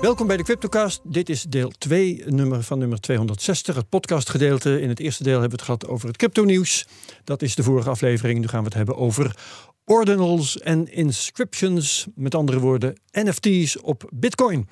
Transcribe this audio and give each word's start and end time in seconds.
Welkom 0.00 0.26
bij 0.26 0.36
de 0.36 0.42
CryptoCast. 0.42 1.00
Dit 1.04 1.28
is 1.28 1.42
deel 1.42 1.68
2 1.68 2.22
nummer 2.26 2.62
van 2.62 2.78
nummer 2.78 3.00
260, 3.00 3.74
het 3.74 3.88
podcastgedeelte. 3.88 4.80
In 4.80 4.88
het 4.88 5.00
eerste 5.00 5.22
deel 5.22 5.40
hebben 5.40 5.50
we 5.50 5.56
het 5.56 5.64
gehad 5.64 5.86
over 5.86 6.08
het 6.08 6.16
crypto-nieuws. 6.16 6.86
Dat 7.24 7.42
is 7.42 7.54
de 7.54 7.62
vorige 7.62 7.90
aflevering. 7.90 8.40
Nu 8.40 8.46
gaan 8.46 8.58
we 8.58 8.64
het 8.64 8.74
hebben 8.74 8.96
over 8.96 9.36
ordinals 9.84 10.58
en 10.58 10.92
inscriptions. 10.92 12.06
Met 12.14 12.34
andere 12.34 12.58
woorden, 12.58 13.00
NFT's 13.10 13.78
op 13.82 14.10
Bitcoin. 14.14 14.68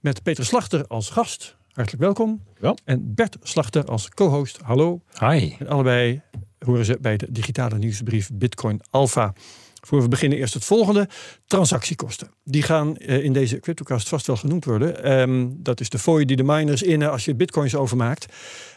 Met 0.00 0.22
Peter 0.22 0.44
Slachter 0.44 0.86
als 0.86 1.10
gast. 1.10 1.56
Hartelijk 1.72 2.02
welkom. 2.02 2.42
Wel. 2.58 2.78
En 2.84 3.14
Bert 3.14 3.36
Slachter 3.42 3.84
als 3.84 4.08
co-host. 4.08 4.58
Hallo. 4.62 5.00
Hi. 5.20 5.54
En 5.58 5.68
allebei 5.68 6.22
horen 6.58 6.84
ze 6.84 6.98
bij 7.00 7.16
de 7.16 7.32
digitale 7.32 7.78
nieuwsbrief 7.78 8.30
Bitcoin 8.32 8.80
Alpha. 8.90 9.34
Voor 9.86 10.02
we 10.02 10.08
beginnen 10.08 10.38
eerst 10.38 10.54
het 10.54 10.64
volgende. 10.64 11.08
Transactiekosten. 11.46 12.28
Die 12.44 12.62
gaan 12.62 12.96
eh, 12.96 13.24
in 13.24 13.32
deze 13.32 13.60
CryptoCast 13.60 14.08
vast 14.08 14.26
wel 14.26 14.36
genoemd 14.36 14.64
worden. 14.64 15.02
Ehm, 15.02 15.48
dat 15.50 15.80
is 15.80 15.88
de 15.88 15.98
fooi 15.98 16.24
die 16.24 16.36
de 16.36 16.42
miners 16.42 16.82
innen 16.82 17.10
als 17.10 17.24
je 17.24 17.34
bitcoins 17.34 17.74
overmaakt. 17.74 18.26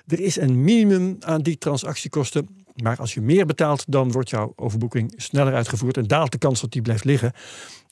Er 0.07 0.20
is 0.20 0.35
een 0.35 0.63
minimum 0.63 1.17
aan 1.20 1.41
die 1.41 1.57
transactiekosten. 1.57 2.48
Maar 2.84 2.98
als 2.98 3.13
je 3.13 3.21
meer 3.21 3.45
betaalt, 3.45 3.84
dan 3.87 4.11
wordt 4.11 4.29
jouw 4.29 4.53
overboeking 4.55 5.13
sneller 5.17 5.53
uitgevoerd 5.53 5.98
en 5.98 6.07
daalt 6.07 6.31
de 6.31 6.37
kans 6.37 6.61
dat 6.61 6.71
die 6.71 6.81
blijft 6.81 7.03
liggen. 7.03 7.34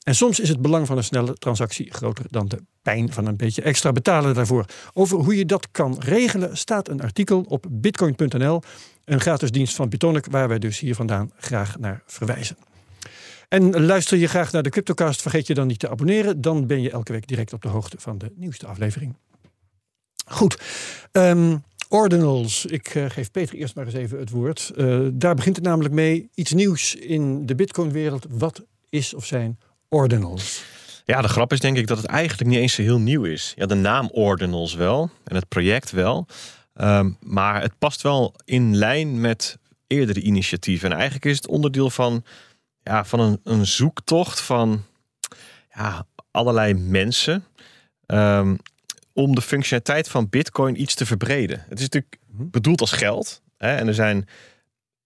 En 0.03 0.15
soms 0.15 0.39
is 0.39 0.49
het 0.49 0.61
belang 0.61 0.87
van 0.87 0.97
een 0.97 1.03
snelle 1.03 1.33
transactie 1.33 1.93
groter 1.93 2.25
dan 2.29 2.47
de 2.47 2.59
pijn 2.81 3.13
van 3.13 3.25
een 3.25 3.37
beetje 3.37 3.61
extra 3.61 3.91
betalen 3.91 4.33
daarvoor. 4.33 4.65
Over 4.93 5.17
hoe 5.17 5.37
je 5.37 5.45
dat 5.45 5.71
kan 5.71 5.95
regelen 5.99 6.57
staat 6.57 6.89
een 6.89 7.01
artikel 7.01 7.45
op 7.47 7.65
bitcoin.nl, 7.69 8.61
een 9.05 9.19
gratis 9.19 9.51
dienst 9.51 9.75
van 9.75 9.89
Bitonic, 9.89 10.25
waar 10.31 10.47
wij 10.47 10.59
dus 10.59 10.79
hier 10.79 10.95
vandaan 10.95 11.31
graag 11.37 11.79
naar 11.79 12.03
verwijzen. 12.05 12.57
En 13.47 13.85
luister 13.85 14.17
je 14.17 14.27
graag 14.27 14.51
naar 14.51 14.63
de 14.63 14.69
CryptoCast, 14.69 15.21
vergeet 15.21 15.47
je 15.47 15.53
dan 15.53 15.67
niet 15.67 15.79
te 15.79 15.89
abonneren. 15.89 16.41
Dan 16.41 16.67
ben 16.67 16.81
je 16.81 16.91
elke 16.91 17.11
week 17.11 17.27
direct 17.27 17.53
op 17.53 17.61
de 17.61 17.67
hoogte 17.67 17.97
van 17.99 18.17
de 18.17 18.31
nieuwste 18.35 18.67
aflevering. 18.67 19.15
Goed. 20.25 20.61
Ehm, 21.11 21.57
ordinals. 21.89 22.65
Ik 22.65 22.95
uh, 22.95 23.09
geef 23.09 23.31
Peter 23.31 23.55
eerst 23.55 23.75
maar 23.75 23.85
eens 23.85 23.93
even 23.93 24.19
het 24.19 24.29
woord. 24.29 24.71
Uh, 24.75 25.07
daar 25.13 25.35
begint 25.35 25.55
het 25.55 25.65
namelijk 25.65 25.93
mee. 25.93 26.29
Iets 26.33 26.53
nieuws 26.53 26.95
in 26.95 27.45
de 27.45 27.55
Bitcoin-wereld. 27.55 28.25
Wat 28.29 28.65
is 28.89 29.13
of 29.13 29.25
zijn 29.25 29.59
ordinals? 29.89 30.63
Ja, 31.05 31.21
de 31.21 31.27
grap 31.27 31.51
is 31.51 31.59
denk 31.59 31.77
ik 31.77 31.87
dat 31.87 31.97
het 31.97 32.05
eigenlijk 32.05 32.49
niet 32.49 32.59
eens 32.59 32.73
zo 32.73 32.81
heel 32.81 32.99
nieuw 32.99 33.23
is. 33.23 33.53
Ja, 33.55 33.65
de 33.65 33.75
naam 33.75 34.09
ordinals 34.11 34.73
wel 34.73 35.09
en 35.23 35.35
het 35.35 35.47
project 35.47 35.91
wel. 35.91 36.27
Um, 36.81 37.17
maar 37.19 37.61
het 37.61 37.77
past 37.77 38.01
wel 38.01 38.33
in 38.45 38.75
lijn 38.75 39.21
met 39.21 39.57
eerdere 39.87 40.21
initiatieven. 40.21 40.89
En 40.89 40.95
eigenlijk 40.95 41.25
is 41.25 41.35
het 41.35 41.47
onderdeel 41.47 41.89
van 41.89 42.23
ja, 42.87 43.05
van 43.05 43.19
een, 43.19 43.39
een 43.43 43.65
zoektocht 43.65 44.41
van 44.41 44.83
ja, 45.73 46.05
allerlei 46.31 46.73
mensen. 46.73 47.45
Um, 48.07 48.57
om 49.13 49.35
de 49.35 49.41
functionaliteit 49.41 50.09
van 50.09 50.29
Bitcoin 50.29 50.81
iets 50.81 50.95
te 50.95 51.05
verbreden. 51.05 51.65
Het 51.69 51.79
is 51.79 51.83
natuurlijk 51.83 52.17
bedoeld 52.27 52.81
als 52.81 52.91
geld. 52.91 53.41
Hè, 53.57 53.75
en 53.75 53.87
er 53.87 53.93
zijn 53.93 54.27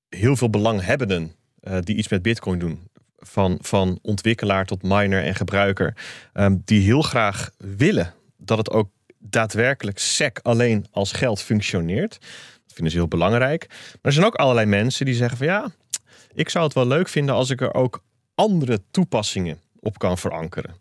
heel 0.10 0.36
veel 0.36 0.50
belanghebbenden 0.50 1.36
uh, 1.62 1.78
die 1.82 1.96
iets 1.96 2.08
met 2.08 2.22
Bitcoin 2.22 2.60
doen. 2.60 2.90
Van, 3.18 3.58
van 3.62 4.00
ontwikkelaar 4.02 4.66
tot 4.66 4.84
miner 4.84 5.24
en 5.24 5.36
gebruiker. 5.36 5.98
Um, 6.34 6.62
die 6.66 6.82
heel 6.82 7.02
graag 7.02 7.50
willen 7.58 8.14
dat 8.38 8.58
het 8.58 8.72
ook 8.72 8.90
daadwerkelijk 9.18 10.00
SEC 10.00 10.40
alleen 10.42 10.86
als 10.92 11.12
geld 11.12 11.42
functioneert. 11.42 12.12
Dat 12.64 12.74
vinden 12.74 12.92
ze 12.92 12.98
heel 12.98 13.08
belangrijk. 13.08 13.66
Maar 13.70 14.00
er 14.02 14.14
zijn 14.14 14.26
ook 14.26 14.36
allerlei 14.36 14.66
mensen 14.66 15.06
die 15.06 15.16
zeggen 15.16 15.38
van 15.38 15.48
ja, 15.48 15.72
ik 16.34 16.50
zou 16.50 16.66
het 16.66 16.74
wel 16.74 16.88
leuk 16.88 17.08
vinden 17.08 17.36
als 17.36 17.50
ik 17.50 17.62
er 17.62 17.74
ook 17.74 18.04
andere 18.36 18.82
toepassingen 18.92 19.60
op 19.80 19.98
kan 19.98 20.18
verankeren. 20.18 20.76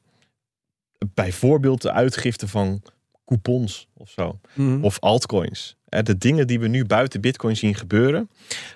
Bijvoorbeeld 1.15 1.83
de 1.83 1.93
uitgifte 1.93 2.49
van 2.49 2.83
coupons 3.25 3.89
of 3.95 4.11
zo. 4.11 4.41
Mhm. 4.55 4.85
Of 4.85 4.99
altcoins. 4.99 5.77
De 5.89 6.19
dingen 6.19 6.47
die 6.47 6.61
we 6.61 6.69
nu 6.69 6.85
buiten 6.85 7.21
Bitcoin 7.21 7.57
zien 7.57 7.75
gebeuren. 7.75 8.31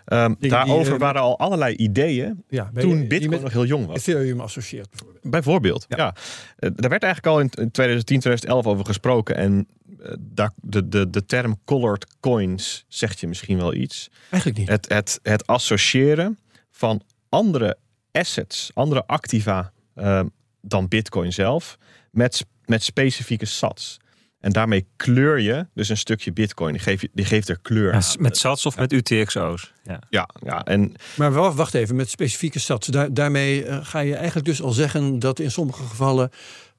Um, 0.07 0.37
die, 0.39 0.51
daarover 0.51 0.93
uh, 0.93 0.99
waren 0.99 1.21
al 1.21 1.39
allerlei 1.39 1.75
ideeën 1.75 2.45
Ja, 2.49 2.71
toen 2.75 3.09
Bitcoin 3.09 3.43
nog 3.43 3.53
heel 3.53 3.65
jong 3.65 3.87
was. 3.87 3.97
Ethereum 3.97 4.41
associeert 4.41 4.91
bijvoorbeeld. 4.91 5.31
Bijvoorbeeld, 5.31 5.87
Ja. 5.89 5.97
ja. 5.97 6.15
Eh, 6.57 6.71
Daar 6.75 6.91
werd 6.91 7.03
eigenlijk 7.03 7.34
al 7.34 7.41
in 7.41 7.49
2010, 7.71 8.05
2011 8.05 8.67
over 8.67 8.84
gesproken. 8.84 9.37
En 9.37 9.67
eh, 10.01 10.13
daar, 10.21 10.53
de, 10.57 10.89
de, 10.89 11.11
de 11.11 11.25
term 11.27 11.59
colored 11.65 12.07
coins 12.21 12.84
zegt 12.89 13.21
je 13.21 13.27
misschien 13.27 13.57
wel 13.59 13.75
iets. 13.75 14.11
Eigenlijk 14.31 14.59
niet. 14.59 14.69
Het, 14.69 14.89
het, 14.89 15.19
het 15.23 15.47
associëren 15.47 16.39
van 16.77 17.03
andere 17.29 17.77
assets, 18.12 18.71
andere 18.75 19.07
activa 19.07 19.73
eh, 19.95 20.21
dan 20.61 20.89
Bitcoin 20.89 21.33
zelf, 21.33 21.77
met, 22.11 22.47
met 22.65 22.83
specifieke 22.83 23.45
sats. 23.47 23.97
En 24.41 24.51
daarmee 24.53 24.87
kleur 24.97 25.39
je 25.41 25.67
dus 25.75 25.89
een 25.89 25.97
stukje 25.97 26.33
Bitcoin. 26.33 26.73
Die 26.73 26.83
geeft, 26.83 27.01
je- 27.01 27.11
die 27.13 27.25
geeft 27.25 27.49
er 27.49 27.59
kleur 27.63 27.87
Ja, 27.93 27.93
aan. 27.95 28.03
met 28.19 28.37
SATS 28.37 28.67
of 28.67 28.77
met 28.77 28.93
UTXO's. 28.93 29.73
Ja. 29.84 29.99
Ja, 30.11 30.29
ja, 30.45 30.65
en 30.65 30.95
Maar 31.17 31.33
wa- 31.33 31.53
wacht 31.53 31.75
even, 31.75 31.97
met 31.97 32.11
specifieke 32.11 32.59
sats. 32.59 32.87
Daar, 32.87 33.15
daarmee 33.15 33.65
eh, 33.65 33.79
ga 33.83 33.99
je 33.99 34.15
eigenlijk 34.15 34.47
dus 34.47 34.63
al 34.63 34.73
zeggen 34.73 35.19
dat 35.19 35.39
in 35.39 35.51
sommige 35.51 35.83
gevallen 35.83 36.31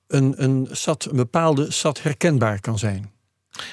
een, 0.07 0.43
een 0.43 0.67
sat, 0.71 1.05
een 1.05 1.15
bepaalde 1.15 1.71
sat 1.71 2.01
herkenbaar 2.01 2.59
kan 2.59 2.79
zijn. 2.79 3.11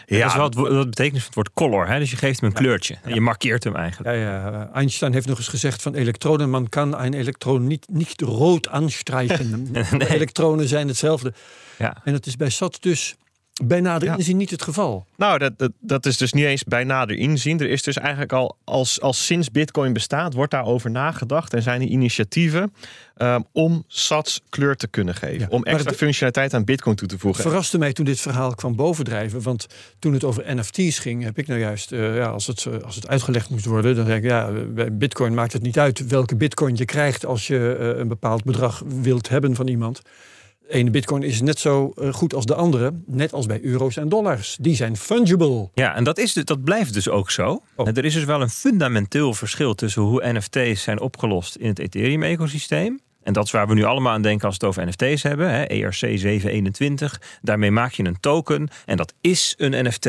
Ja, 0.06 0.18
dat 0.18 0.28
is 0.28 0.34
wel 0.34 0.44
het, 0.44 0.54
wo- 0.54 0.68
dat 0.68 0.88
betekent 0.90 1.16
van 1.18 1.26
het 1.26 1.34
woord 1.34 1.50
color. 1.54 1.88
Hè? 1.88 1.98
Dus 1.98 2.10
je 2.10 2.16
geeft 2.16 2.40
hem 2.40 2.48
een 2.50 2.54
kleurtje. 2.56 2.96
En 3.02 3.14
je 3.14 3.20
markeert 3.20 3.64
hem 3.64 3.76
eigenlijk. 3.76 4.16
Ja, 4.16 4.22
ja, 4.22 4.50
eh, 4.52 4.76
Einstein 4.76 5.12
heeft 5.12 5.26
nog 5.26 5.38
eens 5.38 5.48
gezegd 5.48 5.82
van 5.82 5.94
elektronen, 5.94 6.50
man 6.50 6.68
kan 6.68 6.98
een 7.00 7.14
elektron 7.14 7.66
niet, 7.66 7.86
niet 7.90 8.20
rood 8.20 8.68
aanstrijken. 8.68 9.50
Nee. 9.72 10.08
Elektronen 10.08 10.68
zijn 10.68 10.88
hetzelfde. 10.88 11.32
Ja. 11.78 11.96
En 12.04 12.12
dat 12.12 12.26
is 12.26 12.36
bij 12.36 12.48
sats 12.50 12.80
dus 12.80 13.14
bij 13.64 13.80
nader 13.80 14.08
Ja. 14.08 14.16
inzien 14.16 14.36
niet 14.36 14.50
het 14.50 14.62
geval. 14.62 15.06
Nou, 15.16 15.38
dat, 15.38 15.52
dat, 15.58 15.72
dat 15.80 16.06
is 16.06 16.16
dus 16.16 16.32
niet 16.32 16.44
eens 16.44 16.64
bij 16.64 16.84
nader 16.84 17.16
inzien. 17.16 17.60
Er 17.60 17.70
is 17.70 17.82
dus 17.82 17.96
eigenlijk 17.98 18.32
al, 18.32 18.56
als, 18.64 19.00
als 19.00 19.26
sinds 19.26 19.50
Bitcoin 19.50 19.92
bestaat, 19.92 20.34
wordt 20.34 20.50
daarover 20.50 20.90
nagedacht. 20.90 21.54
En 21.54 21.62
zijn 21.62 21.80
er 21.80 21.86
initiatieven 21.86 22.72
ehm, 23.16 23.40
om 23.52 23.84
sats 23.86 24.40
kleur 24.48 24.76
te 24.76 24.88
kunnen 24.88 25.14
geven. 25.14 25.38
Ja, 25.38 25.46
Om 25.48 25.62
extra 25.64 25.90
het- 25.90 25.98
functionaliteit 25.98 26.54
aan 26.54 26.64
Bitcoin 26.64 26.96
toe 26.96 27.08
te 27.08 27.18
voegen. 27.18 27.42
verraste 27.42 27.78
mij 27.78 27.92
toen 27.92 28.04
dit 28.04 28.20
verhaal 28.20 28.54
kwam 28.54 28.76
bovendrijven. 28.76 29.42
Want 29.42 29.66
toen 29.98 30.12
het 30.12 30.24
over 30.24 30.54
NFT's 30.56 30.98
ging, 30.98 31.22
heb 31.22 31.38
ik 31.38 31.46
nou 31.46 31.60
juist, 31.60 31.92
eh, 31.92 32.16
ja, 32.16 32.26
als, 32.26 32.46
het, 32.46 32.66
eh, 32.66 32.82
als 32.82 32.94
het 32.94 33.08
uitgelegd 33.08 33.50
moest 33.50 33.64
worden, 33.64 33.96
dan 33.96 34.06
zeg 34.06 34.16
ik, 34.16 34.24
ja, 34.24 34.50
bij 34.68 34.96
Bitcoin 34.96 35.34
maakt 35.34 35.52
het 35.52 35.62
niet 35.62 35.78
uit 35.78 36.06
welke 36.06 36.36
Bitcoin 36.36 36.76
je 36.76 36.84
krijgt 36.84 37.26
als 37.26 37.46
je 37.46 37.76
eh, 37.80 37.98
een 38.00 38.08
bepaald 38.08 38.44
bedrag 38.44 38.82
wilt 38.86 39.28
hebben 39.28 39.54
van 39.54 39.68
iemand. 39.68 40.00
De 40.68 40.78
ene 40.78 40.90
Bitcoin 40.90 41.22
is 41.22 41.40
net 41.40 41.58
zo 41.58 41.92
eh, 41.96 42.12
goed 42.12 42.34
als 42.34 42.46
de 42.46 42.54
andere, 42.54 42.92
net 43.06 43.32
als 43.32 43.46
bij 43.46 43.62
euro's 43.62 43.96
en 43.96 44.08
dollars. 44.08 44.56
Die 44.60 44.76
zijn 44.76 44.96
fungible. 44.96 45.70
Ja, 45.74 45.94
en 45.94 46.04
dat, 46.04 46.18
is, 46.18 46.32
dus- 46.32 46.44
dat 46.44 46.64
blijft 46.64 46.94
dus 46.94 47.08
ook 47.08 47.30
zo. 47.30 47.62
Oh. 47.76 47.86
Er 47.86 48.04
is 48.04 48.14
dus 48.14 48.24
wel 48.24 48.40
een 48.40 48.50
fundamenteel 48.50 49.34
verschil 49.34 49.74
tussen 49.74 50.02
hoe 50.02 50.32
NFT's 50.32 50.82
zijn 50.82 51.00
opgelost 51.00 51.56
in 51.56 51.68
het 51.68 51.78
Ethereum-ecosysteem. 51.78 53.00
En 53.22 53.32
dat 53.32 53.44
is 53.44 53.50
waar 53.50 53.68
we 53.68 53.74
nu 53.74 53.84
allemaal 53.84 54.12
aan 54.12 54.22
denken 54.22 54.46
als 54.46 54.56
we 54.58 54.66
het 54.66 54.76
over 54.76 54.88
NFT's 54.88 55.22
hebben. 55.22 55.50
Hè? 55.50 55.62
ERC 55.62 55.94
721. 55.94 57.20
Daarmee 57.42 57.70
maak 57.70 57.92
je 57.92 58.04
een 58.04 58.20
token 58.20 58.68
en 58.86 58.96
dat 58.96 59.14
is 59.20 59.54
een 59.58 59.86
NFT. 59.86 60.08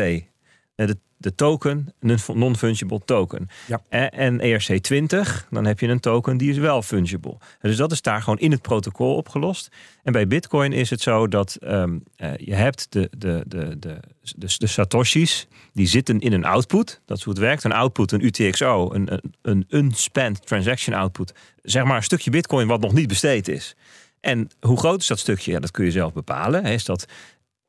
Eh, 0.76 0.88
De, 0.88 0.98
de 1.18 1.36
token, 1.36 1.94
een 2.00 2.20
non-fungible 2.34 3.02
token. 3.06 3.48
Ja. 3.68 3.82
En, 3.90 4.12
en 4.12 4.40
ERC 4.40 4.80
20, 4.82 5.48
dan 5.50 5.66
heb 5.66 5.80
je 5.80 5.88
een 5.88 6.00
token 6.00 6.38
die 6.38 6.50
is 6.50 6.58
wel 6.58 6.82
fungible. 6.82 7.38
Dus 7.62 7.76
dat 7.76 7.92
is 7.92 8.02
daar 8.02 8.22
gewoon 8.22 8.40
in 8.40 8.52
het 8.52 8.62
protocol 8.62 9.16
opgelost. 9.16 9.70
En 10.04 10.12
bij 10.12 10.28
Bitcoin 10.28 10.72
is 10.74 10.90
het 10.90 11.02
zo 11.02 11.28
dat 11.28 11.56
ehm, 11.56 11.98
eh, 12.16 12.32
je 12.38 12.54
hebt 12.54 12.92
de, 12.92 13.10
de, 13.18 13.44
de, 13.48 13.80
de, 13.80 14.00
de, 14.36 14.56
de 14.58 14.68
Satoshis, 14.68 15.48
die 15.74 15.88
zitten 15.88 16.20
in 16.20 16.34
een 16.34 16.46
output. 16.46 17.02
Dat 17.06 17.18
is 17.18 17.24
hoe 17.24 17.34
het 17.34 17.42
werkt. 17.42 17.64
Een 17.64 17.72
output, 17.72 18.12
een 18.12 18.26
UTXO, 18.26 18.94
een, 18.94 19.14
een, 19.14 19.34
een 19.42 19.66
unspent 19.70 20.48
transaction 20.48 20.96
output. 20.96 21.34
Zeg 21.62 21.84
maar 21.84 21.96
een 21.96 22.04
stukje 22.04 22.32
Bitcoin 22.32 22.68
wat 22.68 22.82
nog 22.82 22.94
niet 22.94 23.08
besteed 23.08 23.48
is. 23.48 23.76
En 24.20 24.50
hoe 24.60 24.78
groot 24.78 25.02
is 25.02 25.08
dat 25.08 25.20
stukje? 25.20 25.52
Ja, 25.52 25.60
dat 25.60 25.72
kun 25.72 25.86
je 25.86 25.92
zelf 25.92 26.14
bepalen. 26.14 26.64
Is 26.64 26.86
dat 26.86 27.06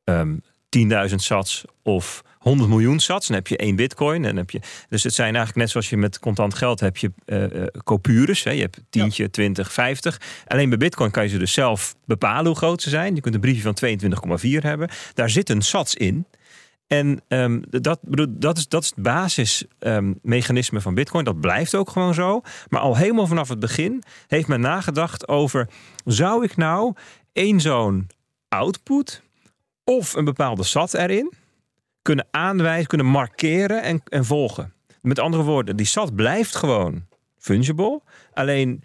ehm 0.05 0.37
10.000 1.09 1.15
sats 1.15 1.65
of 1.83 2.23
100 2.45 2.69
miljoen 2.69 3.01
sats? 3.01 3.27
Dan 3.27 3.37
heb 3.37 3.47
je 3.47 3.57
één 3.57 3.77
bitcoin. 3.77 4.17
En 4.17 4.29
dan 4.29 4.37
heb 4.37 4.51
je, 4.51 4.61
dus 4.89 5.03
het 5.03 5.15
zijn 5.15 5.29
eigenlijk 5.29 5.57
net 5.57 5.71
zoals 5.71 5.91
je 5.91 5.97
met 5.97 6.19
contant 6.19 6.55
geld 6.55 6.81
heb 6.81 6.97
je 6.97 7.13
eh 7.25 7.45
eh, 7.45 7.67
coupures. 7.85 8.45
Hè? 8.45 8.51
Je 8.51 8.61
hebt 8.61 8.81
tientje, 8.91 9.31
20, 9.31 9.73
50. 9.73 10.21
Alleen 10.47 10.69
bij 10.69 10.79
bitcoin 10.79 11.11
kan 11.11 11.23
je 11.23 11.29
ze 11.29 11.39
dus 11.39 11.53
zelf 11.53 11.95
bepalen 12.05 12.47
hoe 12.47 12.57
groot 12.57 12.83
ze 12.83 12.89
zijn. 12.91 13.15
Je 13.15 13.21
kunt 13.21 13.35
een 13.35 13.41
briefje 13.41 13.63
van 13.63 13.77
22,4 14.41 14.49
hebben. 14.59 14.89
Daar 15.15 15.31
zit 15.31 15.51
een 15.51 15.63
sats 15.63 15.95
in. 15.95 16.27
En 16.87 17.21
ehm, 17.29 17.61
dat, 17.71 17.99
bedoel, 18.03 18.27
dat, 18.31 18.59
is, 18.59 18.69
dat 18.69 18.83
is 18.83 18.93
het 18.95 19.03
basismechanisme 19.03 20.81
van 20.81 20.95
Bitcoin. 20.95 21.25
Dat 21.25 21.41
blijft 21.41 21.75
ook 21.75 21.91
gewoon 21.91 22.15
zo. 22.15 22.41
Maar 22.69 22.81
al 22.81 22.97
helemaal 22.97 23.27
vanaf 23.27 23.49
het 23.49 23.59
begin 23.59 24.03
heeft 24.27 24.49
men 24.49 24.61
nagedacht 24.61 25.29
over: 25.29 25.69
zou 26.05 26.45
ik 26.45 26.57
nou 26.57 26.95
één 27.33 27.61
zo'n 27.61 28.07
output 28.49 29.23
of 29.85 30.15
een 30.15 30.25
bepaalde 30.25 30.63
SAT 30.63 30.95
erin 30.95 31.33
kunnen 32.05 32.27
aanwijzen, 32.31 32.87
kunnen 32.87 33.07
markeren 33.07 33.83
en, 33.83 34.01
en 34.05 34.25
volgen? 34.25 34.73
Met 35.01 35.19
andere 35.19 35.43
woorden, 35.43 35.77
die 35.77 35.87
SAT 35.87 36.15
blijft 36.15 36.57
gewoon 36.57 37.07
fungible. 37.39 38.01
Alleen 38.33 38.83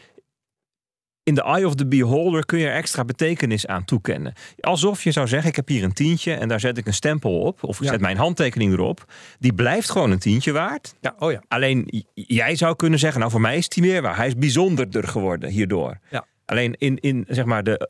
in 1.24 1.36
de 1.36 1.44
eye 1.44 1.66
of 1.66 1.75
the 1.75 1.88
beholder 1.88 2.45
kun 2.45 2.60
je 2.60 2.66
er 2.68 2.74
extra 2.74 3.06
betekenis 3.06 3.68
aan 3.68 3.86
toekennen. 3.86 4.33
Alsof 4.60 5.04
je 5.04 5.12
zou 5.12 5.27
zeggen, 5.27 5.50
ik 5.50 5.56
heb 5.56 5.68
hier 5.68 5.83
een 5.83 5.94
tientje 5.94 6.33
en 6.33 6.48
daar 6.48 6.60
zet 6.60 6.77
ik 6.77 6.88
een 6.88 6.94
stempel 6.94 7.39
op. 7.39 7.63
Of 7.63 7.77
ik 7.77 7.83
Ja. 7.83 7.92
zet 7.92 8.01
mijn 8.01 8.18
handtekening 8.18 8.74
erop. 8.74 9.06
Die 9.39 9.54
blijft 9.54 9.89
gewoon 9.89 10.12
een 10.12 10.19
tientje 10.19 10.51
waard. 10.51 10.95
Ja, 11.01 11.16
oh 11.19 11.31
ja. 11.31 11.44
Alleen 11.48 12.06
jij 12.13 12.56
zou 12.56 12.75
kunnen 12.75 13.00
zeggen, 13.00 13.19
nou 13.19 13.31
voor 13.31 13.42
mij 13.42 13.57
is 13.57 13.69
die 13.69 13.83
meer 13.83 14.01
waar. 14.01 14.16
Hij 14.16 14.27
is 14.27 14.36
bijzonderder 14.36 15.07
geworden 15.07 15.50
hierdoor. 15.50 16.00
Ja. 16.10 16.25
Alleen 16.45 16.75
in, 16.77 16.98
in 16.98 17.25
zeg 17.27 17.45
maar 17.45 17.63
de, 17.63 17.89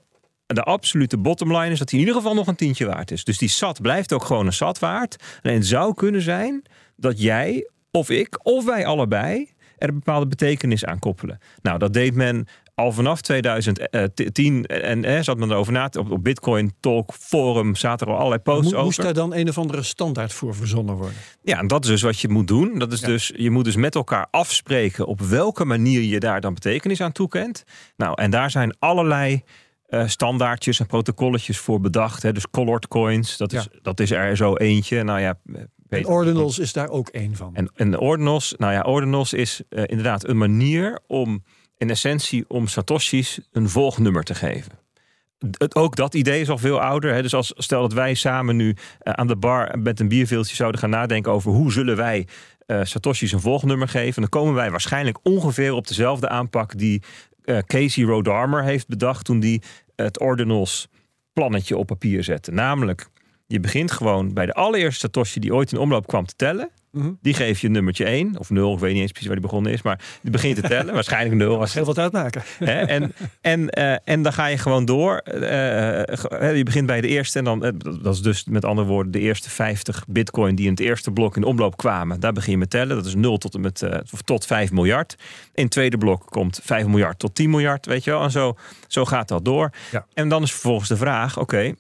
de 0.56 0.64
absolute 0.64 1.18
bottomline 1.18 1.72
is 1.72 1.80
dat 1.80 1.90
hij 1.90 2.00
in 2.00 2.06
ieder 2.06 2.22
geval 2.22 2.36
nog 2.36 2.48
een 2.48 2.56
tientje 2.56 2.86
waard 2.86 3.12
is. 3.12 3.24
Dus 3.24 3.38
die 3.38 3.50
sat 3.50 3.82
blijft 3.82 4.14
ook 4.14 4.24
gewoon 4.24 4.46
een 4.46 4.54
sat 4.54 4.80
waard. 4.80 5.16
Alleen 5.44 5.58
het 5.58 5.68
zou 5.68 5.94
kunnen 5.94 6.22
zijn 6.22 6.64
dat 6.96 7.22
jij 7.22 7.70
of 7.92 8.10
ik 8.10 8.46
of 8.46 8.66
wij 8.66 8.86
allebei 8.86 9.50
er 9.78 9.88
een 9.90 9.94
bepaalde 9.94 10.28
betekenis 10.28 10.86
aan 10.86 11.00
koppelen. 11.00 11.40
Nou, 11.62 11.78
dat 11.80 11.94
deed 11.94 12.16
men 12.16 12.48
al 12.76 12.92
vanaf 12.92 13.22
2010 13.22 14.66
en 14.66 15.04
eh, 15.04 15.22
zat 15.22 15.38
men 15.38 15.52
erover 15.52 15.74
na. 15.74 15.90
Op, 15.98 16.12
op 16.12 16.24
Bitcoin 16.24 16.74
Talk 16.80 17.14
Forum 17.20 17.76
zaten 17.76 18.08
er 18.08 18.14
al 18.14 18.18
allerlei 18.18 18.42
posts 18.42 18.74
over. 18.74 18.86
moest 18.86 19.02
daar 19.02 19.14
dan 19.14 19.34
een 19.34 19.50
of 19.50 19.58
andere 19.58 19.84
standaard 19.84 20.34
voor 20.34 20.56
verzonnen 20.56 20.96
worden? 20.96 21.18
Ja, 21.42 21.60
en 21.60 21.68
dat 21.68 21.84
is 21.84 21.90
dus 21.90 22.02
wat 22.02 22.20
je 22.20 22.30
moet 22.30 22.48
doen. 22.48 22.80
Dat 22.80 22.92
is 22.92 23.00
Ja. 23.00 23.08
dus, 23.08 23.32
je 23.36 23.50
moet 23.50 23.66
dus 23.66 23.76
met 23.76 23.96
elkaar 23.96 24.28
afspreken 24.32 25.06
op 25.06 25.22
welke 25.22 25.66
manier 25.66 26.02
je 26.02 26.20
daar 26.20 26.42
dan 26.42 26.54
betekenis 26.54 27.02
aan 27.02 27.12
toekent. 27.12 27.64
Nou, 27.98 28.22
en 28.22 28.32
daar 28.32 28.52
zijn 28.52 28.76
allerlei 28.80 29.44
eh, 29.90 30.08
standaardjes 30.08 30.80
en 30.80 30.86
protocolletjes 30.86 31.58
voor 31.58 31.80
bedacht. 31.82 32.24
Hè. 32.24 32.32
Dus 32.32 32.50
colored 32.50 32.88
coins, 32.88 33.38
dat 33.38 33.54
is, 33.54 33.68
dat 33.82 34.00
is 34.00 34.12
er 34.12 34.38
zo 34.38 34.56
eentje. 34.56 35.04
Nou 35.04 35.20
ja, 35.20 35.40
En 35.54 35.72
Peter- 35.90 36.12
ordinals 36.12 36.60
is 36.60 36.74
daar 36.74 36.90
ook 36.90 37.08
één 37.10 37.36
van. 37.36 37.56
en, 37.56 37.72
en 37.76 38.00
ordinals, 38.00 38.54
nou 38.58 38.74
ja, 38.74 38.82
ordinals 38.82 39.34
is 39.34 39.62
eh, 39.70 39.84
inderdaad 39.86 40.28
een 40.28 40.38
manier 40.38 41.00
om 41.08 41.44
in 41.78 41.90
essentie 41.90 42.46
om 42.48 42.68
Satoshi's 42.68 43.40
een 43.52 43.70
volgnummer 43.70 44.24
te 44.24 44.36
geven. 44.36 44.72
Het, 45.58 45.76
ook 45.76 45.96
dat 45.96 46.14
idee 46.14 46.42
is 46.42 46.50
al 46.50 46.58
veel 46.58 46.82
ouder. 46.82 47.14
Hè? 47.14 47.22
Dus 47.22 47.34
als, 47.34 47.54
stel 47.56 47.82
dat 47.82 47.94
wij 47.94 48.14
samen 48.14 48.56
nu 48.56 48.76
eh, 49.00 49.14
aan 49.14 49.28
de 49.28 49.36
bar 49.36 49.80
met 49.80 50.00
een 50.00 50.08
bierveeltje 50.08 50.56
zouden 50.56 50.80
gaan 50.80 50.90
nadenken 50.90 51.32
over 51.32 51.52
hoe 51.52 51.72
zullen 51.72 51.96
wij 51.96 52.28
eh 52.66 52.80
Satoshi's 52.84 53.32
een 53.32 53.40
volgnummer 53.40 53.88
geven, 53.88 54.22
dan 54.22 54.30
komen 54.30 54.54
wij 54.54 54.72
waarschijnlijk 54.72 55.18
ongeveer 55.24 55.74
op 55.74 55.88
dezelfde 55.88 56.30
aanpak 56.30 56.78
die 56.78 57.02
eh, 57.02 57.08
Casey 57.66 58.04
Rodarmer 58.04 58.64
heeft 58.64 58.88
bedacht 58.88 59.26
toen 59.26 59.40
die 59.40 59.62
het 59.96 60.20
ordinals 60.20 60.88
plannetje 61.34 61.78
op 61.78 61.88
papier 61.88 62.24
zette. 62.24 62.52
Namelijk, 62.52 63.10
je 63.48 63.60
begint 63.60 63.92
gewoon 63.92 64.34
bij 64.34 64.46
de 64.46 64.54
allereerste 64.54 65.00
Satoshi 65.00 65.40
die 65.40 65.54
ooit 65.54 65.72
in 65.72 65.78
omloop 65.78 66.08
kwam 66.08 66.26
te 66.26 66.36
tellen. 66.36 66.70
Mhm. 66.92 67.12
Die 67.22 67.34
geef 67.34 67.60
je 67.60 67.70
nummertje 67.70 68.06
1 68.06 68.40
of 68.40 68.50
0, 68.50 68.74
ik 68.74 68.80
weet 68.80 68.94
niet 68.94 69.02
eens 69.02 69.12
precies 69.12 69.28
waar 69.28 69.38
die 69.40 69.48
begonnen 69.48 69.72
is, 69.72 69.82
maar 69.82 70.00
die 70.22 70.32
begint 70.32 70.56
te 70.56 70.62
tellen. 70.62 70.94
Waarschijnlijk 71.00 71.36
0 71.36 71.58
was 71.58 71.74
Heel 71.74 71.86
wat 71.86 71.98
uitmaken. 71.98 72.42
Hè? 72.58 72.82
En, 72.82 73.14
en, 73.42 73.70
eh, 73.70 73.96
en 74.04 74.22
dan 74.22 74.34
ga 74.34 74.46
je 74.46 74.58
gewoon 74.58 74.86
door. 74.86 75.18
Eh, 75.18 76.02
eh, 76.42 76.58
je 76.58 76.64
begint 76.64 76.86
bij 76.86 77.02
de 77.02 77.08
eerste 77.08 77.38
en 77.38 77.44
dan, 77.44 77.60
dat 78.02 78.14
is 78.14 78.22
dus 78.22 78.46
met 78.46 78.66
andere 78.66 78.88
woorden 78.88 79.12
de 79.12 79.20
eerste 79.20 79.50
50 79.50 80.06
bitcoin 80.08 80.56
die 80.56 80.66
in 80.66 80.72
het 80.72 80.80
eerste 80.80 81.12
blok 81.12 81.38
in 81.38 81.44
omloop 81.44 81.78
kwamen. 81.78 82.20
Daar 82.20 82.34
begin 82.34 82.52
je 82.52 82.58
met 82.58 82.70
tellen. 82.70 82.96
Dat 82.96 83.06
is 83.06 83.16
0 83.16 83.38
tot, 83.38 83.56
en 83.56 83.62
met, 83.62 83.84
of 84.12 84.22
tot 84.22 84.46
5 84.46 84.72
miljard. 84.72 85.16
In 85.54 85.64
het 85.64 85.72
tweede 85.72 85.98
blok 85.98 86.26
komt 86.26 86.60
5 86.64 86.86
miljard 86.86 87.20
tot 87.20 87.36
10 87.36 87.50
miljard, 87.50 87.86
weet 87.86 88.04
je 88.04 88.12
wel. 88.12 88.24
En 88.24 88.32
zo, 88.32 88.56
zo 88.88 89.06
gaat 89.06 89.28
dat 89.28 89.46
door. 89.46 89.72
Ja. 89.92 90.06
En 90.14 90.30
dan 90.30 90.44
is 90.44 90.52
vervolgens 90.52 90.90
de 90.90 90.98
vraag, 90.98 91.40
oké, 91.40 91.74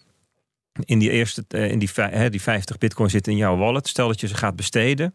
in 0.86 1.00
die 1.00 1.10
eerste, 1.12 1.44
eh, 1.48 1.72
in 1.72 1.80
die, 1.80 1.90
hè, 1.96 2.30
die 2.30 2.42
50 2.42 2.78
bitcoin 2.78 3.10
zitten 3.10 3.31
in 3.31 3.38
jouw 3.38 3.58
wallet. 3.58 3.88
Stel 3.88 4.08
dat 4.08 4.20
je 4.20 4.28
ze 4.28 4.36
gaat 4.36 4.56
besteden. 4.56 5.14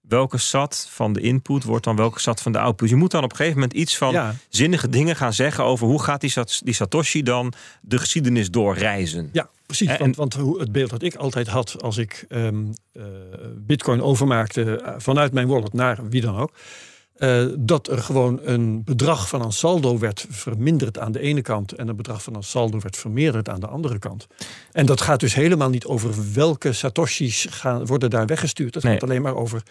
Welke 0.00 0.38
sat 0.38 0.86
van 0.90 1.12
de 1.12 1.20
input 1.20 1.64
wordt 1.64 1.84
dan 1.84 1.96
welke 1.96 2.20
sat 2.20 2.42
van 2.42 2.52
de 2.52 2.58
output? 2.58 2.88
Je 2.88 2.96
moet 2.96 3.10
dan 3.10 3.24
op 3.24 3.30
een 3.30 3.36
gegeven 3.36 3.58
moment 3.60 3.78
iets 3.78 3.96
van 3.96 4.12
Ja, 4.12 4.34
zinnige 4.48 4.88
dingen 4.88 5.16
gaan 5.16 5.32
zeggen 5.32 5.64
over 5.64 5.86
hoe 5.86 6.02
gaat 6.02 6.20
die, 6.20 6.30
Sat- 6.30 6.60
die 6.64 6.74
Satoshi 6.74 7.22
dan 7.22 7.52
de 7.80 7.98
geschiedenis 7.98 8.50
doorreizen. 8.50 9.28
ja 9.32 9.48
precies. 9.66 9.88
En- 9.88 10.14
want, 10.14 10.34
het 10.58 10.72
beeld 10.72 10.90
dat 10.90 11.02
ik 11.02 11.14
altijd 11.14 11.46
had 11.46 11.82
als 11.82 11.96
ik 11.96 12.24
ehm, 12.28 12.64
eh, 12.92 13.02
bitcoin 13.56 14.02
overmaakte 14.02 14.76
eh, 14.80 14.94
vanuit 14.98 15.32
mijn 15.32 15.46
wallet 15.48 15.72
naar 15.72 16.08
wie 16.08 16.20
dan 16.20 16.36
ook. 16.36 16.52
Eh, 17.18 17.46
dat 17.58 17.88
er 17.88 17.98
gewoon 17.98 18.40
een 18.42 18.84
bedrag 18.84 19.28
van 19.28 19.42
een 19.42 19.52
saldo 19.52 19.98
werd 19.98 20.26
verminderd 20.30 20.98
aan 20.98 21.12
de 21.12 21.20
ene 21.20 21.42
kant 21.42 21.72
en 21.72 21.88
een 21.88 21.96
bedrag 21.96 22.22
van 22.22 22.34
een 22.34 22.42
saldo 22.42 22.80
werd 22.80 22.96
vermeerderd 22.96 23.48
aan 23.48 23.60
de 23.60 23.66
andere 23.66 23.98
kant. 23.98 24.26
En 24.72 24.86
dat 24.86 25.00
gaat 25.00 25.20
dus 25.20 25.34
helemaal 25.34 25.70
niet 25.70 25.84
over 25.84 26.32
welke 26.34 26.72
satoshis 26.72 27.46
gaan, 27.50 27.86
worden 27.86 28.10
daar 28.10 28.26
weggestuurd. 28.26 28.74
Het 28.74 28.84
Nee. 28.84 28.92
gaat 28.92 29.02
alleen 29.02 29.22
maar 29.22 29.34
over 29.36 29.62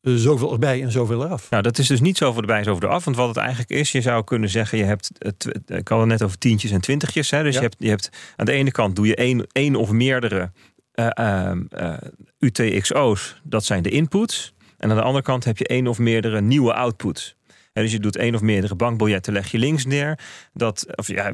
eh, 0.00 0.14
zoveel 0.14 0.52
erbij 0.52 0.82
en 0.82 0.92
zoveel 0.92 1.24
eraf. 1.24 1.50
Nou, 1.50 1.62
dat 1.62 1.78
is 1.78 1.86
dus 1.86 2.00
niet 2.00 2.16
zoveel 2.16 2.40
erbij, 2.40 2.64
zoveel 2.64 2.88
eraf. 2.88 3.04
Want 3.04 3.16
wat 3.16 3.28
het 3.28 3.36
eigenlijk 3.36 3.70
is, 3.70 3.92
je 3.92 4.00
zou 4.00 4.24
kunnen 4.24 4.48
zeggen, 4.48 4.78
je 4.78 4.84
hebt, 4.84 5.10
eh, 5.18 5.76
ik 5.78 5.88
had 5.88 5.98
het 5.98 6.08
net 6.08 6.22
over 6.22 6.38
tientjes 6.38 6.70
en 6.70 6.80
twintigjes. 6.80 7.30
Hè? 7.30 7.42
Dus 7.42 7.54
Ja. 7.54 7.60
je, 7.60 7.66
hebt, 7.66 7.76
je 7.78 7.88
hebt 7.88 8.10
aan 8.36 8.46
de 8.46 8.52
ene 8.52 8.70
kant 8.70 8.96
doe 8.96 9.06
je 9.06 9.14
één, 9.14 9.46
één 9.52 9.76
of 9.76 9.90
meerdere 9.90 10.50
eh, 10.92 11.06
ehm, 11.10 11.62
eh, 11.70 11.94
UTXO's, 12.38 13.40
dat 13.42 13.64
zijn 13.64 13.82
de 13.82 13.90
inputs. 13.90 14.52
En 14.78 14.90
aan 14.90 14.96
de 14.96 15.02
andere 15.02 15.24
kant 15.24 15.44
heb 15.44 15.58
je 15.58 15.66
één 15.66 15.86
of 15.86 15.98
meerdere 15.98 16.40
nieuwe 16.40 16.74
outputs. 16.74 17.36
En 17.72 17.82
dus 17.82 17.92
je 17.92 18.00
doet 18.00 18.16
één 18.16 18.34
of 18.34 18.40
meerdere 18.40 18.74
bankbiljetten, 18.74 19.32
leg 19.32 19.50
je 19.50 19.58
links 19.58 19.84
neer. 19.84 20.18
Dat, 20.52 20.86
of 20.94 21.08
ja, 21.08 21.32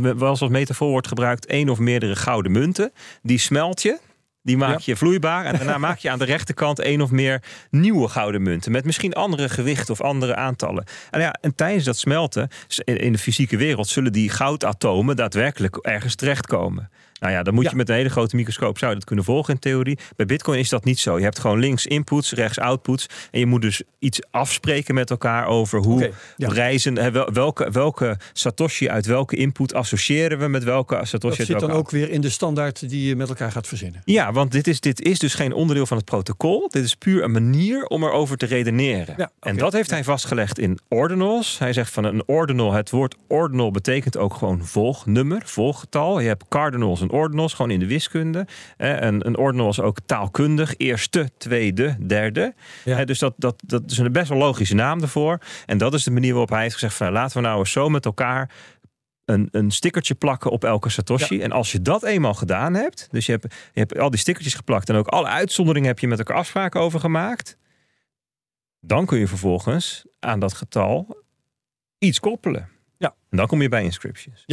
wel 0.00 0.28
als 0.28 0.48
metafoor 0.48 0.90
wordt 0.90 1.08
gebruikt, 1.08 1.46
één 1.46 1.68
of 1.68 1.78
meerdere 1.78 2.16
gouden 2.16 2.52
munten. 2.52 2.92
Die 3.22 3.38
smelt 3.38 3.82
je, 3.82 3.98
die 4.42 4.56
maak 4.56 4.78
je 4.78 4.96
vloeibaar. 4.96 5.44
En 5.44 5.56
daarna 5.56 5.78
maak 5.88 5.98
je 5.98 6.10
aan 6.10 6.18
de 6.18 6.24
rechterkant 6.24 6.78
één 6.78 7.00
of 7.00 7.10
meer 7.10 7.42
nieuwe 7.70 8.08
gouden 8.08 8.42
munten. 8.42 8.72
Met 8.72 8.84
misschien 8.84 9.12
andere 9.12 9.48
gewichten 9.48 9.92
of 9.92 10.00
andere 10.00 10.34
aantallen. 10.34 10.84
En, 11.10 11.20
ja, 11.20 11.32
en 11.40 11.54
tijdens 11.54 11.84
dat 11.84 11.96
smelten, 11.96 12.48
in 12.84 13.12
de 13.12 13.18
fysieke 13.18 13.56
wereld, 13.56 13.88
zullen 13.88 14.12
die 14.12 14.30
goudatomen 14.30 15.16
daadwerkelijk 15.16 15.76
ergens 15.76 16.14
terechtkomen. 16.14 16.90
Nou 17.20 17.32
ja, 17.32 17.42
dan 17.42 17.54
moet 17.54 17.64
Ja. 17.64 17.70
je 17.70 17.76
met 17.76 17.88
een 17.88 17.94
hele 17.94 18.08
grote 18.08 18.36
microscoop 18.36 18.78
zou 18.78 18.90
je 18.90 18.96
dat 18.96 19.06
kunnen 19.06 19.24
volgen 19.24 19.54
in 19.54 19.60
theorie. 19.60 19.98
Bij 20.16 20.26
Bitcoin 20.26 20.58
is 20.58 20.68
dat 20.68 20.84
niet 20.84 20.98
zo. 20.98 21.18
Je 21.18 21.24
hebt 21.24 21.38
gewoon 21.38 21.58
links 21.58 21.86
inputs, 21.86 22.32
rechts 22.32 22.58
outputs. 22.58 23.06
En 23.30 23.38
je 23.38 23.46
moet 23.46 23.62
dus 23.62 23.82
iets 23.98 24.20
afspreken 24.30 24.94
met 24.94 25.10
elkaar 25.10 25.46
over 25.46 25.78
hoe 25.80 26.12
ja. 26.36 26.48
reizen. 26.48 27.12
welke, 27.32 27.70
welke 27.70 28.16
Satoshi 28.32 28.88
uit 28.88 29.06
welke 29.06 29.36
input 29.36 29.74
associëren 29.74 30.38
we 30.38 30.48
met 30.48 30.64
welke 30.64 31.00
Satoshi 31.02 31.36
Dat 31.36 31.46
zit 31.46 31.60
dan 31.60 31.70
ook 31.70 31.90
weer 31.90 32.10
in 32.10 32.20
de 32.20 32.30
standaard 32.30 32.88
die 32.88 33.08
je 33.08 33.16
met 33.16 33.28
elkaar 33.28 33.52
gaat 33.52 33.66
verzinnen. 33.66 34.02
ja, 34.04 34.32
want 34.32 34.52
dit 34.52 34.66
is, 34.66 34.80
dit 34.80 35.00
is 35.02 35.18
dus 35.18 35.34
geen 35.34 35.52
onderdeel 35.52 35.86
van 35.86 35.96
het 35.96 36.06
protocol. 36.06 36.68
Dit 36.68 36.84
is 36.84 36.94
puur 36.94 37.22
een 37.24 37.30
manier 37.30 37.84
om 37.86 38.02
erover 38.04 38.36
te 38.36 38.46
redeneren. 38.46 39.14
Ja. 39.16 39.30
En 39.40 39.56
dat 39.56 39.72
heeft 39.72 39.90
hij 39.90 40.04
vastgelegd 40.04 40.58
in 40.58 40.78
ordinals. 40.88 41.58
Hij 41.58 41.72
zegt 41.72 41.92
van 41.92 42.04
een 42.04 42.22
ordinal, 42.26 42.72
het 42.72 42.90
woord 42.90 43.16
ordinal 43.28 43.70
betekent 43.70 44.16
ook 44.16 44.34
gewoon 44.34 44.64
volgnummer, 44.66 45.42
volgetal. 45.44 46.20
Je 46.20 46.26
hebt 46.28 46.44
cardinals 46.48 47.00
en 47.08 47.14
ordinals, 47.18 47.54
gewoon 47.54 47.70
in 47.70 47.78
de 47.78 47.86
wiskunde. 47.86 48.46
Eh, 48.76 49.02
En 49.02 49.26
een 49.26 49.36
ordinal 49.36 49.68
is 49.68 49.80
ook 49.80 49.98
taalkundig, 50.06 50.74
eerste, 50.76 51.30
tweede, 51.38 51.96
derde. 52.06 52.54
Ja. 52.84 52.98
Eh, 52.98 53.06
Dus 53.06 53.18
dat, 53.18 53.34
dat, 53.36 53.62
dat 53.66 53.90
is 53.90 53.98
een 53.98 54.12
best 54.12 54.28
wel 54.28 54.38
logische 54.38 54.74
naam 54.74 55.00
ervoor. 55.02 55.38
En 55.66 55.78
dat 55.78 55.94
is 55.94 56.04
de 56.04 56.10
manier 56.10 56.30
waarop 56.30 56.50
hij 56.50 56.62
heeft 56.62 56.74
gezegd 56.74 56.94
van 56.94 57.06
nou, 57.06 57.18
laten 57.18 57.36
we 57.36 57.42
nou 57.46 57.58
eens 57.58 57.72
zo 57.72 57.88
met 57.88 58.04
elkaar 58.04 58.50
een, 59.24 59.48
een 59.50 59.70
stickertje 59.70 60.14
plakken 60.14 60.50
op 60.50 60.64
elke 60.64 60.88
Satoshi. 60.88 61.40
En 61.42 61.52
als 61.52 61.72
je 61.72 61.82
dat 61.82 62.02
eenmaal 62.04 62.34
gedaan 62.34 62.74
hebt, 62.74 63.08
dus 63.10 63.26
je 63.26 63.32
hebt, 63.32 63.54
je 63.72 63.80
hebt 63.80 63.98
al 63.98 64.10
die 64.10 64.20
stickertjes 64.20 64.54
geplakt 64.54 64.88
en 64.88 64.96
ook 64.96 65.06
alle 65.06 65.26
uitzonderingen 65.26 65.88
heb 65.88 65.98
je 65.98 66.08
met 66.08 66.18
elkaar 66.18 66.36
afspraken 66.36 66.80
over 66.80 67.00
gemaakt, 67.00 67.56
dan 68.80 69.06
kun 69.06 69.18
je 69.18 69.26
vervolgens 69.26 70.04
aan 70.18 70.40
dat 70.40 70.52
getal 70.52 71.22
iets 71.98 72.20
koppelen. 72.20 72.68
Ja. 72.98 73.14
En 73.30 73.36
dan 73.36 73.46
kom 73.46 73.62
je 73.62 73.68
bij 73.68 73.82
inscriptions. 73.82 74.44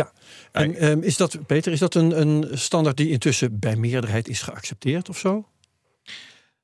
En 0.51 0.75
ehm, 0.75 1.01
is 1.01 1.17
dat, 1.17 1.37
Peter, 1.45 1.71
is 1.71 1.79
dat 1.79 1.95
een, 1.95 2.21
een 2.21 2.57
standaard 2.57 2.97
die 2.97 3.09
intussen 3.09 3.59
bij 3.59 3.75
meerderheid 3.75 4.27
is 4.27 4.41
geaccepteerd 4.41 5.09
of 5.09 5.17
zo? 5.17 5.47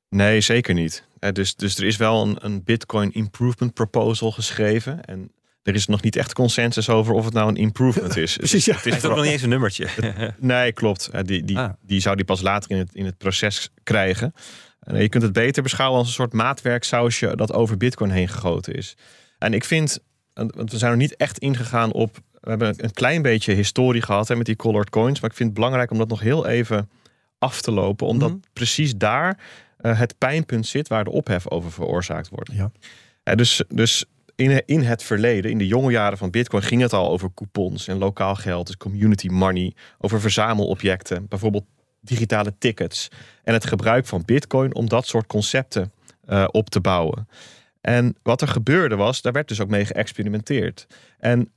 Nee, 0.08 0.40
zeker 0.40 0.74
niet. 0.74 1.04
Eh, 1.18 1.32
dus, 1.32 1.54
dus 1.54 1.76
er 1.78 1.84
is 1.84 1.96
wel 1.96 2.22
een, 2.26 2.36
een 2.40 2.64
Bitcoin 2.64 3.12
Improvement 3.12 3.74
Proposal 3.74 4.32
geschreven. 4.32 5.04
En 5.04 5.32
er 5.62 5.74
is 5.74 5.86
nog 5.86 6.02
niet 6.02 6.16
echt 6.16 6.32
consensus 6.34 6.88
over 6.88 7.14
of 7.14 7.24
het 7.24 7.34
nou 7.34 7.48
een 7.48 7.56
improvement 7.56 8.16
is. 8.16 8.36
Precies, 8.36 8.64
ja. 8.64 8.74
Het 8.76 8.86
is 8.86 9.04
ook 9.04 9.14
nog 9.14 9.22
niet 9.22 9.32
eens 9.32 9.42
een 9.42 9.48
nummertje. 9.48 9.88
Nee, 10.38 10.72
klopt. 10.72 11.08
Eh, 11.08 11.22
Die, 11.24 11.44
die, 11.44 11.58
Ah. 11.58 11.72
die 11.82 12.00
zou 12.00 12.16
die 12.16 12.24
pas 12.24 12.40
later 12.40 12.70
in 12.70 12.76
het, 12.78 12.94
in 12.94 13.04
het 13.04 13.18
proces 13.18 13.70
krijgen. 13.82 14.34
En 14.80 15.02
je 15.02 15.08
kunt 15.08 15.22
het 15.22 15.32
beter 15.32 15.62
beschouwen 15.62 15.98
als 15.98 16.06
een 16.08 16.14
soort 16.14 16.32
maatwerksausje 16.32 17.36
dat 17.36 17.52
over 17.52 17.76
Bitcoin 17.76 18.10
heen 18.10 18.28
gegoten 18.28 18.74
is. 18.74 18.96
En 19.38 19.54
ik 19.54 19.64
vind, 19.64 19.98
want 20.34 20.72
we 20.72 20.78
zijn 20.78 20.90
er 20.90 20.96
niet 20.96 21.16
echt 21.16 21.38
ingegaan 21.38 21.92
op. 21.92 22.18
We 22.40 22.48
hebben 22.48 22.74
een 22.76 22.92
klein 22.92 23.22
beetje 23.22 23.52
historie 23.52 24.02
gehad 24.02 24.28
hè, 24.28 24.36
met 24.36 24.46
die 24.46 24.56
colored 24.56 24.90
coins. 24.90 25.20
Maar 25.20 25.30
ik 25.30 25.36
vind 25.36 25.48
het 25.48 25.58
belangrijk 25.58 25.90
om 25.90 25.98
dat 25.98 26.08
nog 26.08 26.20
heel 26.20 26.46
even 26.46 26.90
af 27.38 27.60
te 27.60 27.70
lopen. 27.72 28.06
Omdat 28.06 28.30
Mhm. 28.30 28.38
precies 28.52 28.96
daar 28.96 29.38
eh, 29.76 29.98
het 29.98 30.18
pijnpunt 30.18 30.66
zit 30.66 30.88
waar 30.88 31.04
de 31.04 31.10
ophef 31.10 31.48
over 31.48 31.72
veroorzaakt 31.72 32.28
wordt. 32.28 32.50
Ja. 32.52 32.70
Eh, 33.22 33.34
dus 33.34 33.62
dus 33.68 34.04
in, 34.36 34.62
in 34.66 34.82
het 34.82 35.02
verleden, 35.02 35.50
in 35.50 35.58
de 35.58 35.66
jonge 35.66 35.90
jaren 35.90 36.18
van 36.18 36.30
Bitcoin, 36.30 36.62
ging 36.62 36.80
het 36.82 36.92
al 36.92 37.10
over 37.10 37.30
coupons 37.34 37.88
en 37.88 37.98
lokaal 37.98 38.34
geld, 38.34 38.66
dus 38.66 38.76
community 38.76 39.28
money, 39.28 39.74
over 39.98 40.20
verzamelobjecten, 40.20 41.26
bijvoorbeeld 41.28 41.64
digitale 42.00 42.54
tickets 42.58 43.08
en 43.44 43.52
het 43.52 43.66
gebruik 43.66 44.06
van 44.06 44.22
Bitcoin 44.24 44.74
om 44.74 44.88
dat 44.88 45.06
soort 45.06 45.26
concepten 45.26 45.92
eh, 46.26 46.44
op 46.50 46.70
te 46.70 46.80
bouwen. 46.80 47.28
En 47.82 48.16
wat 48.22 48.40
er 48.40 48.48
gebeurde 48.48 48.96
was, 48.96 49.22
daar 49.22 49.32
werd 49.32 49.48
dus 49.48 49.60
ook 49.60 49.68
mee 49.68 49.84
geëxperimenteerd. 49.84 50.86
En 51.18 51.52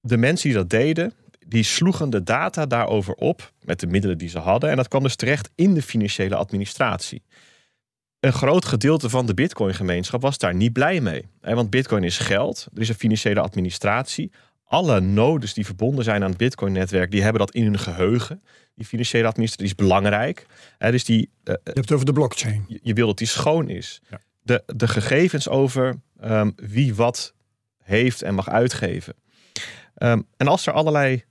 de 0.00 0.16
mensen 0.16 0.48
die 0.48 0.58
dat 0.58 0.70
deden, 0.70 1.12
die 1.46 1.62
sloegen 1.62 2.10
de 2.10 2.22
data 2.22 2.66
daarover 2.66 3.14
op 3.14 3.52
met 3.62 3.80
de 3.80 3.86
middelen 3.86 4.18
die 4.18 4.28
ze 4.28 4.38
hadden. 4.38 4.70
En 4.70 4.76
dat 4.76 4.88
kwam 4.88 5.02
dus 5.02 5.16
terecht 5.16 5.50
in 5.54 5.74
de 5.74 5.82
financiële 5.82 6.34
administratie. 6.34 7.22
Een 8.20 8.32
groot 8.32 8.64
gedeelte 8.64 9.10
van 9.10 9.26
de 9.26 9.34
Bitcoin-gemeenschap 9.34 10.22
was 10.22 10.38
daar 10.38 10.54
niet 10.54 10.72
blij 10.72 11.00
mee. 11.00 11.26
Want 11.40 11.70
Bitcoin 11.70 12.04
is 12.04 12.18
geld, 12.18 12.66
er 12.74 12.80
is 12.80 12.88
een 12.88 12.94
financiële 12.94 13.40
administratie. 13.40 14.32
Alle 14.64 15.00
nodes 15.00 15.54
die 15.54 15.66
verbonden 15.66 16.04
zijn 16.04 16.22
aan 16.22 16.28
het 16.28 16.38
Bitcoin-netwerk, 16.38 17.10
die 17.10 17.22
hebben 17.22 17.40
dat 17.40 17.54
in 17.54 17.64
hun 17.64 17.78
geheugen. 17.78 18.42
Die 18.74 18.86
financiële 18.86 19.26
administratie 19.26 19.72
is 19.72 19.74
belangrijk. 19.74 20.46
Dus 20.78 21.04
die, 21.04 21.30
je 21.44 21.60
hebt 21.64 21.76
het 21.76 21.92
over 21.92 22.06
de 22.06 22.12
blockchain. 22.12 22.64
Je, 22.82 22.94
wil 22.94 23.06
dat 23.06 23.18
die 23.18 23.26
schoon 23.26 23.68
is. 23.68 24.00
Ja. 24.10 24.20
De, 24.44 24.62
de 24.66 24.88
gegevens 24.88 25.48
over 25.48 26.00
ehm, 26.20 26.50
wie 26.56 26.94
wat 26.94 27.34
heeft 27.78 28.22
en 28.22 28.34
mag 28.34 28.48
uitgeven. 28.48 29.14
Ehm, 29.94 30.22
en 30.36 30.48
als 30.48 30.66
er 30.66 30.72
allerlei 30.72 31.24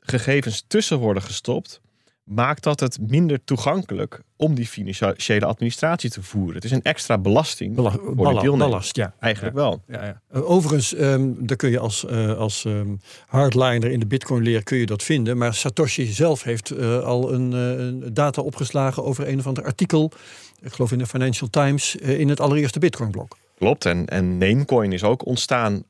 gegevens 0.00 0.64
tussen 0.66 0.98
worden 0.98 1.22
gestopt, 1.22 1.80
maakt 2.24 2.62
dat 2.62 2.80
het 2.80 2.98
minder 3.00 3.44
toegankelijk 3.44 4.20
om 4.36 4.54
die 4.54 4.66
financiële 4.66 5.46
administratie 5.46 6.10
te 6.10 6.22
voeren. 6.22 6.54
Het 6.54 6.64
is 6.64 6.70
een 6.70 6.82
extra 6.82 7.18
belasting 7.18 7.74
Balla 7.74 7.90
voor 7.90 8.40
de 8.40 8.56
Ballast, 8.56 8.96
ja. 8.96 9.14
Eigenlijk 9.20 9.54
wel. 9.54 9.82
Ja, 9.88 10.04
ja. 10.04 10.20
Eh, 10.30 10.50
overigens, 10.50 11.00
um, 11.00 11.46
daar 11.46 11.56
kun 11.56 11.70
je 11.70 11.78
als, 11.78 12.04
uh, 12.10 12.38
als 12.38 12.64
um, 12.64 13.00
hardliner 13.26 13.90
in 13.90 14.00
de 14.00 14.06
Bitcoin 14.06 14.42
leer 14.42 14.62
kun 14.62 14.78
je 14.78 14.86
dat 14.86 15.02
vinden. 15.02 15.36
Maar 15.36 15.54
Satoshi 15.54 16.06
zelf 16.06 16.42
heeft 16.42 16.72
uh, 16.72 16.98
al 16.98 17.32
een, 17.32 18.14
data 18.14 18.42
opgeslagen 18.42 19.04
over 19.04 19.28
een 19.28 19.38
of 19.38 19.46
ander 19.46 19.64
artikel. 19.64 20.12
Ik 20.60 20.72
geloof 20.72 20.92
in 20.92 20.98
de 20.98 21.06
Financial 21.06 21.50
Times 21.50 21.96
in 21.96 22.28
het 22.28 22.40
allereerste 22.40 22.78
Bitcoin 22.78 23.10
blok. 23.10 23.36
Klopt. 23.58 23.84
En, 23.84 24.06
en 24.06 24.38
Namecoin 24.38 24.92
is 24.92 25.02
ook 25.02 25.26
ontstaan 25.26 25.82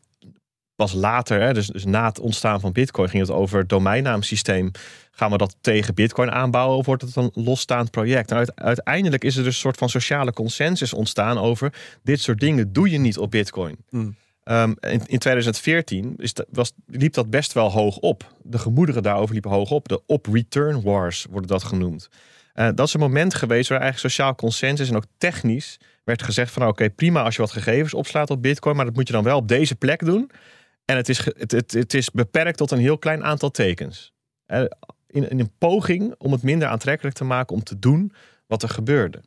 pas 0.77 0.93
later, 0.93 1.41
hè, 1.41 1.53
dus, 1.53 1.67
dus 1.67 1.85
na 1.85 2.07
het 2.07 2.21
ontstaan 2.21 2.61
van 2.61 2.73
Bitcoin, 2.73 3.09
ging 3.09 3.23
het 3.23 3.33
over 3.33 3.59
het 3.59 3.69
domeinnaamsysteem. 3.69 4.71
Gaan 5.11 5.31
we 5.31 5.37
dat 5.37 5.57
tegen 5.61 5.95
Bitcoin 5.95 6.31
aanbouwen 6.31 6.77
of 6.77 6.87
wordt 6.87 7.03
het 7.03 7.17
een 7.17 7.31
losstaand 7.35 7.91
project? 7.91 8.31
Nou, 8.31 8.47
uiteindelijk 8.55 9.25
is 9.25 9.37
er 9.37 9.45
dus 9.45 9.55
een 9.55 9.61
soort 9.61 9.77
van 9.77 9.89
sociale 9.89 10.33
consensus 10.33 10.93
ontstaan 10.93 11.39
over 11.39 11.73
dit 12.03 12.21
soort 12.21 12.41
dingen 12.41 12.73
doe 12.73 12.91
je 12.91 12.99
niet 12.99 13.19
op 13.19 13.31
Bitcoin. 13.31 13.77
Hmm. 13.89 14.15
Ehm, 14.45 14.73
in, 14.81 15.03
in, 15.07 15.19
2014 15.19 16.15
is 16.17 16.33
was, 16.51 16.73
liep 16.87 17.13
dat 17.13 17.31
best 17.31 17.53
wel 17.53 17.71
hoog 17.71 17.97
op. 17.97 18.35
De 18.43 18.59
gemoederen 18.59 19.03
daarover 19.03 19.33
liepen 19.33 19.51
hoog 19.51 19.71
op. 19.71 19.89
De 19.89 20.03
op-return 20.07 20.83
wars 20.83 21.27
worden 21.31 21.49
dat 21.49 21.65
genoemd. 21.65 22.09
Uh, 22.55 22.69
dat 22.75 22.87
is 22.87 22.95
een 22.95 23.01
moment 23.01 23.35
geweest 23.35 23.69
waar 23.69 23.81
eigenlijk 23.81 24.13
sociaal 24.13 24.35
consensus 24.35 24.89
en 24.89 24.97
ook 24.97 25.07
technisch 25.19 25.79
werd 26.05 26.23
gezegd 26.23 26.53
van 26.53 26.67
oké, 26.67 26.91
prima 26.91 27.23
als 27.23 27.35
je 27.35 27.43
wat 27.43 27.51
gegevens 27.51 27.95
opslaat 27.95 28.31
op 28.31 28.43
Bitcoin, 28.43 28.77
maar 28.77 28.85
dat 28.85 28.95
moet 28.95 29.07
je 29.07 29.13
dan 29.13 29.25
wel 29.25 29.37
op 29.37 29.49
deze 29.49 29.75
plek 29.75 30.05
doen. 30.05 30.31
En 30.93 30.99
het 30.99 31.09
is, 31.09 31.25
het, 31.25 31.51
het, 31.51 31.73
het 31.73 31.95
is 31.95 32.11
beperkt 32.11 32.57
tot 32.57 32.71
een 32.71 32.79
heel 32.79 32.99
klein 32.99 33.25
aantal 33.25 33.51
tekens. 33.51 34.13
In, 35.07 35.31
in 35.31 35.41
een 35.41 35.53
poging 35.59 36.15
om 36.19 36.33
het 36.33 36.43
minder 36.43 36.69
aantrekkelijk 36.69 37.17
te 37.17 37.25
maken 37.25 37.57
om 37.57 37.63
te 37.63 37.79
doen 37.79 38.13
wat 38.47 38.63
er 38.63 38.69
gebeurde. 38.69 39.23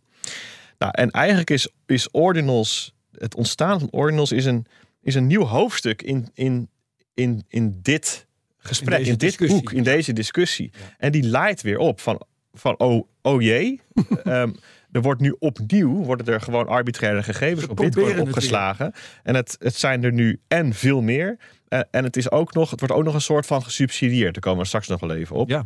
Nou, 0.78 0.92
en 0.96 1.12
eigenlijk 1.12 1.50
is, 1.50 1.70
is 1.86 2.12
ordinals, 2.12 2.94
het 3.12 3.36
ontstaan 3.36 3.80
van 3.80 3.90
ordinals 3.92 4.32
is 4.32 4.46
een, 4.46 4.66
is 5.02 5.16
een 5.16 5.28
nieuw 5.28 5.44
hoofdstuk 5.44 6.02
in, 6.02 6.30
in, 6.34 6.70
in, 7.14 7.44
in 7.48 7.80
dit 7.82 8.28
gesprek, 8.58 9.06
in, 9.06 9.16
dit 9.16 9.48
boek, 9.48 9.72
in 9.72 9.84
deze 9.84 10.14
discussie. 10.14 10.72
En 10.98 11.12
die 11.12 11.24
leidt 11.24 11.62
weer 11.62 11.78
op 11.78 12.00
van, 12.00 12.22
van 12.54 12.80
oh, 12.80 13.08
oh 13.22 13.42
jee. 13.42 13.82
um, 14.24 14.56
er 14.96 15.02
wordt 15.02 15.22
nu 15.22 15.36
opnieuw, 15.40 16.04
worden 16.04 16.34
er 16.34 16.42
gewoon 16.42 16.68
arbitraire 16.68 17.24
gegevens 17.24 17.68
op 17.68 17.76
Bitcoin 17.76 18.20
opgeslagen. 18.20 18.94
en 19.24 19.36
het, 19.36 19.56
het 19.60 19.76
zijn 19.76 20.04
er 20.04 20.14
nu 20.14 20.40
en 20.48 20.74
veel 20.74 21.02
meer. 21.02 21.38
Uh, 21.70 21.80
en 21.92 22.04
het, 22.04 22.18
is 22.18 22.32
ook 22.32 22.54
nog, 22.54 22.70
het 22.70 22.80
wordt 22.80 22.96
ook 22.96 23.04
nog 23.04 23.14
een 23.14 23.22
soort 23.22 23.46
van 23.46 23.64
gesubsidieerd. 23.64 24.34
Daar 24.34 24.42
komen 24.42 24.60
we 24.60 24.68
straks 24.68 24.88
nog 24.88 25.00
wel 25.00 25.12
even 25.12 25.36
op. 25.36 25.50
Ja. 25.50 25.66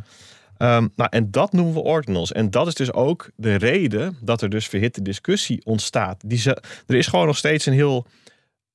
Um, 0.58 0.92
nou, 0.96 1.10
en 1.10 1.30
dat 1.30 1.52
noemen 1.52 1.74
we 1.74 1.80
ordinals. 1.80 2.32
En 2.32 2.50
dat 2.50 2.66
is 2.66 2.74
dus 2.74 2.92
ook 2.92 3.30
de 3.36 3.54
reden 3.54 4.16
dat 4.20 4.42
er 4.42 4.48
dus 4.48 4.68
verhitte 4.68 5.02
discussie 5.02 5.64
ontstaat. 5.64 6.22
Die 6.26 6.38
ze, 6.38 6.62
er 6.86 6.96
is 6.96 7.06
gewoon 7.06 7.26
nog 7.26 7.36
steeds 7.36 7.66
een 7.66 7.72
heel 7.72 8.06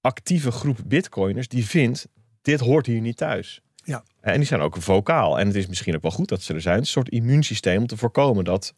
actieve 0.01 0.51
groep 0.51 0.77
bitcoiners 0.85 1.47
die 1.47 1.65
vindt, 1.65 2.07
dit 2.41 2.59
hoort 2.59 2.85
hier 2.85 3.01
niet 3.01 3.17
thuis. 3.17 3.61
Ja. 3.83 4.03
En 4.21 4.37
die 4.37 4.47
zijn 4.47 4.61
ook 4.61 4.75
vocaal. 4.79 5.39
En 5.39 5.47
het 5.47 5.55
is 5.55 5.67
misschien 5.67 5.95
ook 5.95 6.01
wel 6.01 6.11
goed 6.11 6.29
dat 6.29 6.41
ze 6.41 6.53
er 6.53 6.61
zijn. 6.61 6.77
Een 6.77 6.85
soort 6.85 7.09
immuunsysteem 7.09 7.77
om 7.77 7.87
te 7.87 7.97
voorkomen 7.97 8.43
dat 8.43 8.73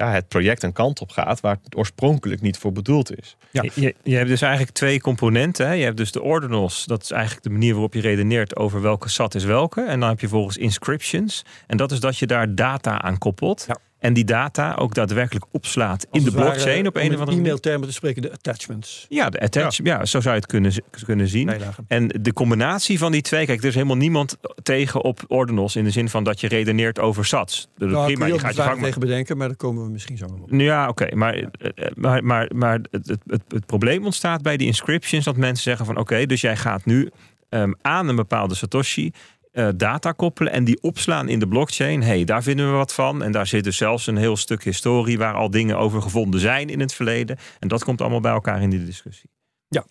ja, 0.00 0.12
het 0.12 0.28
project 0.28 0.62
een 0.62 0.72
kant 0.72 1.00
op 1.00 1.10
gaat 1.10 1.40
waar 1.40 1.58
het 1.62 1.76
oorspronkelijk 1.76 2.40
niet 2.40 2.58
voor 2.58 2.72
bedoeld 2.72 3.18
is. 3.18 3.36
Ja. 3.50 3.64
Je, 3.74 3.94
je 4.02 4.16
hebt 4.16 4.28
dus 4.28 4.42
eigenlijk 4.42 4.72
twee 4.72 5.00
componenten. 5.00 5.66
Hè? 5.66 5.72
Je 5.72 5.84
hebt 5.84 5.96
dus 5.96 6.12
de 6.12 6.22
ordinals, 6.22 6.84
dat 6.84 7.02
is 7.02 7.10
eigenlijk 7.10 7.42
de 7.42 7.50
manier 7.50 7.72
waarop 7.72 7.94
je 7.94 8.00
redeneert 8.00 8.56
over 8.56 8.80
welke 8.82 9.08
sat 9.08 9.34
is 9.34 9.44
welke. 9.44 9.82
En 9.82 10.00
dan 10.00 10.08
heb 10.08 10.20
je 10.20 10.28
volgens 10.28 10.56
inscriptions. 10.56 11.44
En 11.66 11.76
dat 11.76 11.92
is 11.92 12.00
dat 12.00 12.18
je 12.18 12.26
daar 12.26 12.54
data 12.54 13.02
aan 13.02 13.18
koppelt. 13.18 13.64
Ja. 13.68 13.76
En 14.00 14.12
die 14.12 14.24
data 14.24 14.74
ook 14.74 14.94
daadwerkelijk 14.94 15.44
opslaat 15.50 16.06
in 16.10 16.24
de 16.24 16.30
blockchain 16.30 16.86
op 16.86 16.96
een 16.96 17.14
of 17.14 17.20
andere 17.20 17.38
e-mailtermen 17.38 17.88
te 17.88 17.94
spreken, 17.94 18.22
de 18.22 18.32
attachments. 18.32 19.06
Ja, 19.08 19.30
de 19.30 19.40
attachments. 19.40 19.98
Ja. 19.98 20.04
zo 20.04 20.20
zou 20.20 20.34
je 20.34 20.40
het 20.40 20.50
kunnen, 20.50 20.72
kunnen 21.04 21.28
zien. 21.28 21.50
En 21.88 22.08
de 22.08 22.32
combinatie 22.32 22.98
van 22.98 23.12
die 23.12 23.22
twee, 23.22 23.46
kijk, 23.46 23.60
er 23.60 23.68
is 23.68 23.74
helemaal 23.74 23.96
niemand 23.96 24.36
tegen 24.62 25.04
op 25.04 25.20
ordinals 25.28 25.76
in 25.76 25.84
de 25.84 25.90
zin 25.90 26.08
van 26.08 26.24
dat 26.24 26.40
je 26.40 26.48
redeneert 26.48 26.98
over 26.98 27.24
sats. 27.24 27.68
Nou, 27.76 28.04
prima, 28.04 28.26
je, 28.26 28.32
je 28.32 28.38
gaat 28.38 28.54
je 28.54 28.62
gang 28.62 28.82
tegen 28.82 29.00
bedenken, 29.00 29.36
maar 29.36 29.48
daar 29.48 29.56
komen 29.56 29.84
we 29.84 29.90
misschien 29.90 30.16
zo 30.16 30.24
op. 30.24 30.50
Ja, 30.50 30.88
oké, 30.88 31.14
maar, 31.14 31.34
eh, 31.34 31.44
eh, 31.74 31.90
maar, 31.94 32.24
maar, 32.24 32.50
maar 32.54 32.80
het, 32.90 33.08
het, 33.08 33.20
het, 33.26 33.42
het, 33.48 33.66
probleem 33.66 34.04
ontstaat 34.04 34.42
bij 34.42 34.56
die 34.56 34.66
inscriptions 34.66 35.24
dat 35.24 35.36
mensen 35.36 35.62
zeggen 35.62 35.86
van 35.86 35.96
oké, 35.96 36.26
dus 36.26 36.40
jij 36.40 36.56
gaat 36.56 36.84
nu 36.84 37.10
um, 37.48 37.74
aan 37.82 38.08
een 38.08 38.16
bepaalde 38.16 38.54
Satoshi 38.54 39.12
uh, 39.52 39.68
data 39.76 40.12
koppelen 40.12 40.52
en 40.52 40.64
die 40.64 40.82
opslaan 40.82 41.28
in 41.28 41.38
de 41.38 41.48
blockchain. 41.48 42.02
hey, 42.02 42.24
daar 42.24 42.42
vinden 42.42 42.70
we 42.70 42.76
wat 42.76 42.94
van. 42.94 43.22
En 43.22 43.32
daar 43.32 43.46
zit 43.46 43.64
dus 43.64 43.76
zelfs 43.76 44.06
een 44.06 44.16
heel 44.16 44.36
stuk 44.36 44.64
historie 44.64 45.18
waar 45.18 45.34
al 45.34 45.50
dingen 45.50 45.78
over 45.78 46.02
gevonden 46.02 46.40
zijn 46.40 46.68
in 46.68 46.80
het 46.80 46.94
verleden. 46.94 47.38
En 47.58 47.68
dat 47.68 47.84
komt 47.84 48.00
allemaal 48.00 48.20
bij 48.20 48.32
elkaar 48.32 48.62
in 48.62 48.70
die 48.70 48.84
discussie. 48.84 49.30
Ja, 49.68 49.84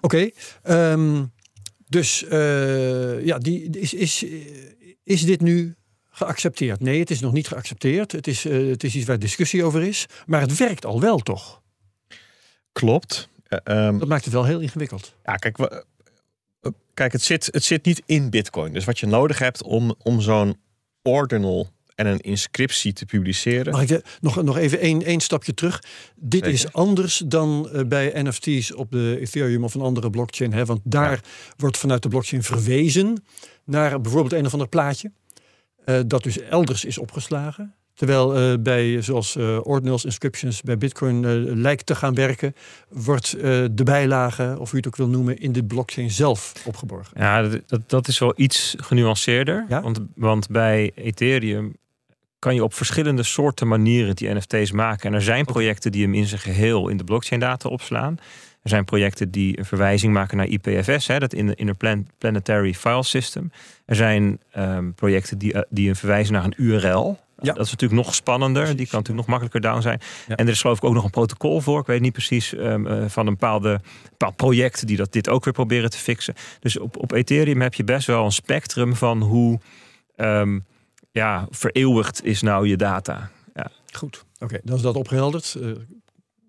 oké. 0.00 0.30
Ehm, 0.62 1.24
dus 1.88 2.22
uh, 2.22 3.24
ja, 3.24 3.38
die, 3.38 3.78
is, 3.78 3.94
is, 3.94 4.24
is 5.04 5.24
dit 5.24 5.40
nu 5.40 5.74
geaccepteerd? 6.10 6.80
Nee, 6.80 7.00
het 7.00 7.10
is 7.10 7.20
nog 7.20 7.32
niet 7.32 7.48
geaccepteerd. 7.48 8.12
Het 8.12 8.26
is, 8.26 8.46
uh, 8.46 8.70
het 8.70 8.84
is 8.84 8.94
iets 8.94 9.06
waar 9.06 9.18
discussie 9.18 9.64
over 9.64 9.82
is. 9.82 10.06
Maar 10.26 10.40
het 10.40 10.56
werkt 10.56 10.84
al 10.84 11.00
wel, 11.00 11.18
toch? 11.18 11.62
Klopt. 12.72 13.30
Um, 13.64 13.98
dat 13.98 14.08
maakt 14.08 14.24
het 14.24 14.32
wel 14.32 14.44
heel 14.44 14.60
ingewikkeld. 14.60 15.14
Ja, 15.24 15.34
kijk, 15.34 15.56
we, 15.56 15.84
Kijk, 16.94 17.12
het 17.12 17.22
zit, 17.22 17.48
het 17.50 17.64
zit 17.64 17.84
niet 17.84 18.02
in 18.06 18.30
Bitcoin. 18.30 18.72
Dus 18.72 18.84
wat 18.84 18.98
je 18.98 19.06
nodig 19.06 19.38
hebt 19.38 19.62
om, 19.62 19.94
om 20.02 20.20
zo'n 20.20 20.56
ordinal 21.02 21.70
en 21.94 22.06
een 22.06 22.20
inscriptie 22.20 22.92
te 22.92 23.06
publiceren. 23.06 23.72
Mag 23.72 23.82
ik 23.82 24.18
nog, 24.20 24.42
nog 24.42 24.56
even 24.56 24.78
één, 24.78 25.02
één 25.02 25.20
stapje 25.20 25.54
terug? 25.54 25.82
Dit 26.16 26.46
is 26.46 26.72
anders 26.72 27.22
dan 27.26 27.68
eh, 27.72 27.84
bij 27.84 28.22
NFT's 28.22 28.74
op 28.76 28.90
de 28.90 29.16
Ethereum 29.20 29.64
of 29.64 29.74
een 29.74 29.80
andere 29.80 30.10
blockchain. 30.10 30.52
Hè? 30.52 30.64
Want 30.64 30.80
daar 30.84 31.20
wordt 31.56 31.78
vanuit 31.78 32.02
de 32.02 32.08
blockchain 32.08 32.42
verwezen 32.42 33.24
naar 33.64 34.00
bijvoorbeeld 34.00 34.32
een 34.32 34.46
of 34.46 34.52
ander 34.52 34.68
plaatje. 34.68 35.12
Uh, 35.86 36.00
dat 36.06 36.22
dus 36.22 36.38
elders 36.38 36.84
is 36.84 36.98
opgeslagen. 36.98 37.74
Terwijl 37.94 38.52
uh, 38.52 38.58
bij, 38.58 39.02
zoals 39.02 39.36
uh, 39.36 39.58
ordinals 39.62 40.04
inscriptions 40.04 40.62
bij 40.62 40.78
Bitcoin 40.78 41.22
uh, 41.22 41.30
lijkt 41.54 41.86
te 41.86 41.94
gaan 41.94 42.14
werken, 42.14 42.54
wordt 42.88 43.30
de 43.70 43.84
bijlage, 43.84 44.56
of 44.58 44.72
u 44.72 44.76
het 44.76 44.86
ook 44.86 44.96
wil 44.96 45.08
noemen, 45.08 45.38
in 45.38 45.52
de 45.52 45.64
blockchain 45.64 46.10
zelf 46.10 46.52
opgeborgen. 46.64 47.12
Ja, 47.20 47.42
dat, 47.66 47.80
dat 47.86 48.08
is 48.08 48.18
wel 48.18 48.32
iets 48.36 48.74
genuanceerder. 48.78 49.66
Ja? 49.68 49.82
Want, 49.82 50.00
want 50.14 50.48
bij 50.48 50.92
Ethereum 50.94 51.76
kan 52.38 52.54
je 52.54 52.64
op 52.64 52.74
verschillende 52.74 53.22
soorten 53.22 53.68
manieren 53.68 54.16
die 54.16 54.34
NFT's 54.34 54.72
maken. 54.72 55.08
En 55.08 55.14
er 55.14 55.22
zijn 55.22 55.44
projecten 55.44 55.92
die 55.92 56.02
hem 56.02 56.14
in 56.14 56.26
zijn 56.26 56.40
geheel 56.40 56.88
in 56.88 56.96
de 56.96 57.04
blockchain 57.04 57.40
data 57.40 57.68
opslaan. 57.68 58.18
Er 58.62 58.70
zijn 58.70 58.84
projecten 58.84 59.30
die 59.30 59.58
een 59.58 59.64
verwijzing 59.64 60.12
maken 60.12 60.36
naar 60.36 60.46
IPFS, 60.46 61.06
hè, 61.06 61.18
dat 61.18 61.34
Interplanetary 61.34 62.74
File 62.74 63.02
System. 63.02 63.52
Er 63.84 63.96
zijn 63.96 64.40
um, 64.56 64.94
projecten 64.94 65.38
die, 65.38 65.54
die 65.68 65.88
een 65.88 65.96
verwijzen 65.96 66.32
naar 66.32 66.44
een 66.44 66.54
URL. 66.56 67.18
Ja. 67.42 67.52
Dat 67.52 67.64
is 67.64 67.70
natuurlijk 67.70 68.02
nog 68.02 68.14
spannender. 68.14 68.64
Die 68.66 68.86
kan 68.86 68.98
natuurlijk 68.98 69.26
nog 69.26 69.26
makkelijker 69.26 69.60
down 69.60 69.80
zijn. 69.80 70.00
En 70.26 70.46
er 70.46 70.52
is 70.52 70.60
geloof 70.60 70.76
ik 70.76 70.84
ook 70.84 70.94
nog 70.94 71.04
een 71.04 71.10
protocol 71.10 71.60
voor. 71.60 71.80
Ik 71.80 71.86
weet 71.86 72.00
niet 72.00 72.12
precies 72.12 72.52
um, 72.52 72.86
uh, 72.86 73.04
van 73.08 73.26
een 73.26 73.32
bepaalde, 73.32 73.80
bepaald 74.08 74.36
project 74.36 74.86
die 74.86 74.96
dat, 74.96 75.12
dit 75.12 75.28
ook 75.28 75.44
weer 75.44 75.52
proberen 75.52 75.90
te 75.90 75.98
fixen. 75.98 76.34
Dus 76.60 76.78
op, 76.78 76.96
op 76.96 77.12
Ethereum 77.12 77.60
heb 77.60 77.74
je 77.74 77.84
best 77.84 78.06
wel 78.06 78.24
een 78.24 78.32
spectrum 78.32 78.96
van 78.96 79.22
hoe 79.22 79.60
um, 80.16 80.64
ja, 81.10 81.46
vereeuwigd 81.50 82.24
is 82.24 82.42
nou 82.42 82.68
je 82.68 82.76
data. 82.76 83.30
Ja. 83.54 83.70
Goed, 83.92 84.24
oké, 84.38 84.60
dan 84.64 84.76
is 84.76 84.82
dat 84.82 84.96
opgehelderd. 84.96 85.56
Uh, 85.60 85.72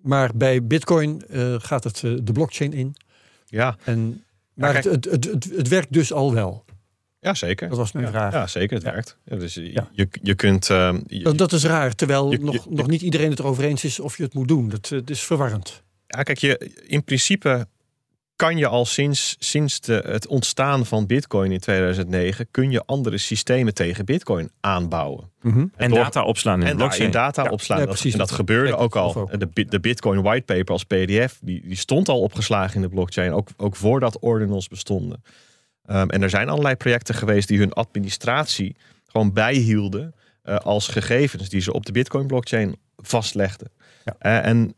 maar 0.02 0.32
bij 0.36 0.68
Bitcoin 0.68 1.24
uh, 1.30 1.56
gaat 1.58 1.84
het 1.84 2.00
de 2.00 2.32
blockchain 2.34 2.74
in. 2.74 2.96
Ja. 3.46 3.76
En, 3.84 4.24
maar 4.54 4.76
het, 4.76 4.84
het, 4.84 5.06
het, 5.06 5.50
het, 5.56 5.68
werkt 5.68 5.94
dus 5.94 6.14
al 6.14 6.34
wel. 6.34 6.66
Ja, 7.24 7.34
zeker. 7.34 7.70
Dat 7.70 7.78
was 7.78 7.92
mijn 7.92 8.06
ja, 8.06 8.12
vraag. 8.12 8.34
Ja, 8.34 8.48
zeker. 8.48 8.76
Het 8.76 8.84
werkt. 8.84 9.18
Ja, 9.26 9.36
dus 9.36 9.54
je, 9.54 9.86
je, 9.92 10.08
je 10.22 10.36
kunt... 10.36 10.70
Uh, 10.70 10.94
je, 11.08 11.24
dat, 11.24 11.38
dat, 11.38 11.52
is 11.52 11.64
raar, 11.64 11.96
terwijl 11.96 12.32
nog, 12.32 12.70
nog 12.70 12.88
niet 12.88 13.02
iedereen 13.02 13.30
het 13.30 13.40
erover 13.40 13.64
eens 13.64 13.84
is 13.84 14.00
of 14.00 14.18
je 14.18 14.24
het 14.24 14.34
moet 14.34 14.48
doen. 14.48 14.70
Dat, 14.70 14.90
het 14.90 15.10
is 15.10 15.22
verwarrend. 15.24 15.84
Ja, 16.08 16.24
kijk, 16.24 16.38
je, 16.38 16.72
in 16.88 17.04
principe 17.04 17.68
kan 18.36 18.58
je 18.58 18.68
al 18.68 18.86
sinds, 18.86 19.36
sinds 19.40 19.80
de, 19.82 20.04
het 20.08 20.28
ontstaan 20.28 20.86
van 20.86 21.06
Bitcoin 21.06 21.52
in 21.52 21.60
2009, 21.60 22.48
kun 22.52 22.72
je 22.72 22.84
andere 22.86 23.18
systemen 23.18 23.74
tegen 23.74 24.06
Bitcoin 24.06 24.50
aanbouwen. 24.60 25.32
Mhm. 25.42 25.66
En 25.76 25.90
door- 25.90 26.00
data 26.00 26.24
opslaan 26.24 26.62
in 26.62 26.68
En 26.68 26.76
blockchain. 26.76 27.12
data 27.12 27.44
Ja, 27.44 27.50
opslaan. 27.50 27.80
ja, 27.80 27.86
precies. 27.86 28.12
en 28.12 28.18
dat 28.18 28.28
Dat- 28.28 28.38
gebeurde 28.38 28.70
dat- 28.70 28.80
ook 28.80 28.96
al. 28.96 29.16
ook. 29.16 29.40
De, 29.54 29.66
de 29.66 29.80
Bitcoin 29.80 30.22
whitepaper 30.22 30.72
als 30.74 30.84
PDF, 30.84 31.40
die, 31.42 31.62
die 31.68 31.76
stond 31.78 32.10
al 32.10 32.20
opgeslagen 32.22 32.76
in 32.76 32.82
de 32.82 32.90
blockchain. 32.90 33.34
Ook, 33.34 33.48
ook 33.58 33.76
voordat 33.76 34.20
ordinals 34.20 34.68
bestonden. 34.68 35.24
Ehm, 35.86 36.10
en 36.10 36.22
er 36.22 36.30
zijn 36.30 36.50
allerlei 36.50 36.76
projecten 36.76 37.16
geweest 37.16 37.48
die 37.48 37.60
hun 37.60 37.74
administratie 37.74 38.76
gewoon 39.08 39.34
bijhielden. 39.34 40.14
eh, 40.44 40.56
als 40.56 40.88
gegevens 40.88 41.50
die 41.50 41.62
ze 41.62 41.74
op 41.74 41.86
de 41.86 41.92
Bitcoin 41.92 42.28
blockchain 42.28 42.76
vastlegden. 42.98 43.72
Ja. 44.06 44.16
Eh, 44.20 44.50
en 44.50 44.74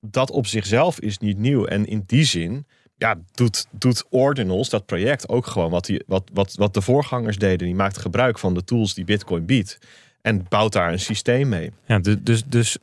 dat 0.00 0.30
op 0.30 0.46
zichzelf 0.46 1.00
is 1.00 1.18
niet 1.18 1.38
nieuw. 1.38 1.64
En 1.64 1.86
in 1.86 2.02
die 2.06 2.24
zin 2.24 2.66
ja, 2.96 3.18
doet, 3.34 3.66
doet 3.70 4.04
Ordinals, 4.08 4.68
dat 4.68 4.86
project, 4.86 5.28
ook 5.28 5.46
gewoon 5.46 5.70
wat, 5.70 5.84
die, 5.84 6.02
wat, 6.06 6.30
wat, 6.32 6.54
wat 6.54 6.74
de 6.74 6.80
voorgangers 6.80 7.38
deden. 7.38 7.66
Die 7.66 7.74
maakten 7.74 8.02
gebruik 8.02 8.38
van 8.38 8.54
de 8.54 8.64
tools 8.64 8.94
die 8.94 9.04
Bitcoin 9.04 9.44
biedt. 9.46 9.78
En 10.22 10.46
bouwt 10.48 10.72
daar 10.72 10.92
een 10.92 11.00
systeem 11.00 11.48
mee. 11.48 11.72
Ja, 11.86 11.98
dus, 11.98 12.16
dus, 12.20 12.44
dus 12.44 12.78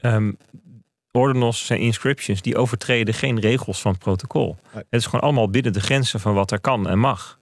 ehm, 0.00 0.32
ordinals 1.18 1.66
zijn 1.66 1.80
inscriptions 1.80 2.42
die 2.42 2.56
overtreden 2.56 3.14
geen 3.14 3.40
regels 3.40 3.80
van 3.80 3.92
het 3.92 4.00
protocol. 4.00 4.56
Nee. 4.74 4.84
Het 4.90 5.00
is 5.00 5.04
gewoon 5.04 5.20
allemaal 5.20 5.50
binnen 5.50 5.72
de 5.72 5.80
grenzen 5.80 6.20
van 6.20 6.34
wat 6.34 6.50
er 6.50 6.60
kan 6.60 6.88
en 6.88 6.98
mag. 6.98 7.38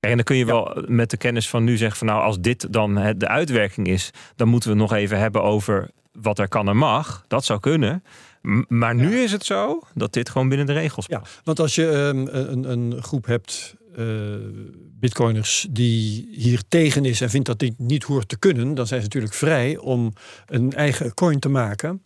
En 0.00 0.14
dan 0.14 0.24
kun 0.24 0.36
je 0.36 0.44
wel 0.44 0.84
met 0.86 1.10
de 1.10 1.16
kennis 1.16 1.48
van 1.48 1.64
nu 1.64 1.76
zeggen 1.76 1.98
van 1.98 2.06
nou 2.06 2.22
als 2.22 2.40
dit 2.40 2.72
dan 2.72 2.94
de 3.16 3.28
uitwerking 3.28 3.86
is, 3.86 4.10
dan 4.36 4.48
moeten 4.48 4.70
we 4.70 4.78
het 4.78 4.90
nog 4.90 4.98
even 4.98 5.18
hebben 5.18 5.42
over 5.42 5.90
wat 6.12 6.38
er 6.38 6.48
kan 6.48 6.68
en 6.68 6.76
mag. 6.76 7.24
Dat 7.28 7.44
zou 7.44 7.60
kunnen. 7.60 8.02
Maar 8.68 8.94
nu 8.94 9.18
is 9.18 9.32
het 9.32 9.44
zo 9.44 9.82
dat 9.94 10.12
dit 10.12 10.30
gewoon 10.30 10.48
binnen 10.48 10.66
de 10.66 10.72
regels 10.72 11.06
Ja, 11.06 11.22
want 11.44 11.60
als 11.60 11.74
je 11.74 11.88
ehm, 11.90 12.26
een, 12.36 12.70
een 12.70 13.02
groep 13.02 13.26
hebt, 13.26 13.74
eh, 13.96 14.04
bitcoiners, 15.00 15.66
die 15.70 16.28
hier 16.32 16.62
tegen 16.68 17.04
is 17.04 17.20
en 17.20 17.30
vindt 17.30 17.46
dat 17.46 17.58
dit 17.58 17.78
niet 17.78 18.04
hoort 18.04 18.28
te 18.28 18.38
kunnen, 18.38 18.74
dan 18.74 18.86
zijn 18.86 19.00
ze 19.00 19.06
natuurlijk 19.06 19.34
vrij 19.34 19.76
om 19.76 20.12
een 20.46 20.72
eigen 20.72 21.14
coin 21.14 21.38
te 21.38 21.48
maken. 21.48 22.02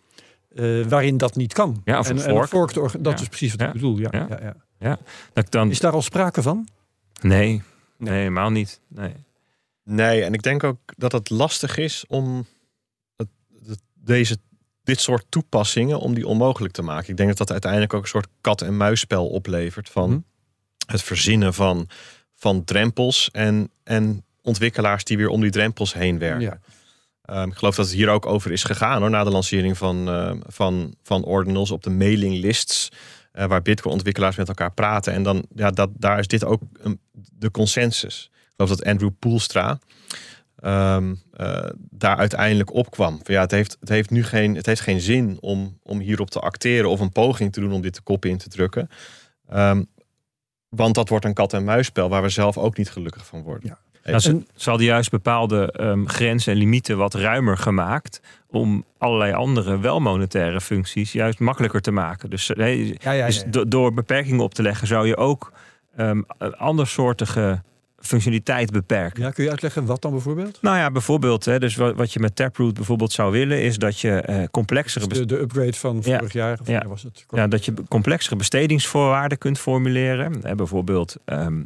Eh, 0.57 0.83
waarin 0.87 1.17
dat 1.17 1.37
niet 1.37 1.53
kan. 1.53 1.81
Ja, 1.85 1.99
of 1.99 2.09
een 2.09 2.19
en, 2.21 2.37
en 2.37 2.49
fork 2.49 2.71
te 2.71 2.81
orga- 2.81 2.99
dat 2.99 3.13
Ja. 3.19 3.23
is 3.23 3.29
precies 3.29 3.51
wat 3.51 3.61
Ja. 3.61 3.67
ik 3.67 3.73
bedoel. 3.73 3.99
Ja, 3.99 4.09
Ja. 4.13 4.27
ja. 4.41 4.55
Ja, 4.79 4.99
Dat 5.33 5.45
ik 5.45 5.51
dan, 5.51 5.71
Is 5.71 5.81
daar 5.81 5.93
al 5.93 6.03
sprake 6.03 6.43
van? 6.43 6.69
nee, 7.21 7.63
nee, 7.99 8.19
helemaal 8.19 8.51
niet. 8.51 8.81
Nee. 8.89 9.15
Nee, 9.85 10.23
en 10.25 10.33
ik 10.35 10.43
denk 10.43 10.65
ook 10.65 10.79
dat 10.97 11.13
het 11.13 11.31
lastig 11.31 11.77
is 11.77 12.05
om 12.09 12.47
het, 13.17 13.29
het- 13.67 13.83
deze, 13.95 14.37
dit 14.85 15.01
soort 15.01 15.25
toepassingen 15.29 15.99
om 16.01 16.15
die 16.15 16.27
onmogelijk 16.27 16.75
te 16.75 16.83
maken. 16.83 17.11
Ik 17.11 17.17
denk 17.17 17.29
dat 17.29 17.39
dat 17.39 17.51
uiteindelijk 17.51 17.95
ook 17.95 18.03
een 18.03 18.09
soort 18.09 18.29
kat-en-muisspel 18.41 19.29
oplevert 19.29 19.89
van 19.89 20.11
Mhm. 20.11 20.19
het 20.87 21.03
verzinnen 21.03 21.55
van, 21.55 21.89
van 22.35 22.65
drempels 22.65 23.31
en, 23.31 23.71
en 23.85 24.25
ontwikkelaars 24.43 25.05
die 25.05 25.17
weer 25.17 25.29
om 25.29 25.41
die 25.41 25.51
drempels 25.51 25.95
heen 25.95 26.19
werken. 26.19 26.63
Ehm, 27.23 27.49
ik 27.49 27.55
geloof 27.55 27.75
dat 27.75 27.87
het 27.87 27.95
hier 27.95 28.09
ook 28.09 28.27
over 28.27 28.53
is 28.53 28.65
gegaan 28.65 29.01
hoor, 29.01 29.11
na 29.11 29.25
de 29.25 29.31
lancering 29.31 29.79
van, 29.79 30.09
eh, 30.09 30.33
van, 30.47 30.95
van 31.03 31.25
Ordinals 31.25 31.71
op 31.71 31.83
de 31.83 31.91
mailinglists. 31.91 32.89
eh 33.33 33.47
waar 33.47 33.63
Bitcoin-ontwikkelaars 33.63 34.37
met 34.37 34.49
elkaar 34.49 34.73
praten. 34.73 35.13
En 35.13 35.23
dan, 35.23 35.47
ja, 35.55 35.71
dat, 35.71 35.91
daar 35.95 36.19
is 36.19 36.27
dit 36.27 36.45
ook 36.45 36.61
een, 36.73 37.01
de 37.13 37.51
consensus. 37.51 38.31
Ik 38.33 38.53
geloof 38.57 38.71
dat 38.71 38.85
Andrew 38.85 39.11
Poelstra 39.19 39.79
ehm, 40.57 41.15
eh, 41.33 41.69
daar 41.91 42.17
uiteindelijk 42.17 42.75
opkwam. 42.75 43.21
Van, 43.23 43.35
ja, 43.35 43.41
het, 43.41 43.51
heeft, 43.51 43.77
het, 43.81 43.89
heeft 43.89 44.11
nu 44.11 44.25
geen, 44.25 44.55
het 44.55 44.67
heeft 44.67 44.81
geen 44.81 45.01
zin 45.01 45.39
om, 45.41 45.79
om 45.83 45.99
hierop 45.99 46.31
te 46.31 46.41
acteren 46.41 46.91
of 46.91 47.01
een 47.01 47.13
poging 47.13 47.53
te 47.53 47.61
doen 47.61 47.73
om 47.73 47.81
dit 47.83 47.95
de 47.95 48.01
kop 48.01 48.25
in 48.25 48.39
te 48.39 48.49
drukken. 48.49 48.89
Want 50.69 50.95
dat 50.95 51.09
wordt 51.09 51.25
een 51.25 51.35
kat-en-muisspel 51.35 52.09
waar 52.09 52.23
we 52.23 52.29
zelf 52.29 52.59
ook 52.59 52.77
niet 52.77 52.91
gelukkig 52.91 53.27
van 53.27 53.43
worden. 53.43 53.69
Ja. 53.69 53.79
Nou, 54.05 54.19
ze, 54.19 54.31
En- 54.31 54.47
ze 54.55 54.69
hadden 54.69 54.87
juist 54.89 55.11
bepaalde 55.11 55.73
ehm, 55.73 56.07
grenzen 56.07 56.53
en 56.53 56.59
limieten 56.59 56.97
wat 56.97 57.15
ruimer 57.15 57.57
gemaakt. 57.59 58.21
Om 58.51 58.85
allerlei 58.99 59.33
andere 59.33 59.79
wel 59.79 60.01
monetaire 60.01 60.61
functies 60.61 61.13
juist 61.13 61.39
makkelijker 61.39 61.81
te 61.81 61.91
maken. 61.91 62.31
Dus, 62.31 62.51
eh, 62.51 62.57
nee, 62.57 62.97
Ja, 63.01 63.13
ja, 63.13 63.27
dus 63.27 63.45
do- 63.47 63.69
door 63.69 63.95
beperkingen 63.95 64.41
op 64.41 64.55
te 64.55 64.63
leggen 64.63 64.87
zou 64.87 65.07
je 65.07 65.17
ook 65.17 65.53
ehm 65.97 66.23
andersoortige 66.57 67.63
functionaliteit 67.99 68.71
beperken. 68.71 69.23
Ja, 69.23 69.31
kun 69.31 69.45
je 69.45 69.51
uitleggen 69.51 69.85
wat 69.87 70.03
dan 70.03 70.11
bijvoorbeeld? 70.11 70.59
Nou 70.63 70.77
ja, 70.77 70.91
bijvoorbeeld, 70.91 71.45
hè, 71.45 71.59
dus 71.59 71.77
wat, 71.77 71.95
wat 71.97 72.13
je 72.13 72.21
met 72.21 72.37
Taproot 72.37 72.75
bijvoorbeeld 72.75 73.13
zou 73.13 73.33
willen, 73.33 73.63
is 73.63 73.77
dat 73.79 74.01
je 74.01 74.11
eh, 74.11 74.43
complexere 74.51 75.07
Dus 75.07 75.19
de, 75.19 75.27
de 75.27 75.41
upgrade 75.41 75.73
van 75.73 76.01
Ja. 76.05 76.17
vorig 76.19 76.33
jaar, 76.33 76.59
of 76.61 76.67
Ja. 76.69 76.87
was 76.89 77.03
het? 77.03 77.27
Ja, 77.31 77.47
dat 77.47 77.65
je 77.65 77.75
complexere 77.89 78.37
bestedingsvoorwaarden 78.37 79.39
kunt 79.39 79.59
formuleren. 79.59 80.39
Hè, 80.43 80.55
bijvoorbeeld, 80.55 81.17
ehm, 81.25 81.41
eh, 81.41 81.63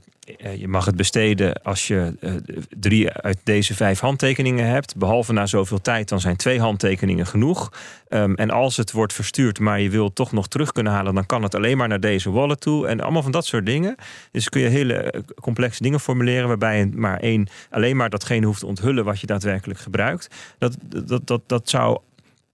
je 0.58 0.68
mag 0.68 0.84
het 0.84 0.96
besteden 0.96 1.62
als 1.62 1.86
je 1.86 2.14
eh, 2.20 2.32
drie 2.78 3.10
uit 3.10 3.38
deze 3.42 3.74
vijf 3.74 4.00
handtekeningen 4.00 4.66
hebt. 4.66 4.96
Behalve 4.96 5.32
na 5.32 5.46
zoveel 5.46 5.80
tijd, 5.80 6.08
dan 6.08 6.20
zijn 6.20 6.36
twee 6.36 6.60
handtekeningen 6.60 7.26
genoeg. 7.26 7.72
Ehm, 8.08 8.34
en 8.34 8.50
als 8.50 8.76
het 8.76 8.92
wordt 8.92 9.12
verstuurd, 9.12 9.60
maar 9.60 9.80
je 9.80 9.90
wil 9.90 10.12
toch 10.12 10.32
nog 10.32 10.48
terug 10.48 10.72
kunnen 10.72 10.92
halen, 10.92 11.14
dan 11.14 11.26
kan 11.26 11.42
het 11.42 11.54
alleen 11.54 11.76
maar 11.76 11.88
naar 11.88 12.00
deze 12.00 12.30
wallet 12.30 12.60
toe. 12.60 12.86
En 12.86 13.00
allemaal 13.00 13.22
van 13.22 13.32
dat 13.32 13.46
soort 13.46 13.66
dingen. 13.66 13.94
Dus 14.30 14.48
kun 14.48 14.60
je 14.60 14.68
hele 14.68 14.94
eh, 14.94 15.20
complexe 15.40 15.82
dingen 15.82 16.00
formuleren, 16.00 16.48
waarbij 16.48 16.78
je 16.78 16.86
maar 16.86 17.20
één 17.20 17.48
alleen 17.70 17.96
maar 17.96 18.10
datgene 18.10 18.46
hoeft 18.46 18.60
te 18.60 18.66
onthullen 18.66 19.04
wat 19.04 19.20
je 19.20 19.26
daadwerkelijk 19.26 19.80
gebruikt. 19.80 20.54
Dat, 20.58 20.76
dat, 20.80 21.26
dat, 21.26 21.42
dat 21.46 21.68
zou 21.68 21.98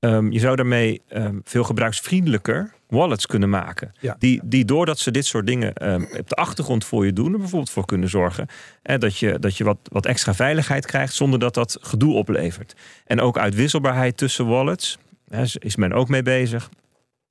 Ehm, 0.03 0.31
je 0.31 0.39
zou 0.39 0.57
daarmee 0.57 1.03
ehm, 1.09 1.39
veel 1.45 1.65
gebruiksvriendelijker 1.65 2.73
wallets 2.92 3.26
kunnen 3.26 3.50
maken. 3.50 3.92
Ja. 4.00 4.16
Die, 4.18 4.40
die 4.44 4.64
doordat 4.64 4.98
ze 4.98 5.11
dit 5.11 5.26
soort 5.26 5.46
dingen 5.46 5.72
ehm, 5.74 6.02
op 6.18 6.28
de 6.28 6.35
achtergrond 6.35 6.85
voor 6.85 7.05
je 7.07 7.12
doen, 7.12 7.33
er 7.33 7.38
bijvoorbeeld 7.38 7.70
voor 7.70 7.87
kunnen 7.87 8.09
zorgen. 8.09 8.46
En 8.83 9.00
dat 9.00 9.18
je, 9.18 9.38
dat 9.38 9.57
je 9.57 9.64
wat, 9.64 9.78
wat 9.83 10.07
extra 10.07 10.35
veiligheid 10.35 10.87
krijgt 10.87 11.14
zonder 11.14 11.38
dat 11.38 11.55
dat 11.55 11.78
gedoe 11.81 12.14
oplevert. 12.14 12.74
En 13.07 13.20
ook 13.20 13.38
uitwisselbaarheid 13.38 14.16
tussen 14.16 14.46
wallets. 14.46 14.98
Hè, 15.28 15.42
is- 15.59 15.76
men 15.76 15.92
ook 15.92 16.09
mee 16.09 16.22
bezig. 16.22 16.70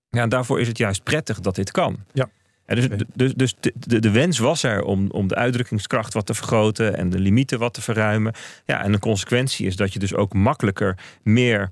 Ja, 0.09 0.21
en 0.21 0.29
daarvoor 0.29 0.59
is 0.59 0.67
het 0.67 0.77
juist 0.77 1.03
prettig 1.03 1.39
dat 1.39 1.55
dit 1.55 1.71
kan. 1.71 1.97
Ja. 2.13 2.29
En 2.65 2.75
dus, 2.75 2.87
dus, 3.13 3.33
dus 3.33 3.55
de, 3.59 3.73
de, 3.75 3.99
de 3.99 4.11
wens 4.11 4.39
was 4.39 4.63
er 4.63 4.83
om, 4.83 5.09
om 5.11 5.27
de 5.27 5.35
uitdrukkingskracht 5.35 6.13
wat 6.13 6.25
te 6.25 6.33
vergroten 6.33 6.97
en 6.97 7.09
de 7.09 7.19
limieten 7.19 7.59
wat 7.59 7.73
te 7.73 7.81
verruimen. 7.81 8.33
Ja, 8.65 8.83
en 8.83 8.91
de 8.91 8.99
consequentie 8.99 9.65
is 9.65 9.75
dat 9.75 9.93
je 9.93 9.99
dus 9.99 10.15
ook 10.15 10.33
makkelijker 10.33 10.97
meer 11.23 11.69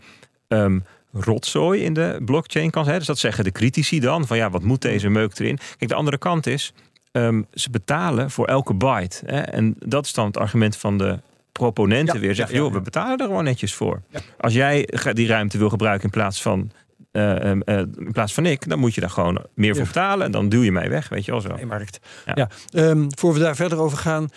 ehm, 0.47 0.80
rotzooi 1.12 1.82
in 1.84 1.93
de 1.93 2.22
blockchain 2.26 2.69
kan 2.69 2.84
zijn. 2.86 2.98
Dus 2.98 3.08
dat 3.08 3.17
zeggen 3.17 3.43
de 3.43 3.52
critici 3.52 4.00
dan. 4.00 4.28
Van 4.28 4.38
ja, 4.38 4.50
wat 4.50 4.63
moet 4.63 4.82
deze 4.82 5.10
meuk 5.10 5.39
erin? 5.39 5.58
Kijk, 5.78 5.89
de 5.89 5.98
andere 5.98 6.17
kant 6.17 6.48
is, 6.48 6.74
ehm, 7.12 7.41
ze 7.54 7.69
betalen 7.69 8.32
voor 8.32 8.48
elke 8.48 8.74
byte. 8.74 9.24
Hè? 9.26 9.39
En 9.39 9.76
dat 9.86 10.06
is 10.06 10.13
dan 10.13 10.26
het 10.26 10.38
argument 10.38 10.78
van 10.78 10.98
de 10.98 11.19
proponenten 11.52 12.15
Ja, 12.15 12.22
weer. 12.22 12.36
Zeggen, 12.36 12.56
ja, 12.56 12.62
joh, 12.62 12.74
we 12.74 12.82
betalen 12.82 13.17
er 13.17 13.26
gewoon 13.26 13.43
netjes 13.43 13.74
voor. 13.74 14.02
Als 14.39 14.54
jij 14.54 14.89
die 15.13 15.28
ruimte 15.28 15.58
wil 15.58 15.69
gebruiken 15.69 16.04
in 16.04 16.10
plaats 16.10 16.41
van... 16.41 16.72
eh, 17.12 17.43
ehm, 17.50 17.62
eh, 17.62 17.78
in 17.78 18.12
plaats 18.12 18.34
van 18.34 18.45
ik, 18.45 18.69
dan 18.69 18.80
moet 18.80 18.93
je 18.95 19.02
daar 19.02 19.10
gewoon 19.10 19.45
meer 19.54 19.76
voor 19.76 19.86
betalen. 19.86 20.26
En 20.26 20.32
dan 20.32 20.50
duw 20.50 20.62
je 20.62 20.72
mij 20.72 20.89
weg, 20.89 21.10
weet 21.10 21.26
je 21.26 21.32
wel 21.32 21.41
zo. 21.41 21.65
Markt. 21.65 22.00
Ja. 22.26 22.34
Ja. 22.36 22.50
Ehm, 22.89 23.08
voor 23.10 23.34
we 23.34 23.39
daar 23.39 23.56
verder 23.56 23.78
over 23.78 23.98
gaan. 23.98 24.30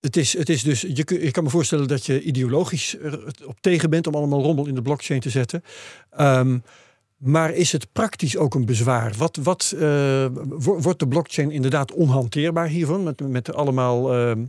Het, 0.00 0.16
is, 0.16 0.32
het 0.38 0.48
is 0.48 0.62
dus, 0.62 0.80
je, 0.80 1.04
ik 1.04 1.32
kan 1.32 1.44
me 1.44 1.50
voorstellen 1.50 1.88
dat 1.88 2.06
je 2.06 2.22
ideologisch 2.22 2.96
op 3.44 3.60
tegen 3.60 3.90
bent 3.90 4.06
om 4.06 4.14
allemaal 4.14 4.42
rommel 4.42 4.66
in 4.66 4.74
de 4.74 4.82
blockchain 4.82 5.20
te 5.20 5.30
zetten. 5.30 5.64
Ehm, 6.10 6.58
maar 7.16 7.54
is 7.54 7.72
het 7.72 7.92
praktisch 7.92 8.36
ook 8.36 8.54
een 8.54 8.64
bezwaar? 8.64 9.14
Wat, 9.16 9.36
wat, 9.42 9.72
eh, 9.76 10.26
wo- 10.44 10.80
wordt 10.80 10.98
de 10.98 11.08
blockchain 11.08 11.50
inderdaad 11.50 11.92
onhanteerbaar 11.92 12.66
hiervan? 12.68 13.02
Met, 13.02 13.20
met 13.28 13.54
allemaal, 13.54 14.12
ehm, 14.14 14.44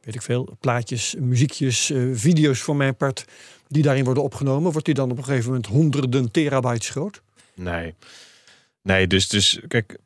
weet 0.00 0.14
ik 0.14 0.22
veel, 0.22 0.56
plaatjes, 0.60 1.14
muziekjes, 1.18 1.90
eh, 1.90 2.02
video's 2.12 2.60
voor 2.60 2.76
mijn 2.76 2.96
part, 2.96 3.24
die 3.68 3.82
daarin 3.82 4.04
worden 4.04 4.22
opgenomen. 4.22 4.70
Wordt 4.72 4.86
die 4.86 4.94
dan 4.94 5.10
op 5.10 5.18
een 5.18 5.24
gegeven 5.24 5.46
moment 5.46 5.66
honderden 5.66 6.30
terabytes 6.30 6.88
groot? 6.90 7.22
Nee. 7.54 7.94
Nee, 8.82 9.06
dus, 9.06 9.28
dus 9.28 9.60
kijk, 9.68 9.98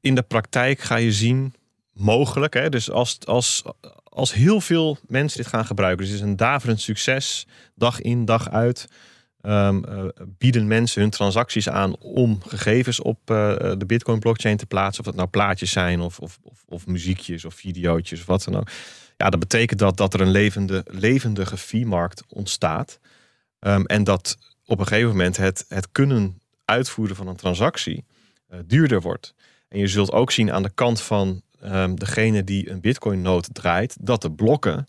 in 0.00 0.14
de 0.14 0.22
praktijk 0.22 0.80
ga 0.80 0.96
je 0.96 1.12
zien, 1.12 1.54
mogelijk, 1.92 2.54
hè, 2.54 2.68
dus 2.68 2.90
als, 2.90 3.18
als, 3.24 3.62
als 4.16 4.34
heel 4.34 4.60
veel 4.60 4.98
mensen 5.06 5.42
dit 5.42 5.46
gaan 5.46 5.66
gebruiken, 5.66 6.04
dus 6.04 6.12
het 6.12 6.22
is 6.22 6.28
een 6.28 6.36
daverend 6.36 6.80
succes, 6.80 7.46
dag 7.74 8.00
in, 8.00 8.24
dag 8.24 8.50
uit, 8.50 8.88
ehm, 9.40 9.84
eh, 9.84 10.04
bieden 10.38 10.66
mensen 10.66 11.00
hun 11.00 11.10
transacties 11.10 11.68
aan 11.68 11.96
om 11.96 12.42
gegevens 12.42 13.00
op 13.00 13.18
eh, 13.30 13.56
de 13.56 13.86
Bitcoin 13.86 14.18
blockchain 14.18 14.56
te 14.56 14.66
plaatsen, 14.66 15.00
of 15.00 15.06
dat 15.06 15.16
nou 15.16 15.28
plaatjes 15.28 15.70
zijn 15.70 16.00
of, 16.00 16.18
of, 16.18 16.38
of, 16.66 16.86
muziekjes 16.86 17.44
of 17.44 17.54
videootjes 17.54 18.20
of 18.20 18.26
wat 18.26 18.44
dan 18.44 18.56
ook. 18.56 18.68
Ja, 19.16 19.30
dat 19.30 19.40
betekent 19.40 19.78
dat, 19.78 19.96
dat 19.96 20.14
er 20.14 20.20
een 20.20 20.30
levende, 20.30 20.84
levendige 20.86 21.56
fee-markt 21.56 22.22
ontstaat. 22.28 22.98
Ehm, 23.58 23.82
en 23.84 24.04
dat 24.04 24.38
op 24.64 24.78
een 24.78 24.86
gegeven 24.86 25.10
moment 25.10 25.36
het, 25.36 25.64
het 25.68 25.88
kunnen 25.92 26.40
uitvoeren 26.64 27.16
van 27.16 27.28
een 27.28 27.36
transactie 27.36 28.04
eh, 28.48 28.58
duurder 28.66 29.00
wordt. 29.00 29.34
En 29.68 29.78
je 29.78 29.86
zult 29.86 30.12
ook 30.12 30.30
zien 30.30 30.52
aan 30.52 30.62
de 30.62 30.74
kant 30.74 31.00
van 31.00 31.42
ehm, 31.66 31.94
degene 31.94 32.44
die 32.44 32.70
een 32.70 32.80
Bitcoin-nood 32.80 33.48
draait, 33.52 33.96
dat 34.00 34.22
de 34.22 34.30
blokken, 34.32 34.86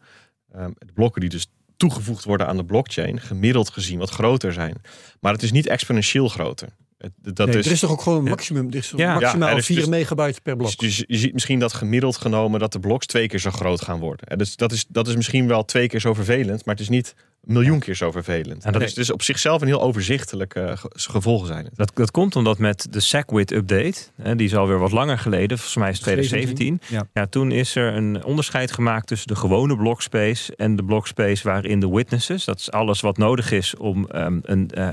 ehm, 0.53 0.71
de 0.77 0.93
blokken 0.93 1.21
die 1.21 1.29
dus 1.29 1.47
toegevoegd 1.77 2.23
worden 2.23 2.47
aan 2.47 2.57
de 2.57 2.65
blockchain, 2.65 3.19
gemiddeld 3.19 3.69
gezien 3.69 3.99
wat 3.99 4.09
groter 4.09 4.53
zijn. 4.53 4.81
Maar 5.19 5.33
het 5.33 5.43
is 5.43 5.51
niet 5.51 5.67
exponentieel 5.67 6.27
groter. 6.27 6.67
Het- 6.97 7.11
Dat 7.35 7.47
Nee, 7.47 7.57
is, 7.57 7.65
Er 7.65 7.71
is 7.71 7.79
toch 7.79 7.91
ook 7.91 8.01
gewoon 8.01 8.17
een 8.17 8.29
maximum, 8.29 8.67
er 8.69 8.75
is 8.75 8.93
Ja. 8.95 9.13
maximaal 9.19 9.47
Ja, 9.47 9.53
er 9.53 9.59
is 9.59 9.65
4 9.65 9.75
dus- 9.75 9.87
megabyte 9.87 10.41
per 10.41 10.55
blok. 10.55 10.77
Dus 10.77 11.03
je 11.07 11.17
ziet 11.17 11.33
misschien 11.33 11.59
dat 11.59 11.73
gemiddeld 11.73 12.17
genomen 12.17 12.59
dat 12.59 12.71
de 12.71 12.79
bloks 12.79 13.05
twee 13.05 13.27
keer 13.27 13.39
zo 13.39 13.51
groot 13.51 13.81
gaan 13.81 13.99
worden. 13.99 14.27
En 14.27 14.37
Dus 14.37 14.55
dat 14.55 14.71
is, 14.71 14.85
dat 14.89 15.07
is 15.07 15.15
misschien 15.15 15.47
wel 15.47 15.65
twee 15.65 15.87
keer 15.87 15.99
zo 15.99 16.13
vervelend, 16.13 16.65
maar 16.65 16.75
het 16.75 16.83
is 16.83 16.89
niet 16.89 17.15
miljoen 17.47 17.79
keer 17.79 17.95
zo 17.95 18.11
vervelend. 18.11 18.63
dat 18.63 18.73
En 18.75 18.81
is- 18.81 18.85
dus, 18.85 18.93
dus 18.93 19.11
op 19.11 19.21
zichzelf 19.21 19.61
een 19.61 19.67
heel 19.67 19.81
overzichtelijk 19.81 20.55
eh, 20.55 20.77
ge- 20.77 20.89
gevolgen 20.93 21.47
zijn. 21.47 21.65
het. 21.65 21.75
Dat, 21.75 21.91
dat 21.93 22.11
komt 22.11 22.35
omdat 22.35 22.57
met 22.57 22.87
de 22.89 22.99
SegWit 22.99 23.51
update, 23.51 23.99
hè, 24.21 24.35
die 24.35 24.45
is 24.47 24.55
alweer 24.55 24.79
wat 24.79 24.91
langer 24.91 25.17
geleden, 25.19 25.57
volgens 25.57 25.75
mij 25.77 25.89
is 25.89 25.95
het 25.95 26.03
2017. 26.03 26.79
17, 26.81 27.07
Ja. 27.13 27.25
toen 27.25 27.51
is 27.51 27.75
er 27.75 27.93
een 27.95 28.23
onderscheid 28.23 28.71
gemaakt 28.71 29.07
tussen 29.07 29.27
de 29.27 29.35
gewone 29.35 29.75
blockspace 29.77 30.55
en 30.55 30.75
de 30.75 30.83
blockspace 30.83 31.43
waarin 31.43 31.79
de 31.79 31.89
witnesses, 31.89 32.45
dat 32.45 32.59
is 32.59 32.71
alles 32.71 33.01
wat 33.01 33.17
nodig 33.17 33.51
is 33.51 33.75
om 33.75 34.07
ehm, 34.09 34.39
een, 34.43 34.69
eh, 34.71 34.87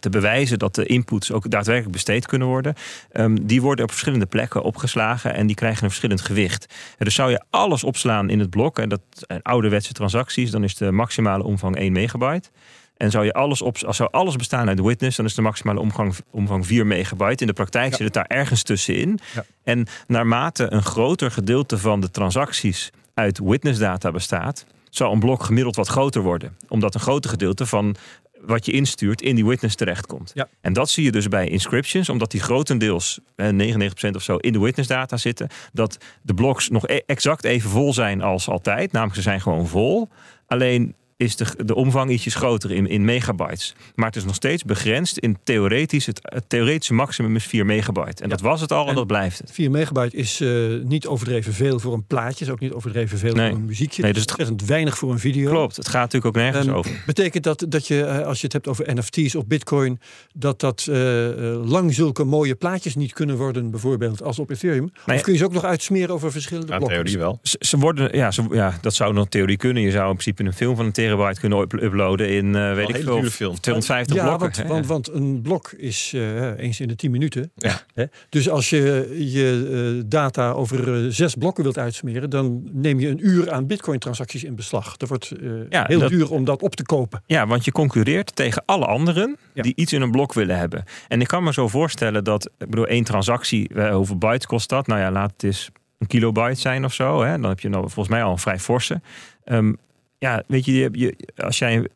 te 0.00 0.08
bewijzen 0.10 0.58
dat 0.58 0.74
de 0.74 0.86
inputs 0.86 1.32
ook 1.32 1.50
daadwerkelijk 1.50 1.92
besteed 1.92 2.26
kunnen 2.26 2.48
worden, 2.48 2.74
ehm, 3.12 3.36
die 3.42 3.62
worden 3.62 3.84
op 3.84 3.90
verschillende 3.90 4.26
plekken 4.26 4.62
opgeslagen 4.62 5.34
en 5.34 5.46
die 5.46 5.56
krijgen 5.56 5.82
een 5.82 5.88
verschillend 5.88 6.20
gewicht. 6.20 6.66
En 6.98 7.04
dus 7.04 7.14
zou 7.14 7.30
je 7.30 7.42
alles 7.50 7.84
opslaan 7.84 8.30
in 8.30 8.38
het 8.38 8.50
blok, 8.50 8.78
en 8.78 8.88
dat 8.88 9.00
zijn 9.10 9.42
ouderwetse 9.42 9.92
transacties, 9.92 10.50
dan 10.50 10.64
is 10.64 10.74
de 10.76 10.90
maximale 10.92 11.44
omvang 11.44 11.76
1 11.78 11.92
megabyte. 11.98 12.48
En 12.96 13.10
zou 13.10 13.24
je 13.24 13.32
alles 13.32 13.62
op, 13.62 13.76
als 13.86 13.96
zou 13.96 14.08
alles 14.12 14.36
bestaan 14.36 14.68
uit 14.68 14.80
witness, 14.80 15.16
dan 15.16 15.26
is 15.26 15.34
de 15.34 15.42
maximale 15.42 15.80
omvang, 15.80 16.14
omvang 16.30 16.66
4 16.66 16.86
megabyte. 16.86 17.40
In 17.40 17.46
de 17.46 17.52
praktijk 17.52 17.90
Ja. 17.90 17.96
zit 17.96 18.04
het 18.04 18.14
daar 18.14 18.38
ergens 18.38 18.62
tussenin. 18.62 19.18
Ja. 19.34 19.44
En 19.64 19.86
naarmate 20.06 20.72
een 20.72 20.82
groter 20.82 21.30
gedeelte 21.30 21.78
van 21.78 22.00
de 22.00 22.10
transacties 22.10 22.90
uit 23.14 23.38
witness 23.38 23.78
data 23.78 24.10
bestaat, 24.10 24.66
zou 24.90 25.12
een 25.12 25.20
blok 25.20 25.42
gemiddeld 25.42 25.76
wat 25.76 25.88
groter 25.88 26.22
worden. 26.22 26.56
Omdat 26.68 26.94
een 26.94 27.00
groter 27.00 27.30
gedeelte 27.30 27.66
van 27.66 27.96
wat 28.40 28.66
je 28.66 28.72
instuurt 28.72 29.22
in 29.22 29.34
die 29.34 29.46
witness 29.46 29.74
terechtkomt. 29.76 30.30
Ja. 30.34 30.48
En 30.60 30.72
dat 30.72 30.90
zie 30.90 31.04
je 31.04 31.10
dus 31.12 31.28
bij 31.28 31.48
inscriptions, 31.48 32.08
omdat 32.08 32.30
die 32.30 32.40
grotendeels, 32.40 33.20
eh, 33.36 33.48
99% 33.48 34.16
of 34.16 34.22
zo, 34.22 34.36
in 34.36 34.52
de 34.52 34.60
witness 34.60 34.88
data 34.88 35.16
zitten. 35.16 35.48
Dat 35.72 35.98
de 36.22 36.34
bloks 36.34 36.68
nog 36.68 36.88
e- 36.88 37.00
exact 37.06 37.44
even 37.44 37.70
vol 37.70 37.92
zijn 37.92 38.22
als 38.22 38.48
altijd. 38.48 38.92
Namelijk, 38.92 39.16
ze 39.16 39.22
zijn 39.22 39.40
gewoon 39.40 39.66
vol. 39.66 40.08
Alleen 40.46 40.94
is 41.18 41.36
de, 41.36 41.46
de 41.64 41.74
omvang 41.74 42.10
ietsjes 42.10 42.34
groter 42.34 42.70
in, 42.72 42.86
in 42.86 43.04
megabytes. 43.04 43.74
Maar 43.94 44.06
het 44.06 44.16
is 44.16 44.24
nog 44.24 44.34
steeds 44.34 44.64
begrensd 44.64 45.18
in 45.18 45.36
theoretisch. 45.44 46.06
Het, 46.06 46.18
het 46.22 46.44
theoretische 46.48 46.94
maximum 46.94 47.36
is 47.36 47.44
4 47.44 47.66
megabyte. 47.66 48.22
En 48.22 48.28
dat 48.28 48.40
was 48.40 48.60
het 48.60 48.72
al 48.72 48.82
en, 48.82 48.88
En- 48.88 48.94
dat 48.94 49.06
blijft 49.06 49.38
het. 49.38 49.52
4 49.52 49.70
megabyte 49.70 50.16
is 50.16 50.40
eh, 50.40 50.50
niet 50.84 51.06
overdreven 51.06 51.52
veel 51.52 51.78
voor 51.80 51.94
een 51.94 52.06
plaatje. 52.06 52.44
Is 52.44 52.50
ook 52.50 52.60
niet 52.60 52.72
overdreven 52.72 53.18
veel 53.18 53.34
Nee. 53.34 53.48
voor 53.48 53.58
een 53.58 53.64
muziekje. 53.64 54.02
Nee, 54.02 54.12
dus 54.12 54.20
het- 54.22 54.30
ontzettend 54.30 54.68
weinig 54.68 54.98
voor 54.98 55.10
een 55.12 55.18
video. 55.18 55.50
Klopt, 55.50 55.76
het 55.76 55.88
gaat 55.88 56.00
natuurlijk 56.12 56.36
ook 56.36 56.42
nergens 56.42 56.66
Ehm, 56.66 56.74
over. 56.76 57.02
Betekent 57.06 57.44
dat 57.44 57.64
dat 57.68 57.86
je, 57.86 58.04
eh, 58.04 58.26
als 58.26 58.38
je 58.38 58.44
het 58.44 58.52
hebt 58.52 58.68
over 58.68 58.94
NFT's 58.94 59.34
of 59.34 59.46
bitcoin, 59.46 60.00
dat 60.34 60.60
dat 60.60 60.86
eh, 60.90 61.28
eh, 61.52 61.64
lang 61.68 61.94
zulke 61.94 62.24
mooie 62.24 62.54
plaatjes 62.54 62.94
niet 62.94 63.12
kunnen 63.12 63.36
worden, 63.36 63.70
bijvoorbeeld 63.70 64.22
als 64.22 64.38
op 64.38 64.50
Ethereum? 64.50 64.90
Nee. 65.06 65.16
Of 65.16 65.22
kun 65.22 65.32
je 65.32 65.38
ze 65.38 65.44
ook 65.44 65.52
nog 65.52 65.64
uitsmeren 65.64 66.14
over 66.14 66.32
verschillende 66.32 66.72
Ja, 66.72 66.76
blokken? 66.76 66.96
theorie 66.98 67.18
wel. 67.18 67.38
Ze, 67.42 67.56
ze 67.60 67.76
worden, 67.78 68.16
ja, 68.16 68.30
ze, 68.30 68.44
ja, 68.50 68.78
dat 68.80 68.94
zou 68.94 69.12
nog 69.12 69.28
theorie 69.28 69.56
kunnen. 69.56 69.82
Je 69.82 69.90
zou 69.90 70.04
in 70.10 70.16
principe 70.16 70.42
een 70.44 70.52
film 70.52 70.76
van 70.76 70.84
een 70.84 70.92
terabyte 71.16 71.40
kunnen 71.40 71.58
up- 71.58 71.72
uploaden 71.72 72.28
in, 72.30 72.54
eh, 72.54 72.74
weet 72.74 72.88
ik 72.88 72.96
veel, 72.96 73.14
dure 73.16 73.30
film. 73.30 73.60
250 73.60 74.16
ja, 74.16 74.22
blokken. 74.36 74.66
want, 74.66 74.68
want, 74.68 74.86
want 74.86 75.12
een 75.22 75.40
blok 75.42 75.72
is 75.72 76.12
eh, 76.14 76.58
eens 76.58 76.80
in 76.80 76.88
de 76.88 76.94
10 76.96 77.10
minuten. 77.10 77.50
Ja. 77.56 77.80
Hè? 77.94 78.04
Dus 78.28 78.48
als 78.50 78.70
je 78.70 79.14
je 79.32 79.96
eh, 79.98 80.04
data 80.08 80.50
over 80.50 81.12
zes 81.12 81.34
blokken 81.34 81.62
wilt 81.62 81.78
uitsmeren, 81.78 82.30
dan 82.30 82.68
neem 82.72 83.00
je 83.00 83.08
een 83.08 83.26
uur 83.26 83.50
aan 83.50 83.66
bitcoin-transacties 83.66 84.44
in 84.44 84.54
beslag. 84.54 84.96
Dat 84.96 85.08
wordt 85.08 85.30
eh, 85.30 85.50
Ja, 85.68 85.84
heel 85.86 85.98
dat- 85.98 86.10
duur 86.10 86.30
om 86.30 86.44
dat 86.44 86.62
op 86.62 86.74
te 86.76 86.82
kopen. 86.84 87.22
Ja, 87.26 87.46
want 87.46 87.64
je 87.64 87.72
concurreert 87.72 88.36
tegen 88.36 88.62
alle 88.66 88.86
anderen 88.86 89.36
Ja. 89.54 89.62
die 89.62 89.72
iets 89.76 89.92
in 89.92 90.02
een 90.02 90.10
blok 90.10 90.32
willen 90.34 90.58
hebben. 90.58 90.84
En 91.08 91.20
ik 91.20 91.26
kan 91.26 91.44
me 91.44 91.52
zo 91.52 91.68
voorstellen 91.68 92.24
dat, 92.24 92.50
ik 92.58 92.70
bedoel, 92.70 92.86
één 92.86 93.04
transactie, 93.04 93.70
hoeveel 93.90 94.18
bytes 94.18 94.46
kost 94.46 94.68
dat? 94.68 94.86
Nou 94.86 95.00
ja, 95.00 95.10
laat 95.10 95.30
het 95.32 95.42
eens 95.42 95.70
een 95.98 96.06
kilobyte 96.06 96.60
zijn 96.60 96.84
of 96.84 96.92
zo. 96.92 97.22
Hè? 97.22 97.38
Dan 97.40 97.48
heb 97.48 97.60
je 97.60 97.68
nou 97.68 97.82
volgens 97.82 98.08
mij 98.08 98.22
al 98.22 98.32
een 98.32 98.38
vrij 98.38 98.58
forse. 98.58 99.00
Ehm, 99.44 99.72
ja, 100.18 100.42
weet 100.46 100.64
je, 100.64 100.88
je, 100.92 101.16
als 101.36 101.58
jij 101.58 101.88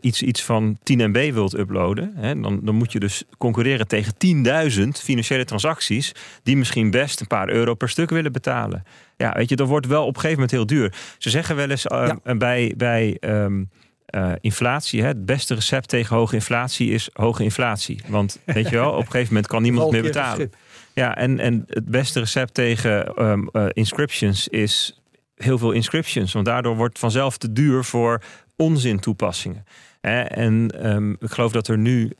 iets, 0.00 0.22
iets 0.22 0.42
van 0.42 0.78
10 0.82 1.10
MB 1.10 1.32
wilt 1.32 1.58
uploaden, 1.58 2.12
hè, 2.16 2.40
dan, 2.40 2.60
dan 2.62 2.74
moet 2.74 2.92
je 2.92 3.00
dus 3.00 3.24
concurreren 3.38 3.88
tegen 3.88 4.12
10.000 4.84 4.88
financiële 4.88 5.44
transacties, 5.44 6.12
die 6.42 6.56
misschien 6.56 6.90
best 6.90 7.20
een 7.20 7.26
paar 7.26 7.48
euro 7.48 7.74
per 7.74 7.88
stuk 7.88 8.10
willen 8.10 8.32
betalen. 8.32 8.84
Ja, 9.16 9.32
weet 9.32 9.48
je, 9.48 9.56
dat 9.56 9.68
wordt 9.68 9.86
wel 9.86 10.02
op 10.02 10.14
een 10.14 10.20
gegeven 10.20 10.34
moment 10.34 10.50
heel 10.50 10.66
duur. 10.66 10.94
Ze 11.18 11.30
zeggen 11.30 11.56
wel 11.56 11.70
eens 11.70 11.86
eh, 11.86 12.10
bij, 12.38 12.74
bij 12.76 13.16
ehm, 13.20 13.64
eh, 14.06 14.32
inflatie, 14.40 15.00
hè, 15.00 15.06
het 15.06 15.26
beste 15.26 15.54
recept 15.54 15.88
tegen 15.88 16.16
hoge 16.16 16.34
inflatie 16.34 16.90
is 16.90 17.10
hoge 17.12 17.42
inflatie. 17.42 18.00
Want 18.06 18.40
weet 18.44 18.68
je 18.68 18.76
wel, 18.76 18.90
op 18.90 18.98
een 18.98 19.10
gegeven 19.10 19.26
moment 19.26 19.46
kan 19.46 19.62
niemand 19.62 19.90
meer 19.90 20.02
betalen. 20.02 20.52
Ja, 20.94 21.16
en, 21.16 21.38
en 21.38 21.64
het 21.66 21.86
beste 21.86 22.18
recept 22.18 22.54
tegen 22.54 23.14
ehm, 23.14 23.46
eh, 23.52 23.66
inscriptions 23.72 24.48
is 24.48 25.00
heel 25.38 25.58
veel 25.58 25.72
inscriptions. 25.72 26.32
Want 26.32 26.46
daardoor 26.46 26.76
wordt 26.76 26.98
vanzelf 26.98 27.38
te 27.38 27.52
duur 27.52 27.84
voor 27.84 28.22
onzin 28.56 29.00
toepassingen. 29.00 29.64
En 30.16 30.70
ehm, 30.82 31.10
ik 31.12 31.30
geloof 31.30 31.52
dat 31.52 31.68
er 31.68 31.78
nu 31.78 32.12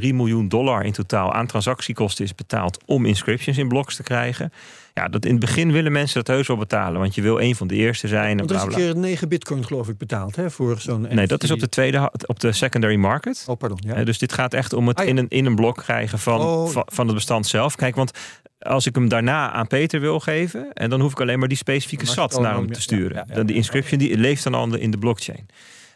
1,3 0.00 0.14
miljoen 0.14 0.48
dollar 0.48 0.84
in 0.84 0.92
totaal 0.92 1.32
aan 1.32 1.46
transactiekosten 1.46 2.24
is 2.24 2.34
betaald 2.34 2.78
om 2.86 3.04
inscriptions 3.06 3.58
in 3.58 3.68
bloks 3.68 3.96
te 3.96 4.02
krijgen. 4.02 4.52
Ja, 4.94 5.08
dat 5.08 5.24
in 5.24 5.30
het 5.30 5.40
begin 5.40 5.72
willen 5.72 5.92
mensen 5.92 6.24
dat 6.24 6.34
heus 6.36 6.46
wel 6.46 6.56
betalen, 6.56 7.00
want 7.00 7.14
je 7.14 7.22
wil 7.22 7.40
een 7.40 7.56
van 7.56 7.66
de 7.66 7.74
eerste 7.74 8.08
zijn. 8.08 8.36
Want 8.36 8.50
er 8.50 8.56
bla 8.56 8.66
is 8.66 8.74
een 8.74 8.80
keer 8.92 8.96
9 9.00 9.28
bitcoin 9.28 9.64
geloof 9.64 9.88
ik 9.88 9.98
betaald 9.98 10.36
hè, 10.36 10.50
voor 10.50 10.80
zo'n 10.80 11.06
Nee, 11.10 11.26
dat 11.26 11.42
is 11.42 11.50
op 11.50 11.58
de 11.60 11.68
tweede, 11.68 12.10
op 12.26 12.40
de 12.40 12.52
secondary 12.52 12.96
market. 12.96 13.44
Oh, 13.48 13.56
pardon. 13.56 13.78
Ja. 13.86 14.04
Dus 14.04 14.18
dit 14.18 14.32
gaat 14.32 14.54
echt 14.54 14.72
om 14.72 14.88
het 14.88 14.98
Ah, 14.98 15.04
ja. 15.04 15.10
in, 15.10 15.16
een, 15.16 15.26
in 15.28 15.46
een 15.46 15.54
blok 15.54 15.76
krijgen 15.76 16.18
van, 16.18 16.40
Oh. 16.40 16.68
van, 16.68 16.82
van 16.86 17.06
het 17.06 17.14
bestand 17.14 17.46
zelf. 17.46 17.76
Kijk, 17.76 17.94
want 17.96 18.10
als 18.58 18.86
ik 18.86 18.94
hem 18.94 19.08
daarna 19.08 19.52
aan 19.52 19.66
Peter 19.66 20.00
wil 20.00 20.20
geven, 20.20 20.72
en 20.72 20.90
dan 20.90 21.00
hoef 21.00 21.12
ik 21.12 21.20
alleen 21.20 21.38
maar 21.38 21.48
die 21.48 21.56
specifieke 21.56 22.06
SAT 22.06 22.40
naar 22.40 22.52
hem 22.54 22.60
te 22.60 22.66
meer- 22.66 22.74
ja, 22.76 22.80
sturen. 22.80 23.16
ja, 23.16 23.24
ja, 23.28 23.34
Dan 23.34 23.46
die 23.46 23.56
inscription 23.56 23.98
die 23.98 24.16
leeft 24.18 24.44
dan 24.44 24.54
al 24.54 24.74
in 24.76 24.90
de 24.90 24.98
blockchain. 24.98 25.46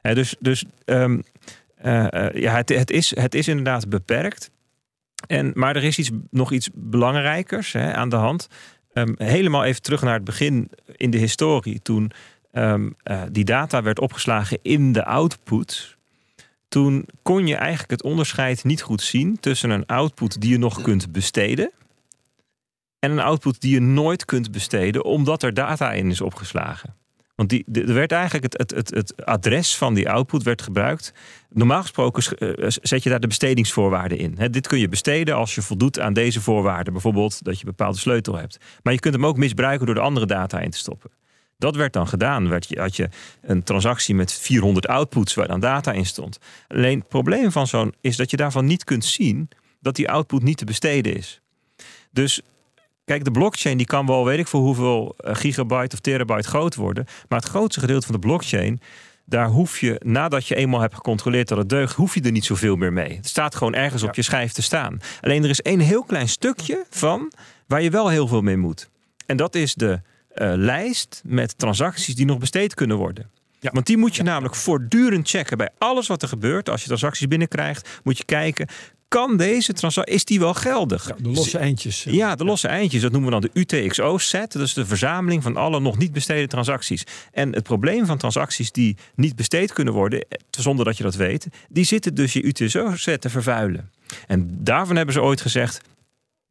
Dus 0.03 0.37
dus 0.39 0.65
ehm, 0.85 1.21
eh, 1.81 2.27
eh, 2.27 2.35
ja, 2.35 2.55
het, 2.55 2.69
het, 2.69 2.91
is, 2.91 3.15
het 3.17 3.35
is 3.35 3.49
inderdaad 3.49 3.89
beperkt. 3.89 4.51
En, 5.27 5.53
maar 5.55 5.77
er 5.77 5.85
is 5.85 5.99
iets, 5.99 6.11
nog 6.31 6.53
iets 6.53 6.71
belangrijkers 6.75 7.73
hè, 7.73 7.95
aan 7.95 8.09
de 8.09 8.17
hand. 8.17 8.49
Ehm, 8.93 9.13
helemaal 9.17 9.65
even 9.65 9.83
terug 9.83 10.03
naar 10.03 10.15
het 10.15 10.25
begin 10.25 10.71
in 10.97 11.11
de 11.11 11.19
historie. 11.19 11.81
Toen 11.83 12.11
ehm, 12.53 12.91
eh, 13.03 13.23
die 13.33 13.45
data 13.45 13.83
werd 13.83 14.01
opgeslagen 14.01 14.59
in 14.63 14.93
de 14.93 15.05
output. 15.05 15.97
Toen 16.69 17.09
kon 17.23 17.47
je 17.47 17.55
eigenlijk 17.55 17.91
het 17.91 18.03
onderscheid 18.03 18.65
niet 18.65 18.83
goed 18.83 19.03
zien 19.03 19.41
tussen 19.41 19.71
een 19.71 19.87
output 19.87 20.41
die 20.41 20.51
je 20.51 20.59
nog 20.59 20.83
kunt 20.83 21.13
besteden. 21.13 21.71
En 22.99 23.11
een 23.11 23.21
output 23.21 23.61
die 23.61 23.73
je 23.73 23.81
nooit 23.81 24.25
kunt 24.25 24.51
besteden, 24.51 25.05
omdat 25.05 25.43
er 25.43 25.55
data 25.55 25.93
in 25.93 26.11
is 26.11 26.21
opgeslagen. 26.21 27.00
Want 27.41 27.53
die, 27.53 27.65
de- 27.67 27.83
er 27.85 27.95
werd 27.95 28.13
eigenlijk 28.13 28.43
het, 28.43 28.59
het, 28.59 28.71
het, 28.71 28.95
het 28.95 29.27
adres 29.27 29.77
van 29.77 29.95
die 29.95 30.11
output 30.11 30.43
werd 30.43 30.63
gebruikt. 30.63 31.13
Normaal 31.51 31.81
gesproken 31.81 32.23
sch- 32.23 32.33
eh, 32.33 32.67
zet 32.67 33.03
je 33.03 33.09
daar 33.11 33.21
de 33.21 33.27
bestedingsvoorwaarden 33.27 34.19
in. 34.19 34.39
Dit 34.51 34.67
kun 34.67 34.79
je 34.79 34.89
besteden 34.89 35.35
als 35.35 35.55
je 35.55 35.63
voldoet 35.63 36.01
aan 36.01 36.13
deze 36.13 36.41
voorwaarden. 36.41 36.93
Bijvoorbeeld 36.93 37.45
dat 37.45 37.55
je 37.55 37.61
een 37.65 37.75
bepaalde 37.77 37.99
sleutel 37.99 38.37
hebt. 38.37 38.59
Maar 38.83 38.93
je 38.93 38.99
kunt 39.01 39.15
hem 39.15 39.27
ook 39.27 39.37
misbruiken 39.37 39.87
door 39.87 39.95
er 39.95 40.03
andere 40.03 40.27
data 40.27 40.61
in 40.61 40.71
te 40.71 40.79
stoppen. 40.79 41.11
Dat 41.59 41.77
werd 41.77 41.93
dan 41.93 42.09
gedaan. 42.09 42.49
Werd 42.49 42.69
je, 42.69 42.81
had 42.81 42.97
je 42.97 43.09
een 43.43 43.63
transactie 43.63 44.15
met 44.15 44.33
400 44.33 44.87
outputs 44.87 45.35
waar 45.35 45.49
dan 45.49 45.61
data 45.61 45.93
in 45.93 46.07
stond. 46.07 46.39
Alleen 46.69 46.99
het 46.99 47.09
probleem 47.09 47.53
van 47.53 47.67
zo'n 47.67 47.95
is 48.01 48.17
dat 48.17 48.31
je 48.31 48.37
daarvan 48.37 48.65
niet 48.65 48.85
kunt 48.85 49.05
zien 49.05 49.49
dat 49.81 49.97
die 49.97 50.11
output 50.11 50.43
niet 50.43 50.57
te 50.57 50.65
besteden 50.65 51.17
is. 51.17 51.41
Dus 52.11 52.41
kijk, 53.05 53.25
de 53.25 53.31
blockchain 53.31 53.77
die 53.77 53.87
kan 53.87 54.07
wel 54.07 54.25
weet 54.25 54.39
ik 54.39 54.47
voor 54.47 54.61
hoeveel 54.61 55.15
eh, 55.17 55.35
gigabyte 55.35 55.95
of 55.95 56.01
terabyte 56.01 56.49
groot 56.49 56.75
worden. 56.75 57.05
Maar 57.29 57.39
het 57.39 57.49
grootste 57.49 57.81
gedeelte 57.81 58.07
van 58.07 58.15
de 58.15 58.27
blockchain, 58.27 58.81
daar 59.25 59.49
hoef 59.49 59.81
je, 59.81 60.01
nadat 60.05 60.47
je 60.47 60.55
eenmaal 60.55 60.81
hebt 60.81 60.95
gecontroleerd 60.95 61.49
dat 61.49 61.59
het 61.59 61.69
deugt, 61.69 61.95
hoef 61.95 62.15
je 62.15 62.23
er 62.23 62.33
niet 62.33 62.45
zoveel 62.45 62.77
meer 62.77 62.93
mee. 62.93 63.17
Het 63.17 63.29
staat 63.29 63.55
gewoon 63.55 63.75
ergens 63.75 64.03
op 64.03 64.15
je 64.15 64.23
schijf 64.23 64.53
te 64.53 64.63
staan. 64.63 65.01
Alleen 65.21 65.45
er 65.45 65.51
is 65.51 65.61
één 65.61 65.81
heel 65.81 66.03
klein 66.03 66.29
stukje 66.29 66.85
van 66.91 67.33
waar 67.67 67.83
je 67.83 67.91
wel 67.91 68.09
heel 68.09 68.29
veel 68.29 68.43
mee 68.43 68.57
moet. 68.57 68.91
En 69.27 69.37
dat 69.37 69.55
is 69.55 69.75
de 69.75 70.01
eh, 70.31 70.53
lijst 70.57 71.23
met 71.25 71.59
transacties 71.59 72.15
die 72.15 72.27
nog 72.27 72.39
besteed 72.39 72.75
kunnen 72.75 72.97
worden. 72.97 73.31
Ja. 73.61 73.71
Want 73.73 73.87
die 73.87 73.97
moet 73.97 74.17
je 74.17 74.23
namelijk 74.23 74.55
voortdurend 74.55 75.29
checken 75.29 75.57
bij 75.57 75.71
alles 75.79 76.07
wat 76.07 76.23
er 76.23 76.29
gebeurt. 76.29 76.69
Als 76.69 76.81
je 76.81 76.87
transacties 76.87 77.29
binnenkrijgt, 77.29 78.01
moet 78.03 78.19
je 78.19 78.25
kijken, 78.25 78.69
kan 79.11 79.37
deze 79.37 79.73
transactie, 79.73 80.15
is 80.15 80.25
die 80.25 80.39
wel 80.39 80.55
geldig? 80.55 81.09
Ja, 81.09 81.15
de 81.19 81.29
losse 81.29 81.59
eindjes. 81.59 82.03
Ja, 82.03 82.35
de 82.35 82.45
losse 82.45 82.69
eindjes, 82.69 83.03
dat 83.03 83.13
noemen 83.13 83.33
we 83.33 83.41
dan 83.41 83.51
de 83.53 83.61
UTXO-set. 83.61 84.53
Dat 84.53 84.63
is 84.63 84.75
de 84.75 84.87
verzameling 84.87 85.43
van 85.43 85.57
alle 85.57 85.81
nog 85.81 85.99
niet 85.99 86.13
besteden 86.13 86.49
transacties. 86.49 87.05
En 87.33 87.55
het 87.55 87.63
probleem 87.63 88.07
van 88.07 88.19
transacties 88.19 88.73
die 88.73 88.97
niet 89.15 89.37
besteed 89.37 89.73
kunnen 89.73 89.95
worden, 89.95 90.21
eh, 90.21 90.39
zonder 90.51 90.85
dat 90.85 90.97
je 90.97 91.03
dat 91.03 91.15
weet, 91.15 91.47
die 91.69 91.85
zitten 91.85 92.15
dus 92.15 92.33
je 92.33 92.43
UTXO-set 92.43 93.21
te 93.21 93.31
vervuilen. 93.31 93.91
En 94.27 94.59
daarvan 94.61 94.97
hebben 94.97 95.15
ze 95.15 95.23
ooit 95.23 95.41
gezegd. 95.41 95.81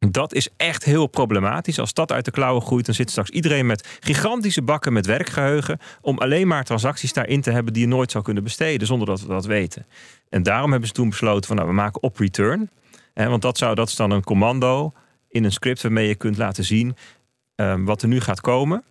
Dat 0.08 0.34
is 0.34 0.48
echt 0.56 0.84
heel 0.84 1.06
problematisch. 1.06 1.78
Als 1.78 1.92
dat 1.92 2.12
uit 2.12 2.24
de 2.24 2.30
klauwen 2.30 2.62
groeit, 2.62 2.86
dan 2.86 2.94
zit 2.94 3.10
straks 3.10 3.30
iedereen 3.30 3.66
met 3.66 3.98
gigantische 4.00 4.62
bakken 4.62 4.92
met 4.92 5.06
werkgeheugen. 5.06 5.78
om 6.00 6.18
alleen 6.18 6.46
maar 6.46 6.64
transacties 6.64 7.12
daarin 7.12 7.40
te 7.40 7.50
hebben 7.50 7.72
die 7.72 7.82
je 7.82 7.88
nooit 7.88 8.10
zou 8.10 8.24
kunnen 8.24 8.42
besteden, 8.42 8.86
zonder 8.86 9.06
dat 9.06 9.20
we 9.20 9.26
dat 9.26 9.44
weten. 9.44 9.86
En 10.28 10.42
daarom 10.42 10.70
hebben 10.70 10.88
ze 10.88 10.94
toen 10.94 11.08
besloten 11.08 11.46
van 11.46 11.56
nou, 11.56 11.68
we 11.68 11.74
maken 11.74 12.02
op 12.02 12.18
return. 12.18 12.70
Hè, 13.14 13.28
want 13.28 13.42
dat, 13.42 13.58
zou, 13.58 13.74
dat 13.74 13.88
is 13.88 13.96
dan 13.96 14.10
een 14.10 14.24
commando 14.24 14.92
in 15.28 15.44
een 15.44 15.52
script 15.52 15.82
waarmee 15.82 16.08
je 16.08 16.14
kunt 16.14 16.36
laten 16.36 16.64
zien 16.64 16.96
ehm, 17.54 17.84
wat 17.84 18.02
er 18.02 18.08
nu 18.08 18.20
gaat 18.20 18.40
komen. 18.40 18.84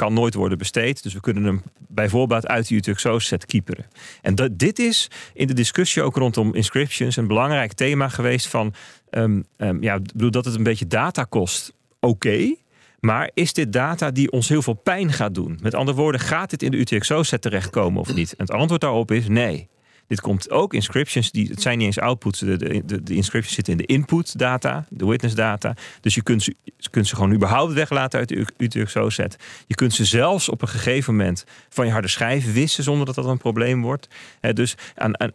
Kan 0.00 0.12
nooit 0.12 0.34
worden 0.34 0.58
besteed. 0.58 1.02
Dus 1.02 1.14
we 1.14 1.20
kunnen 1.20 1.44
hem 1.44 1.62
bijvoorbeeld 1.88 2.46
uit 2.46 2.68
die 2.68 2.76
UTXO 2.76 3.18
set 3.18 3.46
keeperen. 3.46 3.86
En 4.22 4.34
dat, 4.34 4.58
dit 4.58 4.78
is 4.78 5.10
in 5.34 5.46
de 5.46 5.54
discussie 5.54 6.02
ook 6.02 6.16
rondom 6.16 6.54
inscriptions 6.54 7.16
een 7.16 7.26
belangrijk 7.26 7.72
thema 7.72 8.08
geweest 8.08 8.48
van 8.48 8.74
ehm, 9.10 9.42
ehm, 9.56 9.82
ja, 9.82 9.98
bedoel 9.98 10.30
dat 10.30 10.44
het 10.44 10.54
een 10.54 10.62
beetje 10.62 10.86
data 10.86 11.24
kost. 11.24 11.72
Oké. 12.00 12.54
maar 13.00 13.30
is 13.34 13.52
dit 13.52 13.72
data 13.72 14.10
die 14.10 14.30
ons 14.30 14.48
heel 14.48 14.62
veel 14.62 14.74
pijn 14.74 15.12
gaat 15.12 15.34
doen? 15.34 15.58
Met 15.62 15.74
andere 15.74 15.96
woorden, 15.96 16.20
gaat 16.20 16.50
dit 16.50 16.62
in 16.62 16.70
de 16.70 16.76
UTXO-set 16.76 17.42
terechtkomen 17.42 18.00
of 18.00 18.14
niet? 18.14 18.30
En 18.30 18.44
het 18.46 18.54
antwoord 18.54 18.80
daarop 18.80 19.10
is 19.10 19.28
nee. 19.28 19.68
Dit 20.10 20.20
komt 20.20 20.50
ook 20.50 20.74
inscriptions, 20.74 21.30
die, 21.30 21.48
het 21.48 21.62
zijn 21.62 21.78
niet 21.78 21.86
eens 21.86 21.98
outputs. 21.98 22.38
De, 22.38 22.56
de, 22.56 23.02
de 23.02 23.14
inscriptions 23.14 23.54
zitten 23.54 23.72
in 23.72 23.78
de 23.78 23.86
input 23.86 24.38
data, 24.38 24.86
de 24.88 25.06
witness 25.06 25.34
data. 25.34 25.74
Dus 26.00 26.14
je 26.14 26.22
kunt 26.22 26.42
ze, 26.42 26.54
kunt 26.90 27.06
ze 27.06 27.14
gewoon 27.14 27.32
überhaupt 27.32 27.72
weglaten 27.72 28.18
uit 28.18 28.28
de 28.28 28.46
UTXO-set. 28.56 29.36
Je 29.66 29.74
kunt 29.74 29.94
ze 29.94 30.04
zelfs 30.04 30.48
op 30.48 30.62
een 30.62 30.68
gegeven 30.68 31.16
moment 31.16 31.44
van 31.68 31.86
je 31.86 31.92
harde 31.92 32.08
schijf 32.08 32.52
wissen 32.52 32.84
zonder 32.84 33.06
dat 33.06 33.14
dat 33.14 33.24
een 33.24 33.38
probleem 33.38 33.82
wordt. 33.82 34.08
dus, 34.54 34.74
aan, 34.94 35.20
aan, 35.20 35.32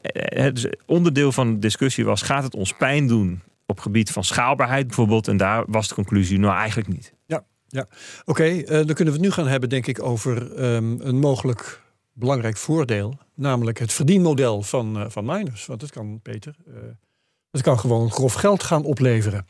dus 0.54 0.66
onderdeel 0.86 1.32
van 1.32 1.54
de 1.54 1.60
discussie 1.60 2.06
was: 2.06 2.22
gaat 2.22 2.44
het 2.44 2.56
ons 2.56 2.74
pijn 2.74 3.08
doen 3.08 3.42
op 3.66 3.80
gebied 3.80 4.12
van 4.12 4.24
schaalbaarheid 4.24 4.88
bijvoorbeeld? 4.88 5.28
En 5.28 5.38
daar 5.38 5.64
was 5.68 5.88
de 5.88 5.96
conclusie: 5.96 6.40
nou 6.40 6.58
eigenlijk 6.58 6.90
niet. 6.90 7.14
Ja, 7.26 7.44
ja. 7.68 7.88
oké. 8.26 8.44
Eh, 8.44 8.66
dan 8.68 8.94
kunnen 8.94 9.14
we 9.14 9.20
het 9.20 9.22
nu 9.22 9.32
gaan 9.32 9.48
hebben, 9.48 9.70
denk 9.70 9.88
ik, 9.88 10.04
over 10.04 10.64
um, 10.76 11.00
een 11.02 11.20
mogelijk 11.20 11.84
belangrijk 12.18 12.58
voordeel. 12.58 13.18
Namelijk 13.34 13.80
het 13.80 13.94
verdienmodel 13.94 14.62
van, 14.62 14.98
uh, 14.98 15.06
van 15.08 15.26
miners. 15.26 15.66
Want 15.66 15.82
het 15.82 15.92
kan, 15.92 16.20
Peter, 16.22 16.56
uh, 16.68 16.74
het 17.52 17.62
kan 17.62 17.80
gewoon 17.80 18.12
grof 18.12 18.34
geld 18.34 18.64
gaan 18.64 18.84
opleveren. 18.84 19.48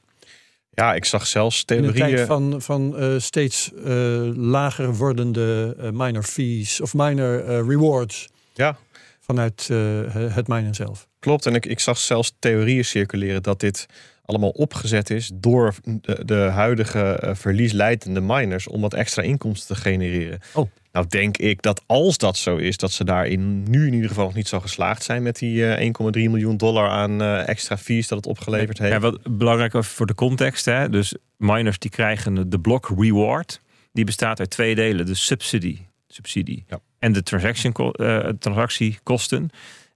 Ja, 0.69 0.93
ik 0.93 1.05
zag 1.05 1.27
zelfs 1.27 1.63
theorieën... 1.63 2.17
In 2.17 2.25
van, 2.25 2.61
van 2.61 3.03
uh, 3.03 3.19
steeds 3.19 3.71
lager 4.35 4.95
wordende 4.95 5.75
miner 5.93 6.23
fees 6.23 6.81
of 6.81 6.93
miner 6.93 7.45
rewards. 7.67 8.27
Ja. 8.53 8.77
Vanuit 9.19 9.67
het 10.13 10.47
minen 10.47 10.75
zelf. 10.75 11.07
Klopt, 11.19 11.45
en 11.45 11.55
ik, 11.55 11.65
ik 11.65 11.79
zag 11.79 11.97
zelfs 11.97 12.35
theorieën 12.39 12.85
circuleren 12.85 13.43
dat 13.43 13.59
dit 13.59 13.85
allemaal 14.25 14.49
opgezet 14.49 15.09
is 15.09 15.31
door 15.33 15.75
de, 15.83 16.25
de 16.25 16.35
huidige 16.35 17.33
verliesleidende 17.35 18.21
miners 18.21 18.67
om 18.67 18.81
wat 18.81 18.93
extra 18.93 19.21
inkomsten 19.21 19.75
te 19.75 19.81
genereren. 19.81 20.39
Oh. 20.53 20.69
Nou 20.95 21.07
denk 21.07 21.37
ik 21.37 21.61
dat 21.61 21.83
als 21.85 22.17
dat 22.17 22.37
zo 22.37 22.55
is, 22.55 22.77
dat 22.77 22.91
ze 22.91 23.03
daarin 23.03 23.63
nu 23.63 23.87
in 23.87 23.93
ieder 23.93 24.09
geval 24.09 24.25
nog 24.25 24.33
niet 24.33 24.47
zo 24.47 24.59
geslaagd 24.59 25.03
zijn 25.03 25.23
met 25.23 25.39
die 25.39 25.55
uh, 25.55 25.87
eh, 25.87 25.93
1,3 26.01 26.11
miljoen 26.11 26.57
dollar 26.57 26.89
aan 26.89 27.21
uh, 27.21 27.47
extra 27.47 27.77
fees 27.77 28.07
dat 28.07 28.17
het 28.17 28.27
opgeleverd 28.27 28.77
heeft. 28.77 28.91
Ja, 28.93 28.99
wat 28.99 29.37
belangrijk 29.37 29.83
voor 29.83 30.05
de 30.05 30.15
context, 30.15 30.65
hè? 30.65 30.89
dus 30.89 31.15
miners 31.37 31.79
die 31.79 31.91
krijgen 31.91 32.49
de 32.49 32.59
block 32.59 32.91
reward. 32.97 33.61
Die 33.91 34.03
bestaat 34.03 34.39
uit 34.39 34.49
twee 34.49 34.75
delen, 34.75 35.05
de 35.05 35.15
subsidie, 35.15 35.87
subsidie 36.07 36.63
ja. 36.67 36.79
en 36.99 37.11
de 37.11 37.23
transaction, 37.23 37.73
uh, 37.77 38.19
transactiekosten. 38.39 39.49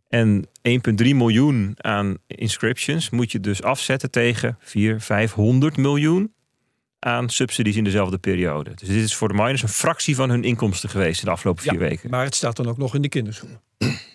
En 0.07 0.47
1,3 0.47 0.51
miljoen 0.95 1.73
aan 1.77 2.17
inscriptions 2.27 3.09
moet 3.09 3.31
je 3.31 3.39
dus 3.39 3.63
afzetten 3.63 4.11
tegen 4.11 4.57
4, 4.59 5.01
500 5.01 5.77
miljoen 5.77 6.33
aan 6.99 7.29
subsidies 7.29 7.75
in 7.75 7.83
dezelfde 7.83 8.17
periode. 8.17 8.71
Dus 8.75 8.87
dit 8.87 9.03
is 9.03 9.15
voor 9.15 9.27
de 9.27 9.33
miners 9.33 9.61
een 9.61 9.69
fractie 9.69 10.15
van 10.15 10.29
hun 10.29 10.43
inkomsten 10.43 10.89
geweest 10.89 11.19
in 11.19 11.25
de 11.25 11.31
afgelopen 11.31 11.63
vier 11.63 11.79
weken. 11.79 12.09
Maar 12.09 12.23
het 12.23 12.35
staat 12.35 12.55
dan 12.55 12.67
ook 12.67 12.77
nog 12.77 12.95
in 12.95 13.01
de 13.01 13.09
kinderschoenen. 13.09 13.61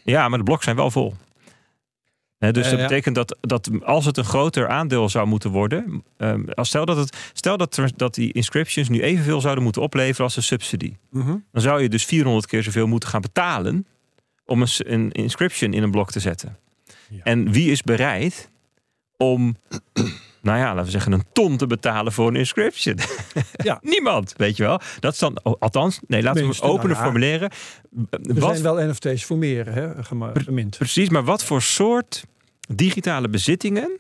Ja, 0.05 0.29
maar 0.29 0.39
de 0.39 0.45
blokken 0.45 0.65
zijn 0.65 0.77
wel 0.77 0.91
vol. 0.91 1.15
dus 2.39 2.71
dat 2.71 2.81
betekent 2.81 3.15
dat, 3.15 3.37
dat 3.41 3.71
als 3.83 4.05
het 4.05 4.17
een 4.17 4.25
groter 4.25 4.69
aandeel 4.69 5.09
zou 5.09 5.27
moeten 5.27 5.51
worden, 5.51 6.05
um, 6.17 6.49
als 6.49 6.69
stel 6.69 6.85
dat, 6.85 6.97
het, 6.97 7.17
stel 7.33 7.57
dat, 7.57 7.81
dat 7.97 8.15
die 8.15 8.33
inscriptions 8.33 8.89
nu 8.89 9.03
evenveel 9.03 9.41
zouden 9.41 9.65
moeten 9.65 9.83
opleveren 9.83 10.25
als 10.25 10.37
een 10.37 10.43
subsidie, 10.43 10.97
mhm. 11.11 11.37
dan 11.53 11.63
zou 11.63 11.83
je 11.83 11.89
dus 11.89 12.05
400 12.05 12.47
keer 12.47 12.63
zoveel 12.63 12.87
moeten 12.87 13.09
gaan 13.09 13.21
betalen 13.21 13.87
om 14.45 14.63
een, 14.63 14.69
een 14.79 15.13
inscription 15.13 15.73
in 15.73 15.83
een 15.83 15.91
blok 15.91 16.11
te 16.11 16.21
zetten. 16.21 16.59
En 17.23 17.53
wie 17.53 17.71
is 17.71 17.83
bereid 17.83 18.51
om 19.17 19.57
nou 20.45 20.59
ja, 20.59 20.69
laten 20.69 20.85
we 20.85 20.91
zeggen, 20.91 21.13
een 21.13 21.25
ton 21.33 21.57
te 21.57 21.67
betalen 21.67 22.13
voor 22.13 22.29
een 22.29 22.37
inscription. 22.37 22.99
Ja. 23.53 23.79
Niemand, 23.95 24.35
weet 24.37 24.57
je 24.57 24.63
wel. 24.63 24.81
Dat 25.01 25.13
is 25.13 25.19
dan, 25.19 25.43
althans, 25.43 26.01
nee, 26.07 26.23
laten 26.23 26.43
we 26.43 26.49
het 26.49 26.63
openen 26.63 26.97
formuleren. 26.97 27.51
Er 28.11 28.19
wat, 28.35 28.59
zijn 28.59 28.63
wel 28.63 28.89
NFT's 28.89 29.25
voor 29.25 29.39
meer 29.39 29.73
hè, 29.73 30.05
gemint. 30.05 30.79
Precies, 30.79 31.09
maar 31.09 31.25
wat 31.25 31.45
voor 31.45 31.63
soort 31.63 32.25
digitale 32.69 33.29
bezittingen 33.29 33.99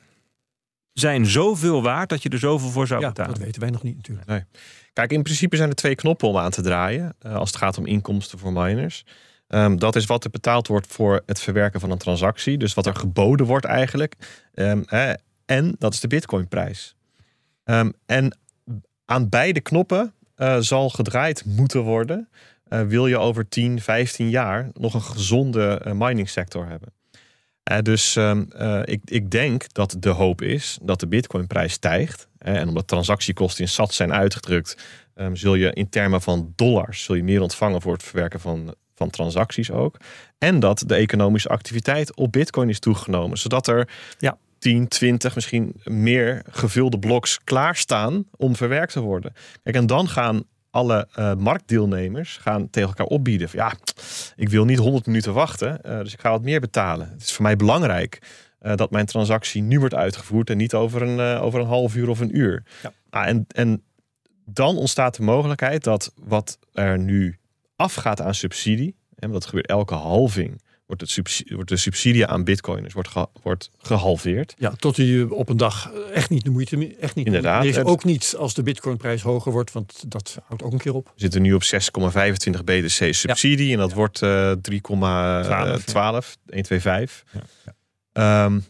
zijn 0.93 1.27
zoveel 1.27 1.83
waard 1.83 2.09
dat 2.09 2.23
je 2.23 2.29
er 2.29 2.39
zoveel 2.39 2.71
voor 2.71 2.87
zou 2.87 3.01
ja, 3.01 3.09
betalen? 3.09 3.35
dat 3.35 3.45
weten 3.45 3.61
wij 3.61 3.71
nog 3.71 3.83
niet 3.83 3.97
natuurlijk. 3.97 4.27
Nee. 4.27 4.45
Kijk, 4.93 5.13
in 5.13 5.23
principe 5.23 5.57
zijn 5.57 5.69
er 5.69 5.75
twee 5.75 5.95
knoppen 5.95 6.29
om 6.29 6.37
aan 6.37 6.51
te 6.51 6.63
draaien 6.63 7.15
uh, 7.27 7.35
als 7.35 7.49
het 7.49 7.59
gaat 7.59 7.79
om 7.79 7.87
inkomsten 7.87 8.39
voor 8.39 8.53
miners. 8.53 9.05
Um, 9.49 9.79
dat 9.79 9.97
is 9.97 10.07
wat 10.07 10.25
er 10.25 10.31
betaald 10.31 10.67
wordt 10.67 10.87
voor 10.87 11.23
het 11.27 11.41
verwerken 11.41 11.81
van 11.81 11.91
een 11.91 11.99
transactie. 11.99 12.59
Dus 12.59 12.75
wat 12.75 12.87
er 12.87 12.95
geboden 12.95 13.47
wordt 13.47 13.65
eigenlijk. 13.65 14.15
Um, 14.55 14.83
hè, 14.87 15.15
en 15.47 15.75
dat 15.79 15.93
is 15.93 16.01
de 16.01 16.07
Bitcoinprijs. 16.07 16.97
Um, 17.65 17.93
en 18.07 18.39
aan 19.05 19.29
beide 19.29 19.61
knoppen 19.61 20.15
uh, 20.37 20.57
zal 20.59 20.91
gedraaid 20.91 21.45
moeten 21.45 21.81
worden. 21.81 22.29
Uh, 22.69 22.83
wil 22.83 23.07
je 23.07 23.19
over 23.19 23.49
10, 23.49 23.81
15 23.81 24.31
jaar 24.31 24.71
nog 24.73 24.95
een 24.95 25.03
gezonde 25.03 25.83
uh, 25.87 25.93
mining 25.93 26.29
sector 26.29 26.67
hebben. 26.67 26.93
dus 27.85 28.17
um, 28.17 28.49
ik, 28.85 29.01
ik 29.05 29.31
denk 29.31 29.73
dat 29.73 29.97
de 29.99 30.09
hoop 30.09 30.43
is 30.43 30.79
dat 30.83 31.01
de 31.01 31.07
Bitcoinprijs 31.07 31.73
stijgt. 31.73 32.29
en 32.39 32.69
omdat 32.69 32.87
transactiekosten 32.87 33.65
in 33.65 33.71
sat 33.71 33.95
zijn 33.95 34.13
uitgedrukt, 34.13 34.77
um, 35.15 35.37
zul 35.37 35.55
je 35.55 35.73
in 35.73 35.89
termen 35.89 36.23
van 36.23 36.53
dollars 36.57 37.05
zul 37.05 37.15
je 37.15 37.23
meer 37.23 37.41
ontvangen 37.41 37.83
voor 37.83 37.93
het 37.93 38.03
verwerken 38.03 38.41
van, 38.41 38.75
van 38.95 39.11
transacties 39.11 39.71
ook. 39.71 39.97
En 40.39 40.61
dat 40.61 40.83
de 40.87 40.95
economische 40.95 41.49
activiteit 41.49 42.17
op 42.17 42.33
Bitcoin 42.33 42.69
is 42.69 42.79
toegenomen. 42.79 43.39
Zodat 43.39 43.67
er 43.67 43.89
ja. 44.19 44.39
10, 44.65 44.89
20, 44.89 45.35
misschien 45.35 45.75
meer 45.85 46.43
gevulde 46.51 46.99
bloks 46.99 47.41
klaarstaan 47.45 48.25
om 48.37 48.57
verwerkt 48.57 48.93
te 48.93 49.01
worden. 49.01 49.33
Kijk, 49.63 49.77
en 49.77 49.87
dan 49.87 50.09
gaan 50.09 50.45
alle 50.71 51.09
uh, 51.19 51.35
marktdeelnemers 51.35 52.37
gaan 52.37 52.71
tegen 52.71 52.89
elkaar 52.89 53.07
opbieden. 53.07 53.49
Van, 53.49 53.59
ja, 53.59 53.73
ik 54.37 54.49
wil 54.49 54.65
niet 54.65 54.79
100 54.79 55.07
minuten 55.07 55.33
wachten, 55.33 55.81
uh, 55.87 55.99
dus 55.99 56.13
ik 56.13 56.21
ga 56.21 56.31
wat 56.31 56.43
meer 56.43 56.61
betalen. 56.61 57.11
Het 57.11 57.23
is 57.23 57.33
voor 57.33 57.43
mij 57.43 57.57
belangrijk 57.57 58.19
uh, 58.63 58.75
dat 58.75 58.91
mijn 58.91 59.07
transactie 59.07 59.63
nu 59.63 59.79
wordt 59.79 59.95
uitgevoerd 59.95 60.51
en 60.51 60.57
niet 60.57 60.75
over 60.75 61.03
een, 61.03 61.41
over 61.41 61.61
een 61.61 61.67
half 61.67 61.95
uur 61.95 62.09
of 62.09 62.21
een 62.21 62.37
uur. 62.37 62.63
Ja. 62.83 62.93
Ah, 63.11 63.27
en, 63.27 63.45
en 63.49 63.83
dan 64.45 64.77
ontstaat 64.77 65.17
de 65.17 65.23
mogelijkheid 65.23 65.85
dat 65.85 66.13
wat 66.23 66.59
er 66.73 66.99
nu 66.99 67.39
afgaat 67.77 68.21
aan 68.21 68.35
subsidie, 68.35 68.97
en 69.17 69.31
dat 69.31 69.47
gebeurt 69.47 69.67
elke 69.67 69.95
halving, 69.95 70.63
wordt, 70.97 71.01
het 71.01 71.11
subsidie, 71.11 71.55
wordt 71.55 71.71
de 71.71 71.77
subsidie 71.77 72.27
aan 72.27 72.45
bitcoiners 72.45 72.95
wordt, 72.95 73.11
wordt 73.43 73.71
gehalveerd. 73.79 74.55
Ja, 74.59 74.71
tot 74.71 74.97
die 74.97 75.35
op 75.35 75.49
een 75.49 75.57
dag 75.57 75.91
echt 76.13 76.31
niet 76.31 76.45
de 76.45 76.51
moeite 76.51 76.97
echt 77.01 77.15
niet. 77.15 77.27
Inderdaad. 77.27 77.65
Is 77.65 77.79
ook 77.79 78.05
niet 78.05 78.35
als 78.39 78.55
de 78.55 78.63
bitcoinprijs 78.63 79.23
hoger 79.23 79.53
wordt, 79.53 79.73
want 79.73 80.05
dat 80.07 80.39
houdt 80.45 80.63
ook 80.63 80.73
een 80.73 80.79
keer 80.79 80.95
op. 80.95 81.07
We 81.07 81.21
zitten 81.21 81.43
nu 81.43 81.53
op 81.53 81.63
6,25 81.63 81.69
BTC 82.65 83.15
subsidie 83.15 83.73
en 83.73 83.79
dat 83.79 83.93
wordt 83.93 84.23
uh, 84.23 84.51
3,12, 84.51 84.57
125. 84.83 87.25
Ja. 87.33 87.41
Ja. 88.13 88.45
Um, 88.45 88.65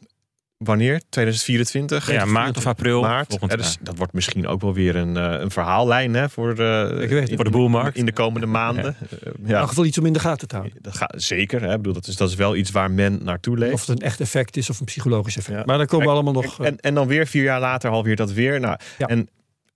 wanneer? 0.64 1.00
2024? 1.09 2.12
Ja, 2.12 2.24
maart 2.24 2.57
of 2.57 2.66
april. 2.66 3.00
Maart. 3.00 3.37
Ja, 3.40 3.57
dus 3.57 3.77
dat 3.81 3.96
wordt 3.96 4.12
misschien 4.12 4.46
ook 4.46 4.61
wel 4.61 4.74
weer 4.74 4.96
een, 4.96 5.16
uh, 5.16 5.40
een 5.40 5.50
verhaallijn 5.50 6.14
hè, 6.14 6.29
voor, 6.29 6.55
de, 6.55 6.98
Ik 7.00 7.09
weet, 7.09 7.33
voor 7.35 7.44
de 7.44 7.50
boelmarkt. 7.50 7.96
In 7.96 8.07
de 8.07 8.12
komende 8.12 8.46
maanden. 8.46 8.96
Ja. 9.00 9.07
Uh, 9.11 9.18
ja. 9.22 9.31
In 9.37 9.46
ieder 9.46 9.68
geval 9.68 9.85
iets 9.85 9.98
om 9.98 10.07
in 10.07 10.12
de 10.12 10.18
gaten 10.18 10.48
te 10.48 10.57
houden. 10.57 10.79
Dat 10.81 10.96
gaat, 10.96 11.14
zeker. 11.16 11.62
Hè. 11.62 11.70
Ik 11.70 11.77
bedoel, 11.77 11.92
dat, 11.92 12.07
is, 12.07 12.16
dat 12.16 12.29
is 12.29 12.35
wel 12.35 12.57
iets 12.57 12.70
waar 12.70 12.90
men 12.90 13.24
naartoe 13.24 13.59
leeft. 13.59 13.72
Of 13.72 13.87
het 13.87 14.00
een 14.00 14.07
echt 14.07 14.20
effect 14.20 14.57
is 14.57 14.70
of 14.70 14.81
een 14.81 14.87
psychologisch 14.87 15.37
effect. 15.37 15.59
Ja. 15.59 15.64
Maar 15.64 15.79
dan 15.79 15.87
komen 15.87 16.07
we 16.07 16.12
allemaal 16.12 16.33
nog... 16.33 16.62
En, 16.64 16.81
en 16.81 16.94
dan 16.94 17.07
weer 17.07 17.27
vier 17.27 17.42
jaar 17.42 17.61
later 17.61 17.90
halveert 17.90 18.18
dat 18.18 18.33
weer. 18.33 18.61
Nou, 18.61 18.79
En 18.98 19.29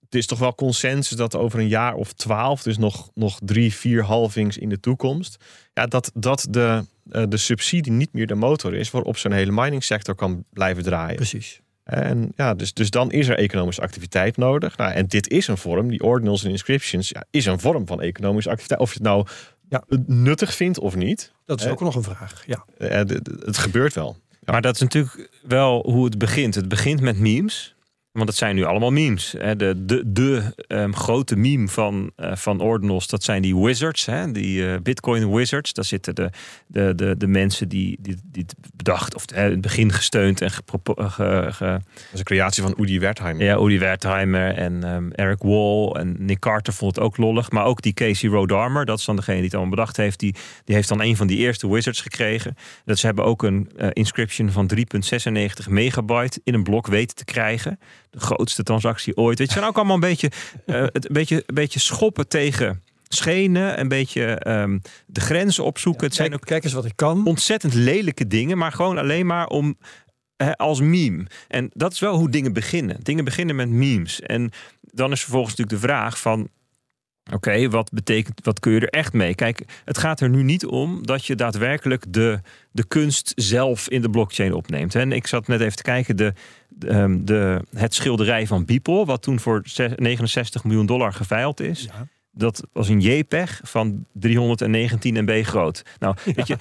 het 0.09 0.19
is 0.19 0.27
toch 0.27 0.39
wel 0.39 0.55
consensus 0.55 1.17
dat 1.17 1.37
over 1.37 1.59
een 1.59 1.69
jaar 1.69 1.95
of 1.95 2.13
twaalf, 2.13 2.63
dus 2.63 2.79
nog, 2.79 3.11
nog 3.15 3.39
drie, 3.43 3.75
vier 3.75 4.03
halvings 4.03 4.59
in 4.59 4.69
de 4.69 4.81
toekomst, 4.81 5.45
ja, 5.75 5.87
dat, 5.87 6.11
dat 6.15 6.47
de, 6.51 6.85
uh, 7.13 7.23
de 7.29 7.37
subsidie 7.37 7.93
niet 7.93 8.13
meer 8.13 8.27
de 8.27 8.35
motor 8.35 8.75
is 8.75 8.91
waarop 8.91 9.17
zo'n 9.17 9.33
hele 9.33 9.53
mining 9.53 9.85
sector 9.85 10.15
kan 10.15 10.45
blijven 10.51 10.83
draaien. 10.83 11.17
Precies. 11.17 11.61
En 11.85 12.33
ja, 12.37 12.55
dus, 12.55 12.73
dus 12.73 12.91
dan 12.91 13.11
is 13.11 13.29
er 13.29 13.39
economische 13.39 13.83
activiteit 13.83 14.37
nodig. 14.37 14.77
Nou, 14.77 14.93
en 14.93 15.07
dit 15.07 15.29
is 15.29 15.47
een 15.47 15.57
vorm, 15.57 15.89
die 15.89 16.03
ordinals 16.03 16.45
en 16.45 16.51
inscriptions, 16.51 17.09
ja, 17.09 17.25
is 17.31 17.47
een 17.47 17.61
vorm 17.61 17.87
van 17.87 18.01
economische 18.01 18.51
activiteit. 18.51 18.81
Of 18.81 18.89
je 18.89 18.99
het 18.99 19.07
nou 19.07 19.27
ja. 19.69 19.85
nuttig 20.07 20.55
vindt 20.55 20.79
of 20.79 20.97
niet. 20.97 21.33
Dat 21.45 21.61
is 21.61 21.67
ook 21.67 21.81
nog 21.81 21.95
een 21.95 22.03
vraag. 22.03 22.45
Ja. 22.47 22.65
het 23.45 23.59
gebeurt 23.59 23.95
wel. 23.95 24.17
Ja. 24.29 24.53
Maar 24.53 24.63
dat 24.63 24.75
is 24.75 24.81
natuurlijk 24.81 25.31
wel 25.43 25.83
hoe 25.91 26.05
het 26.05 26.19
begint. 26.19 26.55
Het 26.55 26.69
begint 26.69 27.01
met 27.01 27.19
memes 27.19 27.75
Want 28.19 28.31
het 28.31 28.39
zijn 28.39 28.55
nu 28.55 28.65
allemaal 28.65 28.91
memes. 28.91 29.35
Hè. 29.39 29.57
De, 29.57 29.85
de, 29.85 30.13
de 30.13 30.55
ehm, 30.67 30.93
grote 30.93 31.37
meme 31.37 31.69
van, 31.69 32.11
uh, 32.17 32.37
van 32.37 32.61
Ordinals, 32.61 33.07
dat 33.07 33.23
zijn 33.23 33.43
die 33.43 33.57
wizards. 33.57 34.07
Hè. 34.07 34.33
Die 34.33 34.63
uh, 34.63 34.75
Bitcoin 34.83 35.33
wizards. 35.35 35.73
Daar 35.73 35.85
zitten 35.85 36.15
de, 36.15 36.31
de, 36.67 36.93
de, 36.97 37.17
de 37.17 37.27
mensen 37.27 37.69
die, 37.69 37.99
die, 38.01 38.17
die 38.25 38.43
het 38.43 38.55
bedacht 38.77 39.15
of 39.15 39.25
hè, 39.35 39.45
in 39.45 39.51
het 39.51 39.61
begin 39.61 39.93
gesteund 39.93 40.41
en 40.41 40.51
gepropo- 40.51 40.95
ge, 40.97 41.49
ge, 41.51 41.65
Dat 41.65 41.83
is 42.13 42.19
een 42.19 42.25
creatie 42.25 42.63
van 42.63 42.75
Udi 42.79 43.01
Wertheimer. 43.01 43.45
ja, 43.45 43.59
Udi 43.59 43.79
Wertheimer 43.79 44.55
en 44.55 44.85
ehm, 44.85 45.11
Eric 45.11 45.43
Wall 45.43 45.91
en 45.91 46.17
Nick 46.19 46.39
Carter 46.39 46.73
vond 46.73 46.95
het 46.95 47.05
ook 47.05 47.17
lollig. 47.17 47.51
Maar 47.51 47.65
ook 47.65 47.83
die 47.83 47.93
Casey 47.93 48.31
Rodarmer, 48.31 48.85
dat 48.85 48.99
is 48.99 49.05
dan 49.05 49.17
degene 49.17 49.37
die 49.37 49.45
het 49.45 49.55
allemaal 49.55 49.75
bedacht 49.75 49.97
heeft. 49.97 50.19
Die, 50.19 50.35
die 50.65 50.75
heeft 50.75 50.89
dan 50.89 51.01
een 51.03 51.17
van 51.17 51.27
die 51.27 51.39
eerste 51.39 51.71
wizards 51.71 52.01
gekregen. 52.01 52.57
Dat 52.85 52.99
ze 52.99 53.07
hebben 53.07 53.25
ook 53.25 53.43
een 53.43 53.71
uh, 53.77 53.89
inscription 53.93 54.51
van 54.51 54.71
3,96 54.77 55.69
megabyte 55.69 56.41
in 56.45 56.55
een 56.55 56.63
blok 56.63 56.87
weten 56.87 57.17
te 57.17 57.25
krijgen. 57.25 57.79
De 58.11 58.21
grootste 58.21 58.63
transactie 58.63 59.17
ooit. 59.17 59.39
Het 59.39 59.51
zijn 59.51 59.65
ook 59.65 59.77
allemaal 59.77 59.95
een 59.95 60.01
beetje, 60.01 60.31
uh, 60.67 60.81
het, 60.81 61.09
een 61.09 61.13
beetje, 61.13 61.43
een 61.47 61.55
beetje 61.55 61.81
schoppen 61.81 62.29
tegen 62.29 62.83
schenen. 63.09 63.81
Een 63.81 63.89
beetje 63.89 64.49
um, 64.49 64.81
de 65.07 65.21
grenzen 65.21 65.65
opzoeken. 65.65 66.03
Ja, 66.03 66.07
het 66.07 66.17
zijn 66.17 66.29
kijk, 66.29 66.41
ook 66.41 66.49
kijk 66.49 66.65
eens 66.65 66.73
wat 66.73 66.85
ik 66.85 66.97
kan. 66.97 67.27
ontzettend 67.27 67.75
lelijke 67.75 68.27
dingen. 68.27 68.59
Maar 68.59 68.73
gewoon 68.73 68.99
alleen 68.99 69.27
maar 69.27 69.47
om 69.47 69.79
als 70.57 70.81
meme. 70.81 71.27
En 71.49 71.71
dat 71.73 71.93
is 71.93 72.01
wel 72.01 72.17
hoe 72.17 72.31
dingen 72.31 72.53
beginnen. 72.53 72.97
Dingen 73.03 73.25
beginnen 73.25 73.57
met 73.57 73.69
memes. 73.69 74.21
En 74.21 74.51
dan 74.81 75.13
is 75.13 75.21
vervolgens 75.21 75.57
natuurlijk 75.57 75.83
de 75.83 75.89
vraag 75.89 76.19
van... 76.19 76.49
Oké, 77.33 77.69
wat 77.69 77.91
betekent, 77.93 78.41
wat 78.45 78.61
kun 78.61 78.73
je 78.73 78.81
er 78.81 78.89
echt 78.89 79.13
mee? 79.13 79.35
Kijk, 79.35 79.65
het 79.85 79.99
gaat 79.99 80.21
er 80.21 80.29
nu 80.29 80.43
niet 80.43 80.67
om 80.67 81.07
dat 81.07 81.25
je 81.25 81.35
daadwerkelijk 81.35 82.05
de, 82.09 82.41
de 82.71 82.87
kunst 82.87 83.33
zelf 83.37 83.89
in 83.89 84.03
de 84.03 84.11
blockchain 84.11 84.53
opneemt. 84.53 84.95
En 84.95 85.13
ik 85.13 85.27
zat 85.27 85.47
net 85.47 85.61
even 85.61 85.77
te 85.77 85.83
kijken, 85.83 86.17
de, 86.17 86.33
de, 86.69 87.21
de, 87.25 87.65
het 87.77 87.95
schilderij 87.95 88.47
van 88.47 88.65
Beeple, 88.65 89.05
wat 89.05 89.23
toen 89.23 89.41
voor 89.41 89.63
69 89.97 90.65
miljoen 90.65 90.87
dollar 90.87 91.13
geveild 91.13 91.61
is. 91.61 91.83
Ja 91.83 92.09
dat 92.39 92.67
was 92.73 92.89
een 92.89 93.01
JPEG 93.01 93.61
van 93.63 94.05
319 94.13 95.25
MB 95.25 95.45
groot. 95.45 95.83
Nou, 95.99 96.17
weet 96.35 96.47
je, 96.47 96.57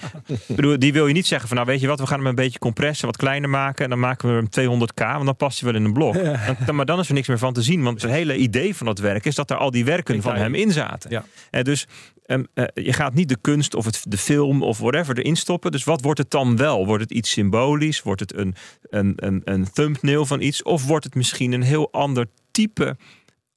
bedoel, 0.46 0.78
die 0.78 0.92
wil 0.92 1.06
je 1.06 1.12
niet 1.14 1.26
zeggen 1.26 1.48
van 1.48 1.56
nou 1.56 1.68
weet 1.68 1.80
je 1.80 1.86
wat, 1.86 2.00
we 2.00 2.06
gaan 2.06 2.18
hem 2.18 2.26
een 2.26 2.34
beetje 2.34 2.58
compressen, 2.58 3.06
wat 3.06 3.16
kleiner 3.16 3.50
maken 3.50 3.84
en 3.84 3.90
dan 3.90 3.98
maken 3.98 4.28
we 4.28 4.34
hem 4.34 4.70
200k, 4.70 5.04
want 5.04 5.24
dan 5.24 5.36
past 5.36 5.60
hij 5.60 5.72
wel 5.72 5.80
in 5.80 5.86
een 5.86 5.92
blok. 5.92 6.14
Ja. 6.14 6.56
Dan, 6.66 6.74
maar 6.74 6.86
dan 6.86 6.98
is 6.98 7.08
er 7.08 7.14
niks 7.14 7.28
meer 7.28 7.38
van 7.38 7.52
te 7.52 7.62
zien, 7.62 7.82
want 7.82 8.02
het 8.02 8.10
hele 8.10 8.36
idee 8.36 8.76
van 8.76 8.86
dat 8.86 8.98
werk 8.98 9.24
is 9.24 9.34
dat 9.34 9.50
er 9.50 9.56
al 9.56 9.70
die 9.70 9.84
werken 9.84 10.14
Ik 10.14 10.22
van 10.22 10.36
hem 10.36 10.54
in 10.54 10.72
zaten. 10.72 11.10
Ja. 11.10 11.24
En 11.50 11.64
dus 11.64 11.86
um, 12.26 12.46
uh, 12.54 12.64
je 12.74 12.92
gaat 12.92 13.14
niet 13.14 13.28
de 13.28 13.38
kunst 13.40 13.74
of 13.74 13.84
het, 13.84 14.02
de 14.08 14.18
film 14.18 14.62
of 14.62 14.78
whatever 14.78 15.18
erin 15.18 15.36
stoppen. 15.36 15.72
Dus 15.72 15.84
wat 15.84 16.02
wordt 16.02 16.18
het 16.18 16.30
dan 16.30 16.56
wel? 16.56 16.86
Wordt 16.86 17.02
het 17.02 17.12
iets 17.12 17.30
symbolisch? 17.30 18.02
Wordt 18.02 18.20
het 18.20 18.36
een, 18.36 18.54
een, 18.82 19.12
een, 19.16 19.40
een 19.44 19.72
thumbnail 19.72 20.26
van 20.26 20.40
iets? 20.40 20.62
Of 20.62 20.86
wordt 20.86 21.04
het 21.04 21.14
misschien 21.14 21.52
een 21.52 21.62
heel 21.62 21.92
ander 21.92 22.26
type 22.50 22.96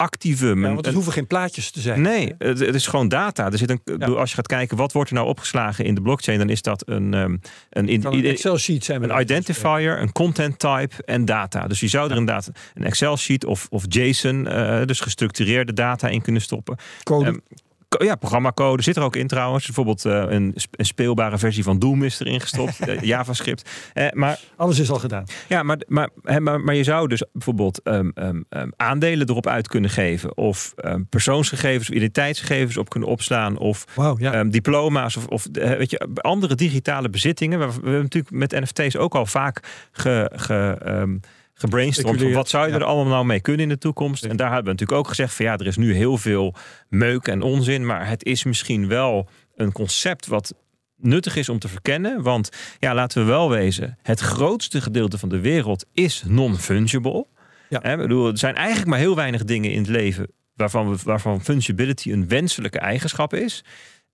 activum. 0.02 0.62
Ja, 0.62 0.74
want 0.74 0.86
het 0.86 0.96
hoeven 0.96 1.14
geen 1.14 1.28
plaatjes 1.28 1.72
te 1.72 1.80
zijn. 1.80 2.02
Nee, 2.02 2.34
het, 2.38 2.60
het 2.60 2.76
is 2.76 2.88
gewoon 2.88 3.08
data. 3.08 3.52
Er 3.52 3.58
zit 3.58 3.70
een, 3.70 3.82
ja. 3.84 4.06
Als 4.06 4.30
je 4.30 4.36
gaat 4.36 4.48
kijken 4.48 4.78
wat 4.78 4.92
wordt 4.92 5.10
er 5.10 5.16
nou 5.16 5.28
opgeslagen 5.28 5.86
in 5.86 5.96
de 5.96 6.02
blockchain, 6.02 6.38
dan 6.38 6.50
is 6.50 6.62
dat 6.62 6.88
een, 6.88 7.14
um, 7.14 7.42
een, 7.70 7.88
in, 7.88 8.06
een 8.06 8.26
Excel 8.26 8.58
sheet 8.58 8.86
zijn. 8.86 9.04
Een 9.04 9.22
identifier, 9.22 10.02
een 10.02 10.12
content 10.12 10.60
type 10.60 11.04
en 11.06 11.26
data. 11.26 11.68
Dus 11.68 11.80
je 11.80 11.88
zou 11.88 12.10
er 12.12 12.18
inderdaad 12.18 12.52
een 12.74 12.84
Excel 12.84 13.18
sheet 13.18 13.46
of, 13.46 13.68
of 13.70 13.84
JSON, 13.88 14.48
uh, 14.48 14.86
dus 14.86 15.00
gestructureerde 15.00 15.74
data 15.74 16.08
in 16.08 16.22
kunnen 16.22 16.42
stoppen. 16.42 16.78
Code. 17.04 17.26
Um, 17.26 17.42
ja, 18.00 18.16
programmacode 18.16 18.84
zit 18.84 18.96
er 18.96 19.04
ook 19.04 19.16
in 19.16 19.28
trouwens. 19.28 19.66
Bijvoorbeeld 19.66 20.06
uh, 20.06 20.14
een, 20.14 20.56
een, 20.72 20.86
speelbare 20.86 21.38
versie 21.38 21.64
van 21.64 21.80
Doom 21.80 22.04
is 22.04 22.20
erin 22.20 22.42
gestopt. 22.42 22.88
uh, 22.88 23.02
JavaScript. 23.12 23.70
Uh, 23.94 24.10
maar, 24.12 24.40
Alles 24.56 24.80
is 24.80 24.92
al 24.92 25.00
gedaan. 25.00 25.24
Ja, 25.48 25.64
maar, 25.64 25.78
maar, 25.88 26.10
maar, 26.40 26.62
maar 26.62 26.76
je 26.76 26.84
zou 26.84 27.08
dus 27.08 27.24
bijvoorbeeld 27.34 27.82
um, 27.84 28.12
um, 28.16 28.46
um, 28.50 28.72
aandelen 28.76 29.30
erop 29.30 29.48
uit 29.48 29.68
kunnen 29.68 29.90
geven. 29.90 30.38
Of 30.38 30.74
persoonsgegevens 31.10 31.90
of 31.90 31.96
identiteitsgegevens 31.96 32.78
op 32.78 32.90
kunnen 32.90 33.10
opslaan. 33.10 33.58
Of 33.58 33.86
wow, 33.96 34.20
ja. 34.20 34.44
diploma's. 34.44 35.16
Of, 35.16 35.26
of 35.28 35.48
weet 35.52 35.92
je, 35.92 36.08
andere 36.16 36.56
digitale 36.56 37.10
bezittingen. 37.10 37.60
We, 37.60 37.66
we 37.66 37.72
hebben 37.74 38.02
natuurlijk 38.02 38.34
met 38.34 38.52
NFT's 38.52 38.96
ook 38.96 39.16
al 39.16 39.26
vaak 39.26 39.88
ge... 39.92 40.32
ge 40.36 41.20
gebrainstormd. 41.62 42.34
Wat 42.34 42.50
zou 42.50 42.66
je 42.66 42.74
ja. 42.74 42.80
er 42.80 42.86
allemaal 42.86 43.14
nou 43.14 43.26
mee 43.26 43.42
kunnen 43.42 43.62
in 43.62 43.70
de 43.70 43.78
toekomst? 43.78 44.24
En 44.24 44.36
daar 44.36 44.48
hebben 44.48 44.66
we 44.66 44.72
natuurlijk 44.72 45.00
ook 45.00 45.08
gezegd 45.08 45.34
van 45.34 45.46
ja, 45.46 45.58
er 45.58 45.68
is 45.68 45.78
nu 45.78 45.94
heel 45.94 46.18
veel 46.18 46.56
meuk 46.90 47.28
en 47.28 47.42
onzin, 47.42 47.86
maar 47.86 48.08
het 48.08 48.26
is 48.26 48.44
misschien 48.44 48.88
wel 48.88 49.30
een 49.56 49.72
concept 49.72 50.28
wat 50.28 50.54
nuttig 50.96 51.36
is 51.36 51.50
om 51.50 51.60
te 51.60 51.68
verkennen. 51.68 52.22
Want 52.22 52.50
ja, 52.80 52.94
laten 52.94 53.22
we 53.22 53.28
wel 53.28 53.50
wezen, 53.50 53.98
het 54.02 54.20
grootste 54.20 54.82
gedeelte 54.82 55.18
van 55.18 55.30
de 55.30 55.40
wereld 55.40 55.86
is 55.94 56.24
non-fungible. 56.28 57.28
Ja. 57.70 57.80
Hè, 57.82 57.98
bedoel, 57.98 58.28
er 58.28 58.38
zijn 58.38 58.56
eigenlijk 58.56 58.88
maar 58.88 59.00
heel 59.00 59.16
weinig 59.16 59.44
dingen 59.44 59.72
in 59.72 59.78
het 59.78 59.88
leven 59.88 60.28
waarvan, 60.56 60.90
we, 60.90 60.98
waarvan 61.04 61.44
fungibility 61.44 62.12
een 62.12 62.28
wenselijke 62.28 62.80
eigenschap 62.80 63.34
is. 63.34 63.64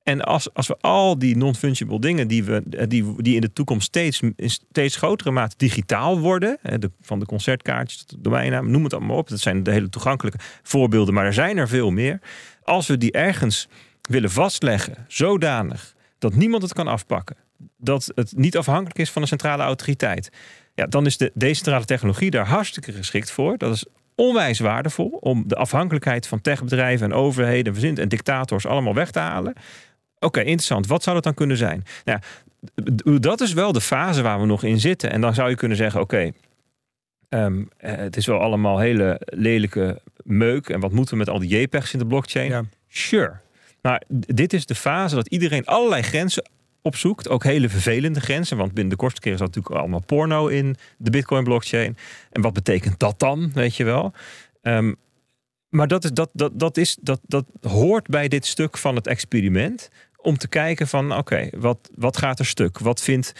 En 0.08 0.22
als, 0.22 0.54
als 0.54 0.68
we 0.68 0.78
al 0.82 1.20
die 1.20 1.38
non-fungible 1.38 2.00
dingen 2.00 2.28
die, 2.28 2.44
we, 2.44 2.88
die, 2.88 3.22
die 3.22 3.36
in 3.36 3.42
de 3.42 3.54
toekomst 3.54 3.88
steeds, 3.88 4.22
in 4.36 4.50
steeds 4.50 4.96
grotere 4.96 5.32
mate 5.32 5.56
digitaal 5.58 6.20
worden, 6.20 6.58
de, 6.80 6.92
van 7.02 7.20
de 7.20 7.26
concertkaartjes 7.26 8.00
tot 8.00 8.10
de 8.10 8.22
domeinnaam, 8.22 8.72
noem 8.72 8.84
het 8.84 8.94
allemaal 8.94 9.18
op. 9.18 9.30
Dat 9.30 9.40
zijn 9.40 9.64
de 9.64 9.72
hele 9.72 9.90
toegankelijke 9.90 10.40
voorbeelden, 10.64 11.14
maar 11.14 11.26
er 11.26 11.34
zijn 11.34 11.58
er 11.58 11.68
veel 11.68 11.92
meer. 11.92 12.20
Als 12.64 12.88
we 12.88 12.98
die 12.98 13.12
ergens 13.12 13.68
willen 14.02 14.32
vastleggen, 14.32 15.06
zodanig 15.08 15.96
dat 16.18 16.36
niemand 16.36 16.64
het 16.64 16.74
kan 16.74 16.88
afpakken, 16.88 17.36
dat 17.78 18.12
het 18.16 18.34
niet 18.36 18.58
afhankelijk 18.58 19.00
is 19.00 19.12
van 19.12 19.22
een 19.22 19.28
centrale 19.28 19.64
autoriteit, 19.64 20.30
ja, 20.76 20.86
dan 20.86 21.06
is 21.06 21.18
de 21.18 21.32
decentrale 21.34 21.86
technologie 21.86 22.32
daar 22.32 22.48
hartstikke 22.48 22.92
geschikt 22.92 23.32
voor. 23.32 23.58
Dat 23.58 23.74
is 23.74 23.86
onwijs 24.16 24.60
waardevol 24.60 25.18
om 25.20 25.44
de 25.48 25.56
afhankelijkheid 25.56 26.28
van 26.28 26.42
techbedrijven 26.42 27.06
en 27.06 27.18
overheden, 27.18 27.98
en 27.98 28.10
dictators 28.10 28.66
allemaal 28.66 28.94
weg 28.94 29.12
te 29.12 29.20
halen. 29.20 29.54
Oké, 30.20 30.26
okay, 30.26 30.44
interessant. 30.44 30.88
Wat 30.88 31.04
zou 31.04 31.16
dat 31.16 31.24
dan 31.24 31.34
kunnen 31.34 31.58
zijn? 31.58 31.84
Nou, 32.06 32.20
dat 33.20 33.42
is 33.42 33.54
wel 33.54 33.72
de 33.72 33.82
fase 33.82 34.22
waar 34.22 34.40
we 34.40 34.46
nog 34.46 34.64
in 34.64 34.80
zitten. 34.80 35.12
En 35.12 35.22
dan 35.22 35.34
zou 35.34 35.50
je 35.50 35.56
kunnen 35.56 35.78
zeggen: 35.78 36.02
oké, 36.02 36.16
okay, 36.16 36.34
um, 37.46 37.70
het 37.78 38.18
is 38.18 38.26
wel 38.26 38.40
allemaal 38.40 38.80
hele 38.80 39.22
lelijke 39.26 40.02
meuk. 40.24 40.70
En 40.70 40.80
wat 40.80 40.92
moeten 40.92 41.14
we 41.14 41.20
met 41.20 41.30
al 41.30 41.40
die 41.40 41.60
JPEGs 41.60 41.94
in 41.94 42.00
de 42.00 42.06
blockchain? 42.06 42.50
Ja. 42.50 42.64
Sure. 42.88 43.40
Maar 43.82 44.04
dit 44.10 44.54
is 44.54 44.66
de 44.66 44.76
fase 44.76 45.16
dat 45.16 45.28
iedereen 45.28 45.66
allerlei 45.66 46.02
grenzen 46.02 46.50
opzoekt. 46.82 47.30
Ook 47.30 47.44
hele 47.44 47.70
vervelende 47.70 48.20
grenzen. 48.20 48.58
Want 48.58 48.74
binnen 48.74 48.94
de 48.94 49.00
kortste 49.00 49.22
keer 49.22 49.34
is 49.34 49.40
dat 49.40 49.48
natuurlijk 49.48 49.76
allemaal 49.76 50.04
porno 50.06 50.48
in 50.48 50.76
de 50.98 51.10
Bitcoin 51.10 51.44
blockchain. 51.44 51.98
En 52.32 52.42
wat 52.42 52.54
betekent 52.54 53.00
dat 53.00 53.20
dan? 53.20 53.52
Weet 53.54 53.76
je 53.76 53.84
wel. 53.84 54.14
Um, 54.62 54.96
maar 55.70 55.88
dat, 55.88 56.04
is, 56.04 56.12
dat, 56.12 56.30
dat, 56.34 56.60
dat, 56.60 56.78
is, 56.78 56.98
dat, 57.02 57.20
dat 57.24 57.46
hoort 57.62 58.08
bij 58.08 58.28
dit 58.28 58.46
stuk 58.46 58.78
van 58.78 58.96
het 58.96 59.08
experiment. 59.08 59.90
Om 60.28 60.38
te 60.38 60.48
kijken 60.48 60.88
van 60.88 61.06
oké, 61.06 61.20
okay, 61.20 61.52
wat, 61.58 61.90
wat 61.96 62.18
gaat 62.18 62.40
er 62.40 62.46
stuk? 62.46 62.80
Wat 62.80 63.02
vindt 63.02 63.34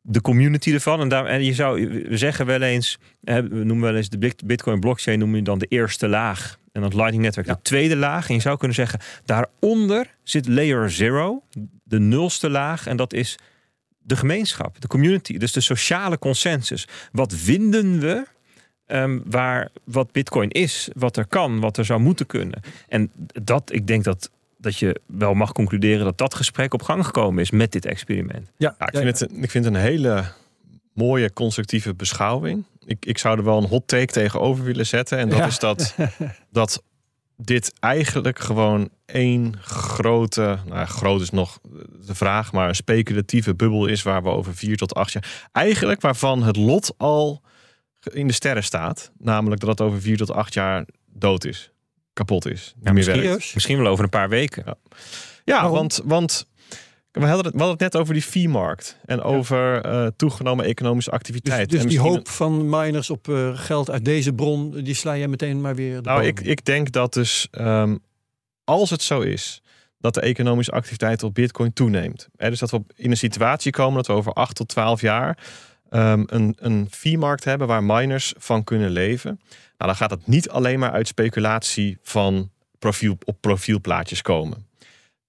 de 0.00 0.20
community 0.20 0.72
ervan? 0.72 1.00
En, 1.00 1.08
daar, 1.08 1.26
en 1.26 1.44
je 1.44 1.54
zou 1.54 1.88
we 1.88 2.16
zeggen 2.16 2.46
wel 2.46 2.62
eens, 2.62 2.98
we 3.20 3.48
noemen 3.50 3.80
wel 3.80 3.96
eens 3.96 4.08
de 4.08 4.34
Bitcoin 4.44 4.80
blockchain, 4.80 5.18
noem 5.18 5.36
je 5.36 5.42
dan 5.42 5.58
de 5.58 5.66
eerste 5.66 6.08
laag. 6.08 6.58
En 6.72 6.82
het 6.82 6.94
Lightning 6.94 7.22
Netwerk 7.22 7.46
ja. 7.46 7.54
de 7.54 7.62
tweede 7.62 7.96
laag. 7.96 8.28
En 8.28 8.34
je 8.34 8.40
zou 8.40 8.56
kunnen 8.58 8.76
zeggen, 8.76 9.00
daaronder 9.24 10.14
zit 10.22 10.48
layer 10.48 10.90
zero, 10.90 11.42
de 11.84 11.98
nulste 11.98 12.50
laag. 12.50 12.86
En 12.86 12.96
dat 12.96 13.12
is 13.12 13.38
de 13.98 14.16
gemeenschap, 14.16 14.80
de 14.80 14.86
community. 14.86 15.38
Dus 15.38 15.52
de 15.52 15.60
sociale 15.60 16.18
consensus. 16.18 16.88
Wat 17.12 17.34
vinden 17.34 18.00
we 18.00 18.26
Um, 18.90 19.22
waar 19.26 19.68
wat 19.84 20.12
Bitcoin 20.12 20.50
is, 20.50 20.88
wat 20.94 21.16
er 21.16 21.26
kan, 21.26 21.60
wat 21.60 21.76
er 21.76 21.84
zou 21.84 22.00
moeten 22.00 22.26
kunnen. 22.26 22.60
En 22.88 23.10
dat, 23.42 23.72
ik 23.72 23.86
denk 23.86 24.04
dat, 24.04 24.30
dat 24.58 24.78
je 24.78 25.00
wel 25.06 25.34
mag 25.34 25.52
concluderen 25.52 26.04
dat 26.04 26.18
dat 26.18 26.34
gesprek 26.34 26.74
op 26.74 26.82
gang 26.82 27.06
gekomen 27.06 27.42
is 27.42 27.50
met 27.50 27.72
dit 27.72 27.84
experiment. 27.86 28.50
Ja, 28.56 28.74
ja, 28.78 28.86
ik, 28.86 28.96
vind 28.96 29.18
het, 29.20 29.32
ik 29.42 29.50
vind 29.50 29.64
het 29.64 29.74
een 29.74 29.80
hele 29.80 30.24
mooie 30.92 31.32
constructieve 31.32 31.94
beschouwing. 31.94 32.64
Ik, 32.84 33.06
ik 33.06 33.18
zou 33.18 33.38
er 33.38 33.44
wel 33.44 33.58
een 33.58 33.68
hot 33.68 33.88
take 33.88 34.12
tegenover 34.12 34.64
willen 34.64 34.86
zetten. 34.86 35.18
En 35.18 35.28
dat 35.28 35.38
Ja. 35.38 35.46
is 35.46 35.58
dat, 35.58 35.94
dat 36.50 36.82
dit 37.36 37.72
eigenlijk 37.80 38.38
gewoon 38.38 38.90
één 39.06 39.54
grote, 39.60 40.58
nou 40.66 40.86
groot 40.86 41.20
is 41.20 41.30
nog 41.30 41.58
de 42.06 42.14
vraag, 42.14 42.52
maar 42.52 42.68
een 42.68 42.74
speculatieve 42.74 43.54
bubbel 43.54 43.86
is 43.86 44.02
waar 44.02 44.22
we 44.22 44.28
over 44.28 44.54
vier 44.54 44.76
tot 44.76 44.94
acht 44.94 45.12
jaar, 45.12 45.48
eigenlijk 45.52 46.00
waarvan 46.00 46.42
het 46.42 46.56
lot 46.56 46.94
al 46.96 47.42
in 48.12 48.26
de 48.26 48.32
sterren 48.32 48.64
staat. 48.64 49.12
Namelijk 49.18 49.60
dat 49.60 49.70
het 49.70 49.80
over 49.80 50.00
vier 50.00 50.16
tot 50.16 50.30
acht 50.30 50.54
jaar 50.54 50.84
dood 51.12 51.44
is. 51.44 51.72
Kapot 52.18 52.46
is. 52.46 52.74
Meer 52.80 52.92
misschien, 52.94 53.20
werkt. 53.22 53.54
misschien 53.54 53.78
wel 53.78 53.86
over 53.86 54.04
een 54.04 54.10
paar 54.10 54.28
weken. 54.28 54.62
Ja. 54.66 54.74
Ja, 55.44 55.70
want, 55.70 56.00
want 56.04 56.46
we 57.12 57.26
hadden, 57.26 57.44
het, 57.44 57.54
we 57.54 57.58
hadden 57.62 57.84
het 57.84 57.92
net 57.92 57.96
over 58.02 58.14
die 58.14 58.22
fee-markt. 58.22 58.96
En 59.04 59.22
over 59.22 59.80
eh, 59.84 60.06
toegenomen 60.16 60.64
economische 60.64 61.10
Dus, 61.10 61.18
activiteit. 61.18 61.70
dus 61.70 61.80
en 61.82 61.88
die 61.88 62.00
hoop 62.00 62.28
van 62.28 62.68
miners 62.68 63.10
op 63.10 63.28
eh, 63.28 63.58
geld 63.58 63.90
uit 63.90 64.04
deze 64.04 64.32
bron, 64.32 64.70
die 64.70 64.94
sla 64.94 65.16
jij 65.16 65.28
meteen 65.28 65.60
maar 65.60 65.74
weer 65.74 65.94
de 66.02 66.08
Nou, 66.08 66.24
ik, 66.24 66.40
ik 66.40 66.64
denk 66.64 66.92
dat 66.92 67.12
dus 67.14 67.48
ehm, 67.50 67.96
als 68.64 68.90
het 68.90 69.02
zo 69.02 69.20
is 69.20 69.62
dat 69.98 70.14
de 70.14 70.20
economische 70.20 70.72
activiteit 70.72 71.22
op 71.22 71.34
Bitcoin 71.34 71.72
toeneemt. 71.72 72.28
Hè, 72.36 72.50
dus 72.50 72.58
dat 72.58 72.70
we 72.70 72.76
op- 72.76 72.92
in 72.94 73.10
een 73.10 73.16
situatie 73.16 73.72
komen 73.72 73.96
dat 73.96 74.06
we 74.06 74.12
over 74.12 74.32
8 74.32 74.56
tot 74.56 74.68
12 74.68 75.00
jaar 75.00 75.38
ehm, 75.90 76.22
een, 76.26 76.56
een 76.58 76.86
fee-markt 76.90 77.44
hebben 77.44 77.66
waar 77.66 77.84
miners 77.84 78.34
van 78.36 78.64
kunnen 78.64 78.90
leven. 78.90 79.30
Nou, 79.78 79.90
dan 79.90 79.96
gaat 79.96 80.10
het 80.10 80.26
niet 80.26 80.48
alleen 80.50 80.78
maar 80.78 80.90
uit 80.90 81.08
speculatie 81.08 81.98
van 82.02 82.50
profiel, 82.78 83.18
op 83.24 83.36
profielplaatjes 83.40 84.22
komen. 84.22 84.66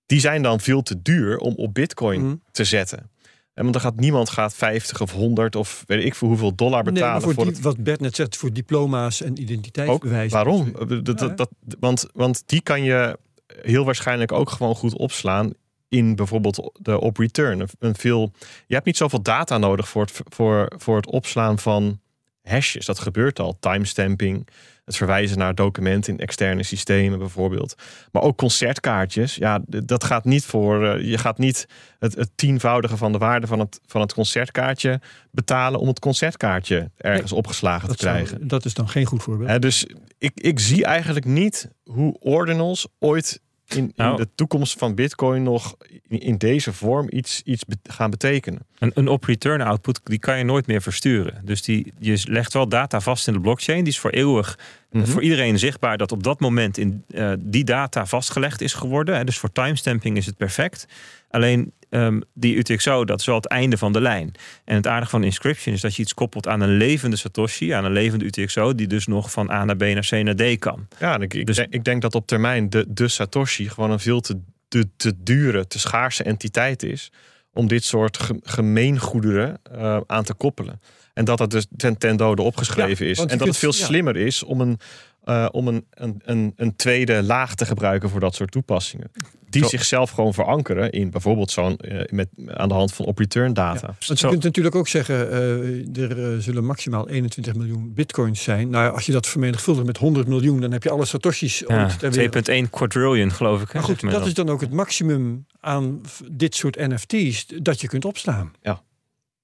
Die 0.05 0.19
zijn 0.19 0.41
dan 0.41 0.59
veel 0.59 0.81
te 0.81 1.01
duur 1.01 1.37
om 1.37 1.53
op 1.55 1.73
Bitcoin 1.73 2.21
Mhm. 2.25 2.35
te 2.51 2.63
zetten. 2.63 3.09
En 3.53 3.65
want 3.65 3.73
dan 3.73 3.81
gaat 3.91 3.99
niemand 3.99 4.29
gaat 4.29 4.55
50 4.55 5.01
of 5.01 5.11
100 5.11 5.55
of 5.55 5.83
weet 5.87 6.05
ik 6.05 6.15
voor 6.15 6.27
hoeveel 6.27 6.55
dollar 6.55 6.83
Nee, 6.83 6.93
betalen 6.93 7.13
maar 7.13 7.21
voor 7.21 7.33
voor 7.33 7.43
die, 7.43 7.53
het 7.53 7.61
wat 7.63 7.77
Bert 7.83 7.99
net 7.99 8.15
zegt, 8.15 8.37
voor 8.37 8.53
diploma's 8.53 9.21
en 9.21 9.31
ook. 9.31 9.37
identiteitsbewijzen. 9.37 10.37
Waarom? 10.37 10.71
Dat, 11.03 11.37
dat, 11.37 11.49
want, 11.79 12.05
want 12.13 12.43
die 12.45 12.61
kan 12.61 12.83
je 12.83 13.17
heel 13.61 13.85
waarschijnlijk 13.85 14.31
ook 14.31 14.49
gewoon 14.49 14.75
goed 14.75 14.93
opslaan 14.97 15.51
in 15.89 16.15
bijvoorbeeld 16.15 16.71
de 16.79 16.99
op 16.99 17.17
return. 17.17 17.67
Een, 17.79 17.95
veel, 17.95 18.31
je 18.67 18.73
hebt 18.73 18.85
niet 18.85 18.97
zoveel 18.97 19.21
data 19.21 19.57
nodig 19.57 19.89
voor 19.89 20.01
het, 20.01 20.21
voor, 20.29 20.71
voor 20.77 20.95
het 20.95 21.07
opslaan 21.07 21.59
van 21.59 21.99
hashes. 22.43 22.85
Dat 22.85 22.99
gebeurt 22.99 23.39
al. 23.39 23.57
Timestamping, 23.59 24.47
het 24.85 24.97
verwijzen 24.97 25.37
naar 25.37 25.55
documenten 25.55 26.13
in 26.13 26.19
externe 26.19 26.63
systemen 26.63 27.19
bijvoorbeeld. 27.19 27.75
Maar 28.11 28.21
ook 28.21 28.37
concertkaartjes. 28.37 29.35
Ja, 29.35 29.61
dat 29.65 30.03
gaat 30.03 30.25
niet 30.25 30.45
voor. 30.45 30.87
eh, 30.87 31.09
je 31.09 31.17
gaat 31.17 31.37
niet 31.37 31.67
het, 31.99 32.15
het 32.15 32.29
tienvoudige 32.35 32.97
van 32.97 33.11
de 33.11 33.17
waarde 33.17 33.47
van 33.47 33.59
het, 33.59 33.79
van 33.85 34.01
het 34.01 34.13
concertkaartje 34.13 35.01
betalen 35.31 35.79
om 35.79 35.87
het 35.87 35.99
concertkaartje 35.99 36.91
ergens 36.97 37.31
opgeslagen 37.31 37.89
te 37.89 37.95
krijgen. 37.95 38.27
zou- 38.27 38.45
dat 38.45 38.65
is 38.65 38.73
dan 38.73 38.89
geen 38.89 39.05
goed 39.05 39.23
voorbeeld. 39.23 39.61
Dus 39.61 39.85
ik, 40.17 40.31
ik 40.39 40.59
zie 40.59 40.85
eigenlijk 40.85 41.25
niet 41.25 41.69
hoe 41.83 42.17
ordinals 42.19 42.87
ooit 42.99 43.41
in, 43.75 43.83
in 43.83 43.91
Nou. 43.95 44.17
de 44.17 44.27
toekomst 44.35 44.77
van 44.79 44.95
Bitcoin 44.95 45.43
nog 45.43 45.75
in, 46.07 46.19
in 46.19 46.37
deze 46.37 46.73
vorm 46.73 47.07
iets, 47.09 47.41
iets 47.45 47.65
be- 47.65 47.77
gaan 47.83 48.09
betekenen. 48.09 48.59
Een, 48.79 48.91
een 48.93 49.07
op-return 49.07 49.61
output 49.61 49.99
die 50.03 50.19
kan 50.19 50.37
je 50.37 50.43
nooit 50.43 50.67
meer 50.67 50.81
versturen. 50.81 51.41
Dus 51.45 51.61
die, 51.61 51.93
je 51.99 52.21
legt 52.23 52.53
wel 52.53 52.67
data 52.69 52.99
vast 52.99 53.27
in 53.27 53.33
de 53.33 53.39
blockchain. 53.39 53.83
Die 53.83 53.93
is 53.93 53.99
voor 53.99 54.11
eeuwig 54.11 54.59
Mhm. 54.91 55.05
voor 55.05 55.21
iedereen 55.21 55.59
zichtbaar 55.59 55.97
dat 55.97 56.11
op 56.11 56.23
dat 56.23 56.39
moment 56.39 56.77
in, 56.77 57.03
eh, 57.07 57.31
die 57.39 57.63
data 57.63 58.05
vastgelegd 58.05 58.61
is 58.61 58.73
geworden. 58.73 59.15
Hè. 59.15 59.23
Dus 59.23 59.37
voor 59.37 59.51
timestamping 59.51 60.17
is 60.17 60.25
het 60.25 60.37
perfect. 60.37 60.85
Alleen 61.29 61.71
ehm, 61.89 62.19
die 62.33 62.55
UTXO, 62.55 63.05
dat 63.05 63.19
is 63.19 63.25
wel 63.25 63.35
het 63.35 63.47
einde 63.47 63.77
van 63.77 63.93
de 63.93 64.01
lijn. 64.01 64.31
En 64.65 64.75
het 64.75 64.87
aardige 64.87 65.11
van 65.11 65.23
inscription 65.23 65.73
is 65.75 65.81
dat 65.81 65.95
je 65.95 66.01
iets 66.01 66.13
koppelt 66.13 66.47
aan 66.47 66.61
een 66.61 66.77
levende 66.77 67.15
Satoshi, 67.15 67.69
aan 67.71 67.85
een 67.85 67.91
levende 67.91 68.25
UTXO, 68.25 68.75
die 68.75 68.87
dus 68.87 69.07
nog 69.07 69.31
van 69.31 69.51
A 69.51 69.65
naar 69.65 69.75
B 69.77 69.81
naar 69.81 70.07
C 70.09 70.11
naar 70.11 70.35
D 70.35 70.59
kan. 70.59 70.87
Ja, 70.99 71.13
en 71.13 71.21
ik, 71.21 71.33
ik, 71.33 71.45
Dus- 71.45 71.55
denk, 71.55 71.73
ik 71.73 71.83
denk 71.83 72.01
dat 72.01 72.15
op 72.15 72.27
termijn 72.27 72.69
de, 72.69 72.85
de 72.87 73.07
Satoshi 73.07 73.69
gewoon 73.69 73.91
een 73.91 73.99
veel 73.99 74.19
te, 74.21 74.39
te, 74.67 74.89
te 74.97 75.13
dure, 75.23 75.67
te 75.67 75.79
schaarse 75.79 76.23
entiteit 76.23 76.83
is 76.83 77.11
om 77.53 77.67
dit 77.67 77.83
soort 77.83 78.17
ge- 78.19 78.39
gemeengoederen 78.43 79.59
eh, 79.71 79.97
aan 80.05 80.23
te 80.23 80.33
koppelen. 80.33 80.81
En 81.13 81.25
dat 81.25 81.39
het 81.39 81.51
dus 81.51 81.65
ten, 81.77 81.97
ten 81.97 82.17
dode 82.17 82.41
opgeschreven 82.41 83.05
Ja, 83.05 83.11
is. 83.11 83.19
En 83.19 83.37
dat 83.37 83.47
het 83.47 83.57
veel 83.57 83.73
ja. 83.77 83.85
slimmer 83.85 84.15
is 84.17 84.43
om 84.43 84.61
een, 84.61 84.79
eh, 85.23 85.47
om 85.51 85.67
een, 85.67 85.85
een, 85.89 86.53
een 86.55 86.75
tweede 86.75 87.23
laag 87.23 87.55
te 87.55 87.65
gebruiken 87.65 88.09
voor 88.09 88.19
dat 88.19 88.35
soort 88.35 88.51
toepassingen. 88.51 89.11
Die 89.49 89.61
Zo. 89.61 89.67
zichzelf 89.67 90.09
gewoon 90.09 90.33
verankeren 90.33 90.91
in 90.91 91.09
bijvoorbeeld 91.09 91.51
zo'n 91.51 91.77
eh, 91.77 92.01
met 92.09 92.27
aan 92.47 92.67
de 92.67 92.73
hand 92.73 92.93
van 92.93 93.05
op-return 93.05 93.53
data. 93.53 93.85
Want 93.85 94.05
je 94.07 94.17
Zo- 94.17 94.29
kunt 94.29 94.43
natuurlijk 94.43 94.75
ook 94.75 94.87
zeggen, 94.87 95.31
eh, 95.31 96.03
er 96.03 96.33
eh, 96.33 96.39
zullen 96.39 96.65
maximaal 96.65 97.09
21 97.09 97.55
miljoen 97.55 97.93
bitcoins 97.93 98.43
zijn. 98.43 98.69
Nou 98.69 98.83
ja, 98.83 98.89
als 98.89 99.05
je 99.05 99.11
dat 99.11 99.27
vermenigvuldigt 99.27 99.85
met 99.85 99.97
100 99.97 100.27
miljoen, 100.27 100.61
dan 100.61 100.71
heb 100.71 100.83
je 100.83 100.89
alle 100.89 101.05
satoshis 101.05 101.63
Ja, 101.67 101.83
ooit 101.83 101.99
ter 101.99 102.11
wereld. 102.11 102.49
2,1 102.49 102.69
quadrillion 102.69 103.31
geloof 103.31 103.61
ik. 103.61 103.73
Maar 103.73 103.83
goed, 103.83 104.11
dat 104.11 104.25
is 104.25 104.33
dan 104.33 104.49
ook 104.49 104.61
het 104.61 104.71
maximum 104.71 105.45
aan 105.59 106.01
dit 106.31 106.55
soort 106.55 106.75
NFT's 106.75 107.45
dat 107.61 107.81
je 107.81 107.87
kunt 107.87 108.05
opslaan. 108.05 108.51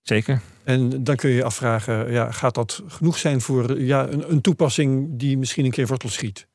Zeker. 0.02 0.42
En 0.64 1.04
dan 1.04 1.16
kun 1.16 1.30
je 1.30 1.36
je 1.36 1.44
afvragen, 1.44 2.12
ja, 2.12 2.32
gaat 2.32 2.56
dat 2.56 2.82
genoeg 2.88 3.18
zijn 3.18 3.42
voor 3.42 3.80
ja, 3.80 4.08
een, 4.08 4.32
een 4.32 4.42
toepassing 4.42 5.10
die 5.20 5.38
misschien 5.38 5.66
een 5.66 5.72
keer 5.72 5.88
wortel 5.88 6.10
schiet? 6.10 6.48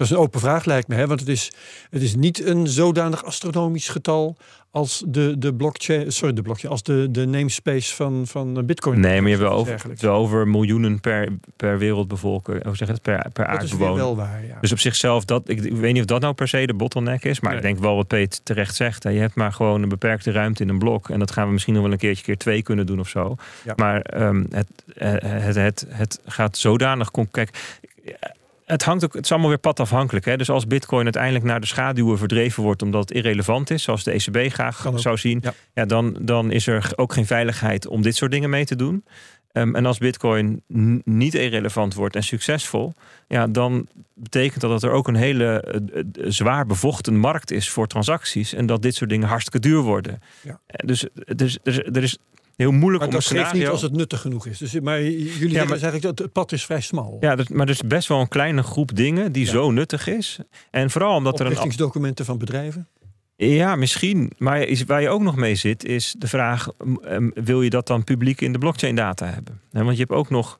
Dat 0.00 0.08
is 0.08 0.14
een 0.16 0.22
open 0.22 0.40
vraag 0.40 0.64
lijkt 0.64 0.88
me, 0.88 0.94
hè? 0.94 1.06
want 1.06 1.20
het 1.20 1.28
is, 1.28 1.52
het 1.90 2.02
is 2.02 2.14
niet 2.14 2.44
een 2.46 2.66
zodanig 2.66 3.24
astronomisch 3.24 3.88
getal 3.88 4.36
als 4.70 5.02
de, 5.06 5.38
de 5.38 5.54
blockchain, 5.54 6.12
sorry, 6.12 6.34
de 6.34 6.42
blockchain, 6.42 6.72
als 6.72 6.82
de, 6.82 7.08
de 7.10 7.26
namespace 7.26 7.94
van, 7.94 8.26
van 8.26 8.66
Bitcoin. 8.66 9.00
Nee, 9.00 9.20
maar 9.20 9.30
je 9.30 9.36
hebt 9.36 9.50
over, 9.50 10.08
over 10.08 10.48
miljoenen 10.48 11.00
per, 11.00 11.28
per 11.56 11.78
wereldbevolking. 11.78 12.64
Hoe 12.64 12.76
zeg 12.76 12.88
het? 12.88 13.02
Per, 13.02 13.26
per 13.32 13.46
Dat 13.50 13.62
is 13.62 13.70
weer 13.72 13.88
aardbewoner. 13.88 13.96
wel 13.96 14.16
waar, 14.16 14.46
ja. 14.46 14.58
Dus 14.60 14.72
op 14.72 14.78
zichzelf, 14.78 15.24
dat, 15.24 15.48
ik, 15.48 15.64
ik 15.64 15.72
weet 15.76 15.92
niet 15.92 16.00
of 16.02 16.06
dat 16.08 16.20
nou 16.20 16.34
per 16.34 16.48
se 16.48 16.66
de 16.66 16.74
bottleneck 16.74 17.24
is. 17.24 17.40
Maar 17.40 17.50
Nee. 17.50 17.60
ik 17.60 17.66
denk 17.66 17.78
wel 17.78 17.96
wat 17.96 18.06
Peet 18.06 18.40
terecht 18.44 18.74
zegt. 18.74 19.02
Hè, 19.02 19.10
je 19.10 19.20
hebt 19.20 19.34
maar 19.34 19.52
gewoon 19.52 19.82
een 19.82 19.88
beperkte 19.88 20.30
ruimte 20.30 20.62
in 20.62 20.68
een 20.68 20.78
blok. 20.78 21.08
En 21.10 21.18
dat 21.18 21.30
gaan 21.30 21.46
we 21.46 21.52
misschien 21.52 21.74
nog 21.74 21.82
wel 21.82 21.92
een 21.92 21.98
keertje 21.98 22.24
keer 22.24 22.36
twee 22.36 22.62
kunnen 22.62 22.86
doen 22.86 23.00
of 23.00 23.08
zo. 23.08 23.36
Ja. 23.64 23.72
Maar 23.76 24.00
ehm, 24.00 24.44
het, 24.50 24.66
eh, 24.96 25.12
het, 25.20 25.54
het, 25.56 25.86
het 25.88 26.20
gaat 26.24 26.56
zodanig... 26.56 27.10
Kijk, 27.30 27.50
het 28.70 28.82
hangt 28.82 29.04
ook, 29.04 29.12
het 29.12 29.24
is 29.24 29.30
allemaal 29.30 29.48
weer 29.48 29.58
padafhankelijk. 29.58 30.24
Hè? 30.24 30.36
Dus 30.36 30.50
als 30.50 30.66
Bitcoin 30.66 31.04
uiteindelijk 31.04 31.44
naar 31.44 31.60
de 31.60 31.66
schaduwen 31.66 32.18
verdreven 32.18 32.62
wordt 32.62 32.82
omdat 32.82 33.08
het 33.08 33.10
irrelevant 33.18 33.70
is, 33.70 33.82
zoals 33.82 34.04
de 34.04 34.10
ECB 34.10 34.52
graag 34.52 34.90
zou 34.94 35.16
zien, 35.16 35.38
Ja. 35.42 35.54
ja. 35.74 35.84
dan, 35.84 36.16
dan 36.20 36.50
is 36.50 36.66
er 36.66 36.92
ook 36.96 37.12
geen 37.12 37.26
veiligheid 37.26 37.86
om 37.86 38.02
dit 38.02 38.16
soort 38.16 38.30
dingen 38.30 38.50
mee 38.50 38.64
te 38.64 38.76
doen. 38.76 39.04
Ehm, 39.52 39.74
en 39.74 39.86
als 39.86 39.98
Bitcoin 39.98 40.62
niet 41.04 41.34
irrelevant 41.34 41.94
wordt 41.94 42.16
en 42.16 42.22
succesvol, 42.22 42.94
ja, 43.28 43.46
dan 43.46 43.86
betekent 44.14 44.60
dat 44.60 44.70
dat 44.70 44.82
er 44.82 44.90
ook 44.90 45.08
een 45.08 45.14
hele 45.14 45.60
eh, 45.60 46.02
zwaar 46.28 46.66
bevochten 46.66 47.16
markt 47.16 47.50
is 47.50 47.70
voor 47.70 47.86
transacties 47.86 48.54
en 48.54 48.66
dat 48.66 48.82
dit 48.82 48.94
soort 48.94 49.10
dingen 49.10 49.28
hartstikke 49.28 49.58
duur 49.68 49.80
worden. 49.80 50.22
Ja. 50.42 50.60
Eh, 50.66 50.86
Dus, 50.86 51.06
dus, 51.36 51.58
dus 51.62 51.78
er 51.78 52.02
is 52.02 52.18
heel 52.60 52.70
moeilijk 52.70 52.98
Maar 53.04 53.08
om 53.08 53.14
een 53.14 53.20
dat 53.20 53.28
geeft 53.30 53.40
scenario. 53.46 53.58
niet 53.60 53.68
als 53.68 53.82
het 53.82 53.92
nuttig 53.92 54.20
genoeg 54.20 54.46
is. 54.46 54.58
Dus, 54.58 54.80
maar 54.80 55.02
jullie 55.02 55.30
zeggen 55.32 55.50
maar- 55.52 55.66
dus 55.66 55.70
eigenlijk 55.82 56.02
dat 56.02 56.18
het 56.18 56.32
pad 56.32 56.52
is 56.52 56.64
vrij 56.64 56.80
smal. 56.80 57.16
Ja, 57.20 57.36
dus, 57.36 57.48
maar 57.48 57.66
er 57.66 57.72
is 57.72 57.82
best 57.82 58.08
wel 58.08 58.20
een 58.20 58.28
kleine 58.28 58.62
groep 58.62 58.96
dingen 58.96 59.32
die 59.32 59.44
Ja. 59.44 59.50
zo 59.50 59.70
nuttig 59.70 60.06
is. 60.06 60.38
En 60.70 60.90
vooral 60.90 61.14
omdat 61.16 61.34
er 61.34 61.40
een 61.40 61.46
Oprichtingsdocumenten 61.46 62.24
van 62.24 62.38
bedrijven. 62.38 62.88
Ja, 63.36 63.76
misschien. 63.76 64.32
Maar 64.38 64.62
is, 64.62 64.84
waar 64.84 65.02
je 65.02 65.08
ook 65.08 65.22
nog 65.22 65.36
mee 65.36 65.54
zit, 65.54 65.84
is 65.84 66.14
de 66.18 66.28
vraag: 66.28 66.68
wil 67.34 67.62
je 67.62 67.70
dat 67.70 67.86
dan 67.86 68.04
publiek 68.04 68.40
in 68.40 68.52
de 68.52 68.58
blockchain 68.58 68.94
data 68.94 69.26
hebben? 69.26 69.60
Want 69.70 69.92
je 69.92 69.98
hebt 70.02 70.12
ook 70.12 70.30
nog. 70.30 70.58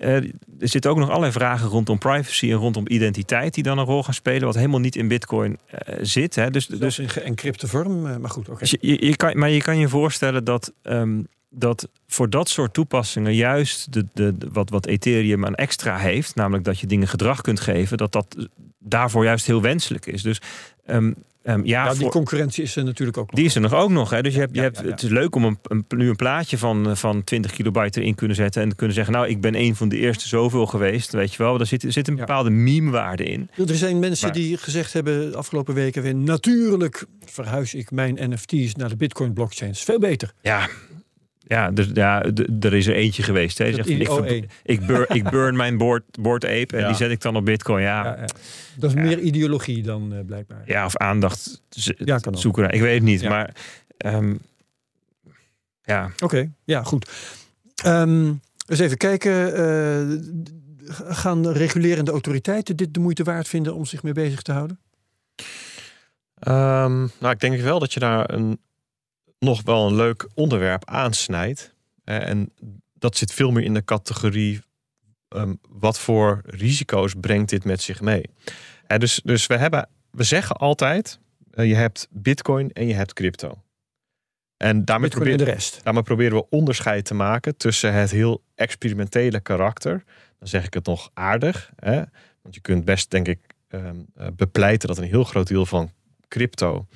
eh, 0.00 0.14
er 0.16 0.32
zitten 0.58 0.90
ook 0.90 0.96
nog 0.98 1.08
allerlei 1.08 1.32
vragen 1.32 1.68
rondom 1.68 1.98
privacy 1.98 2.50
en 2.50 2.56
rondom 2.56 2.84
identiteit 2.88 3.54
die 3.54 3.62
dan 3.62 3.78
een 3.78 3.84
rol 3.84 4.02
gaan 4.02 4.14
spelen, 4.14 4.44
wat 4.44 4.54
helemaal 4.54 4.80
niet 4.80 4.96
in 4.96 5.08
Bitcoin 5.08 5.58
eh, 5.66 5.94
zit. 6.02 6.34
Hè. 6.34 6.50
Dus, 6.50 6.66
Dus 6.66 6.78
dus 6.78 6.98
in 6.98 7.08
geëncrypte 7.08 7.68
vorm. 7.68 8.06
eh, 8.06 8.16
Maar 8.16 8.30
goed, 8.30 8.48
oké. 8.48 8.58
dus 8.58 8.70
je, 8.70 8.78
je, 8.80 9.06
je 9.06 9.16
kan, 9.16 9.38
maar 9.38 9.50
je 9.50 9.62
kan 9.62 9.78
je 9.78 9.88
voorstellen 9.88 10.44
dat, 10.44 10.72
ehm, 10.82 11.22
dat 11.50 11.88
voor 12.06 12.30
dat 12.30 12.48
soort 12.48 12.74
toepassingen 12.74 13.34
juist 13.34 13.92
de, 13.92 14.06
de, 14.14 14.38
de- 14.38 14.48
wat, 14.52 14.70
wat 14.70 14.86
Ethereum 14.86 15.46
aan 15.46 15.54
extra 15.54 15.96
heeft, 15.96 16.34
namelijk 16.34 16.64
dat 16.64 16.78
je 16.80 16.86
dingen 16.86 17.08
gedrag 17.08 17.40
kunt 17.40 17.60
geven, 17.60 17.96
dat 17.96 18.12
dat 18.12 18.48
daarvoor 18.78 19.24
juist 19.24 19.46
heel 19.46 19.62
wenselijk 19.62 20.06
is. 20.06 20.22
Dus 20.22 20.40
ehm, 20.86 21.12
ehm, 21.42 21.60
ja, 21.64 21.84
Ja, 21.84 21.90
die 21.90 22.00
voor- 22.00 22.10
concurrentie 22.10 22.62
is 22.62 22.76
er 22.76 22.84
natuurlijk 22.84 23.18
ook 23.18 23.26
nog. 23.26 23.34
die 23.34 23.44
is 23.44 23.54
er 23.54 23.60
nog 23.60 23.74
ook 23.74 23.90
nog. 23.90 24.10
Hè? 24.10 24.22
Dus 24.22 24.34
je 24.34 24.40
hebt, 24.40 24.54
je 24.54 24.60
hebt, 24.60 24.76
ja, 24.78 24.82
ja. 24.84 24.90
Het 24.90 25.02
is 25.02 25.10
leuk 25.10 25.34
om 25.34 25.44
een, 25.44 25.58
een, 25.62 25.84
nu 25.88 26.08
een 26.08 26.16
plaatje 26.16 26.58
van, 26.58 26.88
eh, 26.90 26.94
van 26.96 27.24
20 27.24 27.52
kilobyte 27.52 28.00
erin 28.00 28.14
kunnen 28.14 28.36
zetten. 28.36 28.62
En 28.62 28.68
te 28.68 28.74
kunnen 28.76 28.94
zeggen, 28.94 29.14
nou, 29.14 29.28
ik 29.28 29.40
ben 29.40 29.54
een 29.54 29.76
van 29.76 29.88
de 29.88 29.96
eerste 29.96 30.28
zoveel 30.28 30.66
geweest. 30.66 31.12
Weet 31.12 31.32
je 31.34 31.42
wel, 31.42 31.58
daar 31.58 31.66
zit, 31.66 31.82
er 31.82 31.92
zit 31.92 32.08
een 32.08 32.16
bepaalde 32.16 32.50
meme-waarde 32.50 33.24
in. 33.24 33.50
Er 33.68 33.74
zijn 33.76 33.98
mensen 33.98 34.26
Maar- 34.26 34.36
die 34.36 34.56
gezegd 34.56 34.92
hebben 34.92 35.30
de 35.30 35.36
afgelopen 35.36 35.74
weken 35.74 36.02
weer 36.02 36.14
natuurlijk 36.14 37.04
verhuis 37.24 37.74
ik 37.74 37.90
mijn 37.90 38.18
NFT's 38.30 38.74
naar 38.74 38.88
de 38.88 38.96
Bitcoin 38.96 39.32
blockchain. 39.32 39.70
Is 39.70 39.82
veel 39.82 39.98
beter. 39.98 40.32
Ja, 40.42 40.68
ja, 41.48 41.70
dus, 41.70 41.88
ja 41.92 42.22
er 42.60 42.74
is 42.74 42.86
er 42.86 42.94
eentje 42.94 43.22
geweest. 43.22 43.58
Hè? 43.58 43.64
Die 43.64 43.74
zegt 43.74 43.88
ik, 43.88 44.08
IO1. 44.08 44.12
ver- 44.12 44.44
ik, 44.62 44.86
burn, 44.86 45.06
ik 45.08 45.30
burn 45.30 45.56
mijn 45.56 45.76
board, 45.76 46.04
board 46.20 46.44
ape 46.44 46.66
en 46.76 46.80
Ja. 46.80 46.86
die 46.86 46.96
zet 46.96 47.10
ik 47.10 47.20
dan 47.20 47.36
op 47.36 47.44
Bitcoin. 47.44 47.82
Ja, 47.82 48.04
Ja, 48.04 48.16
ja. 48.16 48.26
Dat 48.76 48.90
is 48.90 48.96
Ja. 48.96 49.02
meer 49.02 49.18
ideologie 49.18 49.82
dan 49.82 50.12
eh, 50.14 50.18
blijkbaar. 50.26 50.84
of 50.84 50.96
aandacht 50.96 51.62
Ja, 51.98 52.18
kan 52.18 52.34
ook. 52.34 52.40
zoeken. 52.40 52.70
Ik 52.70 52.80
weet 52.80 52.94
het 52.94 53.02
niet, 53.02 53.20
Ja. 53.20 53.28
maar... 53.28 53.54
ehm, 53.98 54.34
ja, 55.82 56.10
Oké, 56.22 56.50
ja 56.64 56.82
goed. 56.82 57.10
Ehm 57.84 58.32
eens 58.66 58.78
even 58.80 58.96
kijken. 58.96 59.54
eh, 59.54 60.18
gaan 61.08 61.48
regulerende 61.48 62.10
autoriteiten 62.10 62.76
dit 62.76 62.94
de 62.94 63.00
moeite 63.00 63.22
waard 63.22 63.48
vinden 63.48 63.74
om 63.74 63.84
zich 63.84 64.02
mee 64.02 64.12
bezig 64.12 64.42
te 64.42 64.52
houden? 64.52 64.78
Ehm, 66.38 66.98
nou, 67.18 67.30
ik 67.34 67.40
denk 67.40 67.60
wel 67.60 67.78
dat 67.78 67.92
je 67.92 68.00
daar 68.00 68.32
een, 68.32 68.58
nog 69.38 69.62
wel 69.62 69.86
een 69.86 69.94
leuk 69.94 70.28
onderwerp 70.34 70.84
aansnijdt. 70.84 71.74
En 72.04 72.52
dat 72.94 73.16
zit 73.16 73.32
veel 73.32 73.50
meer 73.50 73.64
in 73.64 73.74
de 73.74 73.84
categorie 73.84 74.60
ehm, 75.28 75.54
wat 75.68 75.98
voor 75.98 76.40
risico's 76.44 77.14
brengt 77.20 77.48
dit 77.48 77.64
met 77.64 77.82
zich 77.82 78.00
mee. 78.00 78.30
Dus, 78.98 79.20
dus 79.24 79.46
we, 79.46 79.56
hebben, 79.56 79.88
we 80.10 80.22
zeggen 80.22 80.56
altijd, 80.56 81.20
eh, 81.50 81.68
je 81.68 81.74
hebt 81.74 82.08
bitcoin 82.10 82.72
en 82.72 82.86
je 82.86 82.94
hebt 82.94 83.12
crypto. 83.12 83.62
En 84.56 84.84
daarmee, 84.84 85.10
en 85.10 85.16
probeer, 85.16 85.38
de 85.38 85.44
rest. 85.44 85.80
daarmee 85.82 86.02
proberen 86.02 86.36
we 86.36 86.48
onderscheid 86.48 87.04
te 87.04 87.14
maken 87.14 87.56
tussen 87.56 87.92
het 87.92 88.10
heel 88.10 88.42
experimentele 88.54 89.40
karakter. 89.40 90.04
Dan 90.38 90.48
zeg 90.48 90.64
ik 90.64 90.74
het 90.74 90.86
nog 90.86 91.10
aardig. 91.14 91.70
Hè? 91.76 92.02
Want 92.42 92.54
je 92.54 92.60
kunt 92.60 92.84
best, 92.84 93.10
denk 93.10 93.28
ik, 93.28 93.40
ehm, 93.68 93.96
eh, 94.14 94.26
bepleiten 94.36 94.88
dat 94.88 94.98
een 94.98 95.04
heel 95.04 95.24
groot 95.24 95.46
deel 95.46 95.66
van 95.66 95.92
crypto 96.28 96.86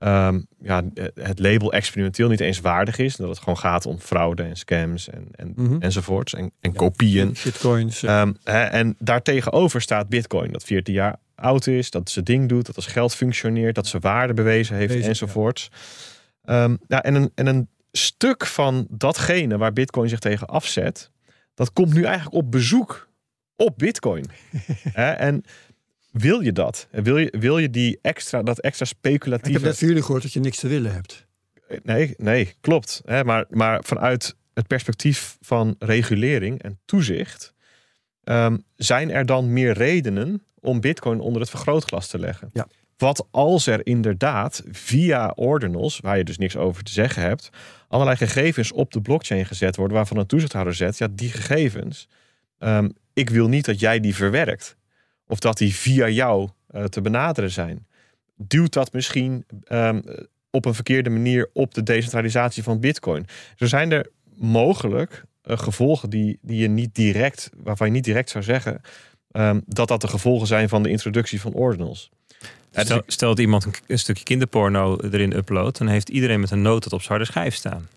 ehm, 0.00 0.40
ja, 0.60 0.82
het 1.14 1.38
label 1.38 1.72
experimenteel 1.72 2.28
niet 2.28 2.40
eens 2.40 2.60
waardig 2.60 2.98
is. 2.98 3.16
Dat 3.16 3.28
het 3.28 3.38
gewoon 3.38 3.58
gaat 3.58 3.86
om 3.86 3.98
fraude 3.98 4.42
en 4.42 4.56
scams 4.56 5.08
en, 5.08 5.28
en, 5.32 5.52
Mhm. 5.56 5.76
enzovoorts. 5.82 6.34
En, 6.34 6.52
en 6.60 6.72
kopieën. 6.72 7.36
Shitcoins. 7.36 8.00
hè, 8.00 8.62
en 8.62 8.96
daartegenover 8.98 9.80
staat 9.80 10.08
Bitcoin, 10.08 10.52
dat 10.52 10.64
14 10.64 10.94
jaar 10.94 11.16
oud 11.34 11.66
is, 11.66 11.90
dat 11.90 12.10
ze 12.10 12.22
ding 12.22 12.48
doet, 12.48 12.66
dat 12.66 12.76
als 12.76 12.86
geld 12.86 13.14
functioneert, 13.14 13.74
dat 13.74 13.86
ze 13.86 13.98
waarde 13.98 14.34
bewezen 14.34 14.76
heeft, 14.76 14.88
Bewezen, 14.88 15.08
enzovoorts. 15.08 15.70
Ehm, 16.44 16.76
ja, 16.86 17.02
en, 17.02 17.14
een, 17.14 17.30
en 17.34 17.46
een 17.46 17.68
stuk 17.92 18.46
van 18.46 18.86
datgene 18.90 19.58
waar 19.58 19.72
Bitcoin 19.72 20.08
zich 20.08 20.18
tegen 20.18 20.46
afzet, 20.46 21.10
dat 21.54 21.72
komt 21.72 21.94
nu 21.94 22.02
eigenlijk 22.04 22.34
op 22.34 22.50
bezoek 22.50 23.08
op 23.56 23.78
Bitcoin. 23.78 24.24
En 24.94 25.44
wil 26.10 26.40
je 26.40 26.52
dat? 26.52 26.88
Wil 26.90 27.18
je, 27.18 27.34
wil 27.38 27.58
je 27.58 27.70
die 27.70 27.98
extra, 28.02 28.42
dat 28.42 28.58
extra 28.58 28.86
ik 28.86 28.92
heb 28.92 29.00
speculatieve... 29.00 29.64
net 29.64 29.78
van 29.78 29.88
jullie 29.88 30.02
gehoord 30.02 30.22
dat 30.22 30.32
je 30.32 30.40
niks 30.40 30.58
te 30.58 30.68
willen 30.68 30.92
hebt. 30.92 31.28
Nee, 31.82 32.14
nee, 32.16 32.54
klopt. 32.60 33.02
Hè, 33.04 33.24
maar, 33.24 33.44
maar 33.48 33.84
vanuit 33.84 34.36
het 34.54 34.66
perspectief 34.66 35.36
van 35.40 35.74
regulering 35.78 36.62
en 36.62 36.78
toezicht, 36.84 37.54
ehm, 38.24 38.56
zijn 38.76 39.10
er 39.10 39.26
dan 39.26 39.52
meer 39.52 39.72
redenen 39.72 40.42
om 40.60 40.80
Bitcoin 40.80 41.20
onder 41.20 41.40
het 41.40 41.50
vergrootglas 41.50 42.08
te 42.08 42.18
leggen? 42.18 42.50
Ja. 42.52 42.66
Wat 42.96 43.26
als 43.30 43.66
er 43.66 43.86
inderdaad 43.86 44.62
via 44.70 45.32
ordinals, 45.34 46.00
waar 46.00 46.16
je 46.16 46.24
dus 46.24 46.38
niks 46.38 46.56
over 46.56 46.82
te 46.82 46.92
zeggen 46.92 47.22
hebt, 47.22 47.50
allerlei 47.88 48.16
gegevens 48.16 48.72
op 48.72 48.92
de 48.92 49.00
blockchain 49.00 49.46
gezet 49.46 49.76
worden, 49.76 49.96
waarvan 49.96 50.16
een 50.16 50.26
toezichthouder 50.26 50.74
zegt, 50.74 50.98
ja, 50.98 51.08
die 51.10 51.30
gegevens, 51.30 52.08
ehm, 52.58 52.88
ik 53.12 53.30
wil 53.30 53.48
niet 53.48 53.64
dat 53.64 53.80
jij 53.80 54.00
die 54.00 54.14
verwerkt. 54.14 54.76
Of 55.30 55.38
dat 55.38 55.58
die 55.58 55.74
via 55.74 56.08
jou 56.08 56.48
eh, 56.66 56.84
te 56.84 57.00
benaderen 57.00 57.50
zijn. 57.50 57.86
Duwt 58.36 58.72
dat 58.72 58.92
misschien 58.92 59.44
ehm, 59.64 60.00
op 60.50 60.64
een 60.64 60.74
verkeerde 60.74 61.10
manier 61.10 61.50
op 61.52 61.74
de 61.74 61.82
decentralisatie 61.82 62.62
van 62.62 62.80
Bitcoin. 62.80 63.26
Zo 63.56 63.66
zijn 63.66 63.92
er 63.92 64.06
mogelijk 64.36 65.24
eh, 65.42 65.58
gevolgen 65.58 66.10
die, 66.10 66.38
die 66.42 66.60
je 66.60 66.68
niet 66.68 66.94
direct, 66.94 67.50
waarvan 67.56 67.86
je 67.86 67.92
niet 67.92 68.04
direct 68.04 68.30
zou 68.30 68.44
zeggen 68.44 68.80
ehm, 69.30 69.60
dat 69.66 69.88
dat 69.88 70.00
de 70.00 70.08
gevolgen 70.08 70.46
zijn 70.46 70.68
van 70.68 70.82
de 70.82 70.90
introductie 70.90 71.40
van 71.40 71.52
ordinals. 71.52 72.10
Dus 72.70 73.00
Stel, 73.06 73.28
dat 73.28 73.38
iemand 73.38 73.64
een, 73.64 73.74
een 73.86 73.98
stukje 73.98 74.24
kinderporno 74.24 74.96
erin 74.96 75.36
uploadt, 75.36 75.78
dan 75.78 75.88
heeft 75.88 76.08
iedereen 76.08 76.40
met 76.40 76.50
een 76.50 76.62
noot 76.62 76.82
dat 76.82 76.92
op 76.92 77.02
zijn 77.02 77.18
harde 77.18 77.32
schijf 77.32 77.54
staan. 77.54 77.88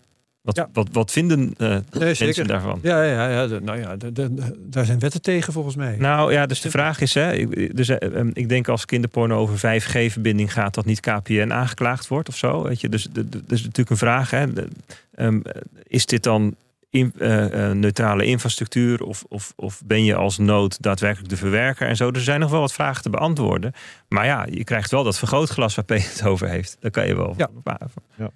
Wat, 0.44 0.56
Ja. 0.56 0.68
wat, 0.72 0.88
wat 0.92 1.10
vinden 1.10 1.54
eh, 1.58 1.68
mensen 1.98 2.16
zeker. 2.16 2.46
daarvan? 2.46 2.78
Ja, 2.82 3.02
ja, 3.02 3.28
ja. 3.30 3.46
de- 3.46 3.60
nou 3.60 3.78
ja, 3.78 3.96
de- 3.96 4.12
de- 4.12 4.56
daar 4.70 4.84
zijn 4.84 4.98
wetten 4.98 5.22
tegen 5.22 5.52
volgens 5.52 5.76
mij. 5.76 5.96
Nou 5.98 6.32
ja, 6.32 6.46
dus 6.46 6.60
de 6.60 6.70
vraag 6.70 7.00
is, 7.00 7.14
hè, 7.14 7.32
ik- 7.32 7.76
dus, 7.76 7.88
eh, 7.88 8.16
ehm, 8.18 8.30
ik 8.32 8.48
denk 8.48 8.68
als 8.68 8.84
kinderporno 8.84 9.38
over 9.38 9.58
5G-verbinding 9.58 10.52
gaat, 10.52 10.74
dat 10.74 10.84
niet 10.84 11.00
KPN 11.00 11.50
aangeklaagd 11.52 12.08
wordt 12.08 12.28
of 12.28 12.36
zo. 12.36 12.62
Weet 12.62 12.80
je? 12.80 12.88
Dus 12.88 13.08
de- 13.12 13.28
de- 13.28 13.42
dus 13.46 13.60
natuurlijk 13.60 13.90
een 13.90 13.96
vraag, 13.96 14.30
hè, 14.30 14.52
de- 14.52 14.68
ehm, 15.14 15.40
is 15.86 16.06
dit 16.06 16.22
dan 16.22 16.54
in, 16.90 17.12
eh, 17.18 17.70
neutrale 17.70 18.24
infrastructuur 18.24 19.02
of, 19.02 19.24
of, 19.28 19.52
of 19.56 19.82
ben 19.84 20.04
je 20.04 20.14
als 20.14 20.38
nood 20.38 20.82
daadwerkelijk 20.82 21.28
de 21.30 21.36
verwerker 21.36 21.88
en 21.88 21.96
zo? 21.96 22.08
Dus 22.10 22.18
er 22.18 22.24
zijn 22.24 22.40
nog 22.40 22.50
wel 22.50 22.60
wat 22.60 22.72
vragen 22.72 23.02
te 23.02 23.10
beantwoorden. 23.10 23.72
Maar 24.08 24.26
ja, 24.26 24.46
je 24.50 24.64
krijgt 24.64 24.90
wel 24.90 25.04
dat 25.04 25.18
vergrootglas 25.18 25.74
waar 25.74 25.84
Peter 25.84 26.10
het 26.10 26.24
over 26.24 26.48
heeft. 26.48 26.76
Daar 26.80 26.90
kan 26.90 27.06
je 27.06 27.16
wel 27.16 27.34
Ja. 27.36 27.48
Nou 27.64 27.78
ja, 28.16 28.30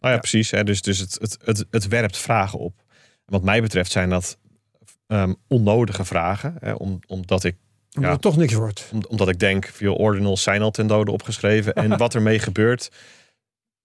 Ja. 0.00 0.18
precies. 0.18 0.50
Hè. 0.50 0.64
Dus, 0.64 0.82
dus 0.82 0.98
het, 0.98 1.16
het, 1.20 1.38
het, 1.44 1.64
het 1.70 1.88
werpt 1.88 2.16
vragen 2.16 2.58
op. 2.58 2.82
Wat 3.24 3.42
mij 3.42 3.60
betreft 3.62 3.90
zijn 3.90 4.10
dat 4.10 4.38
ehm, 5.06 5.34
onnodige 5.48 6.04
vragen. 6.04 6.56
Hè, 6.60 6.72
om, 6.72 6.98
omdat, 7.06 7.44
ik, 7.44 7.56
Omdat 7.86 8.04
ja. 8.04 8.12
het 8.12 8.20
toch 8.22 8.36
niks 8.36 8.52
wordt. 8.52 8.88
om- 8.92 9.04
omdat 9.08 9.28
ik 9.28 9.38
denk, 9.38 9.66
veel 9.66 9.94
ordinals 9.94 10.42
zijn 10.42 10.62
al 10.62 10.70
ten 10.70 10.86
dode 10.86 11.10
opgeschreven. 11.12 11.74
En 11.74 11.96
wat 12.04 12.14
ermee 12.14 12.38
gebeurt. 12.38 12.90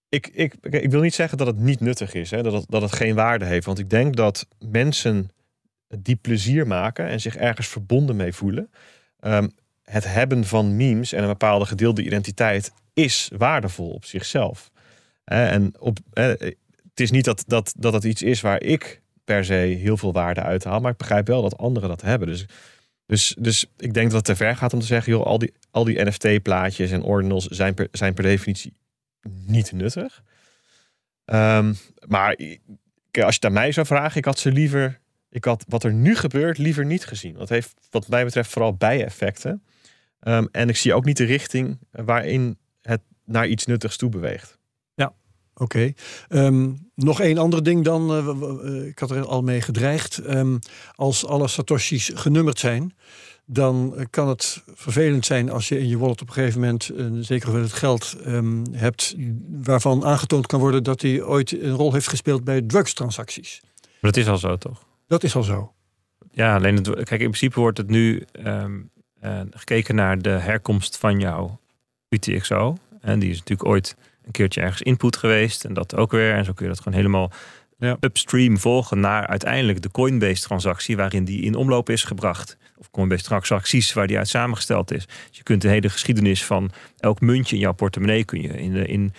Ik, 0.08 0.26
ik, 0.26 0.54
ik 0.60 0.90
wil 0.90 1.00
niet 1.00 1.14
zeggen 1.14 1.38
dat 1.38 1.46
het 1.46 1.58
niet 1.58 1.80
nuttig 1.80 2.14
is. 2.14 2.30
Hè, 2.30 2.42
dat, 2.42 2.52
het, 2.52 2.64
dat 2.68 2.82
het 2.82 2.92
geen 2.92 3.14
waarde 3.14 3.44
heeft. 3.44 3.66
Want 3.66 3.78
ik 3.78 3.90
denk 3.90 4.16
dat 4.16 4.46
mensen 4.58 5.30
die 5.98 6.16
plezier 6.16 6.66
maken 6.66 7.06
en 7.06 7.20
zich 7.20 7.36
ergens 7.36 7.68
verbonden 7.68 8.16
mee 8.16 8.32
voelen. 8.32 8.70
ehm, 9.18 9.48
het 9.82 10.04
hebben 10.12 10.44
van 10.44 10.76
memes 10.76 11.12
en 11.12 11.22
een 11.22 11.28
bepaalde 11.28 11.64
gedeelde 11.66 12.02
identiteit 12.04 12.72
is 12.94 13.30
waardevol 13.36 13.90
op 13.90 14.04
zichzelf. 14.04 14.70
En 15.24 15.72
op, 15.78 15.98
het 16.12 16.56
is 16.94 17.10
niet 17.10 17.24
dat, 17.24 17.44
dat, 17.46 17.74
dat 17.76 17.92
het 17.92 18.04
iets 18.04 18.22
is 18.22 18.40
waar 18.40 18.62
ik 18.62 19.02
per 19.24 19.44
se 19.44 19.54
heel 19.54 19.96
veel 19.96 20.12
waarde 20.12 20.42
uit 20.42 20.64
haal. 20.64 20.80
Maar 20.80 20.92
ik 20.92 20.96
begrijp 20.96 21.26
wel 21.26 21.42
dat 21.42 21.58
anderen 21.58 21.88
dat 21.88 22.02
hebben. 22.02 22.28
Dus, 22.28 22.46
dus, 23.06 23.36
dus 23.38 23.66
ik 23.76 23.94
denk 23.94 24.06
dat 24.06 24.26
het 24.26 24.36
te 24.36 24.44
ver 24.44 24.56
gaat 24.56 24.72
om 24.72 24.80
te 24.80 24.86
zeggen... 24.86 25.12
joh, 25.12 25.26
al 25.26 25.38
die, 25.38 25.52
al 25.70 25.84
die 25.84 26.04
NFT-plaatjes 26.04 26.90
en 26.90 27.02
ordinals 27.02 27.46
zijn 27.46 27.74
per, 27.74 27.88
zijn 27.92 28.14
per 28.14 28.24
definitie 28.24 28.76
niet 29.46 29.72
nuttig. 29.72 30.22
Ehm, 31.24 31.74
maar 32.06 32.28
als 32.28 32.36
je 33.10 33.24
het 33.24 33.44
aan 33.44 33.52
mij 33.52 33.72
zou 33.72 33.86
vragen... 33.86 34.18
ik 34.18 34.24
had 34.24 34.38
ze 34.38 34.52
liever... 34.52 35.00
Ik 35.30 35.44
had 35.44 35.64
wat 35.68 35.84
er 35.84 35.92
nu 35.92 36.16
gebeurt 36.16 36.58
liever 36.58 36.84
niet 36.84 37.04
gezien. 37.04 37.34
Dat 37.34 37.48
heeft 37.48 37.74
wat 37.90 38.08
mij 38.08 38.24
betreft 38.24 38.50
vooral 38.50 38.74
bijeffecten. 38.74 39.62
Ehm, 40.20 40.46
en 40.50 40.68
ik 40.68 40.76
zie 40.76 40.94
ook 40.94 41.04
niet 41.04 41.16
de 41.16 41.24
richting 41.24 41.78
waarin 41.90 42.58
het 42.82 43.00
naar 43.24 43.46
iets 43.46 43.66
nuttigs 43.66 43.96
toe 43.96 44.10
beweegt. 44.10 44.58
Oké. 45.54 45.92
Ehm, 46.28 46.70
nog 46.94 47.20
één 47.20 47.38
ander 47.38 47.62
ding 47.62 47.84
dan. 47.84 48.10
eh, 48.10 48.28
eh, 48.28 48.86
ik 48.86 48.98
had 48.98 49.10
er 49.10 49.26
al 49.26 49.42
mee 49.42 49.60
gedreigd. 49.60 50.18
Ehm, 50.18 50.56
als 50.94 51.26
alle 51.26 51.48
Satoshis 51.48 52.10
genummerd 52.14 52.58
zijn. 52.58 52.94
Dan 53.44 53.96
eh, 53.96 54.04
kan 54.10 54.28
het 54.28 54.62
vervelend 54.74 55.26
zijn 55.26 55.50
als 55.50 55.68
je 55.68 55.78
in 55.78 55.88
je 55.88 55.98
wallet 55.98 56.20
op 56.22 56.28
een 56.28 56.34
gegeven 56.34 56.60
moment 56.60 56.90
een 56.94 57.24
zeker 57.24 57.44
hoeveelheid 57.44 57.78
geld 57.78 58.16
ehm, 58.24 58.64
hebt. 58.72 59.14
waarvan 59.62 60.04
aangetoond 60.04 60.46
kan 60.46 60.60
worden 60.60 60.82
dat 60.82 61.02
hij 61.02 61.22
ooit 61.22 61.62
een 61.62 61.74
rol 61.74 61.92
heeft 61.92 62.08
gespeeld 62.08 62.44
bij 62.44 62.62
drugstransacties. 62.62 63.60
Maar 64.00 64.10
dat 64.12 64.16
is 64.16 64.28
al 64.28 64.38
zo, 64.38 64.56
toch? 64.56 64.84
Dat 65.06 65.22
is 65.22 65.36
al 65.36 65.42
zo. 65.42 65.72
Ja, 66.30 66.56
alleen 66.56 66.76
het, 66.76 66.86
kijk, 66.88 67.10
in 67.10 67.16
principe 67.16 67.60
wordt 67.60 67.78
het 67.78 67.88
nu 67.88 68.24
gekeken 69.50 69.94
naar 69.94 70.22
de 70.22 70.28
herkomst 70.30 70.96
van 70.96 71.20
jouw 71.20 71.60
UTXO. 72.08 72.76
En 73.00 73.18
die 73.18 73.30
is 73.30 73.38
natuurlijk 73.38 73.68
ooit 73.68 73.96
een 74.24 74.30
keertje 74.32 74.60
ergens 74.60 74.82
input 74.82 75.16
geweest. 75.16 75.64
En 75.64 75.74
dat 75.74 75.96
ook 75.96 76.10
weer. 76.10 76.34
En 76.34 76.44
zo 76.44 76.52
kun 76.52 76.64
je 76.64 76.70
dat 76.72 76.82
gewoon 76.82 76.98
helemaal 76.98 77.32
Ja. 77.78 77.96
upstream 78.00 78.58
volgen 78.58 79.00
naar 79.00 79.26
uiteindelijk 79.26 79.82
de 79.82 79.90
Coinbase-transactie 79.90 80.96
waarin 80.96 81.24
die 81.24 81.42
in 81.42 81.54
omloop 81.54 81.90
is 81.90 82.04
gebracht. 82.04 82.56
Of 82.76 82.90
Coinbase-transacties 82.90 83.92
waar 83.92 84.06
die 84.06 84.18
uit 84.18 84.28
samengesteld 84.28 84.92
is. 84.92 85.06
Dus 85.06 85.36
je 85.36 85.42
kunt 85.42 85.62
de 85.62 85.68
hele 85.68 85.88
geschiedenis 85.88 86.44
van 86.44 86.70
elk 86.98 87.20
muntje 87.20 87.54
in 87.54 87.62
jouw 87.62 87.72
portemonnee 87.72 88.24
kun 88.24 88.40
je 88.42 88.48
in, 88.48 88.86
in, 88.86 89.12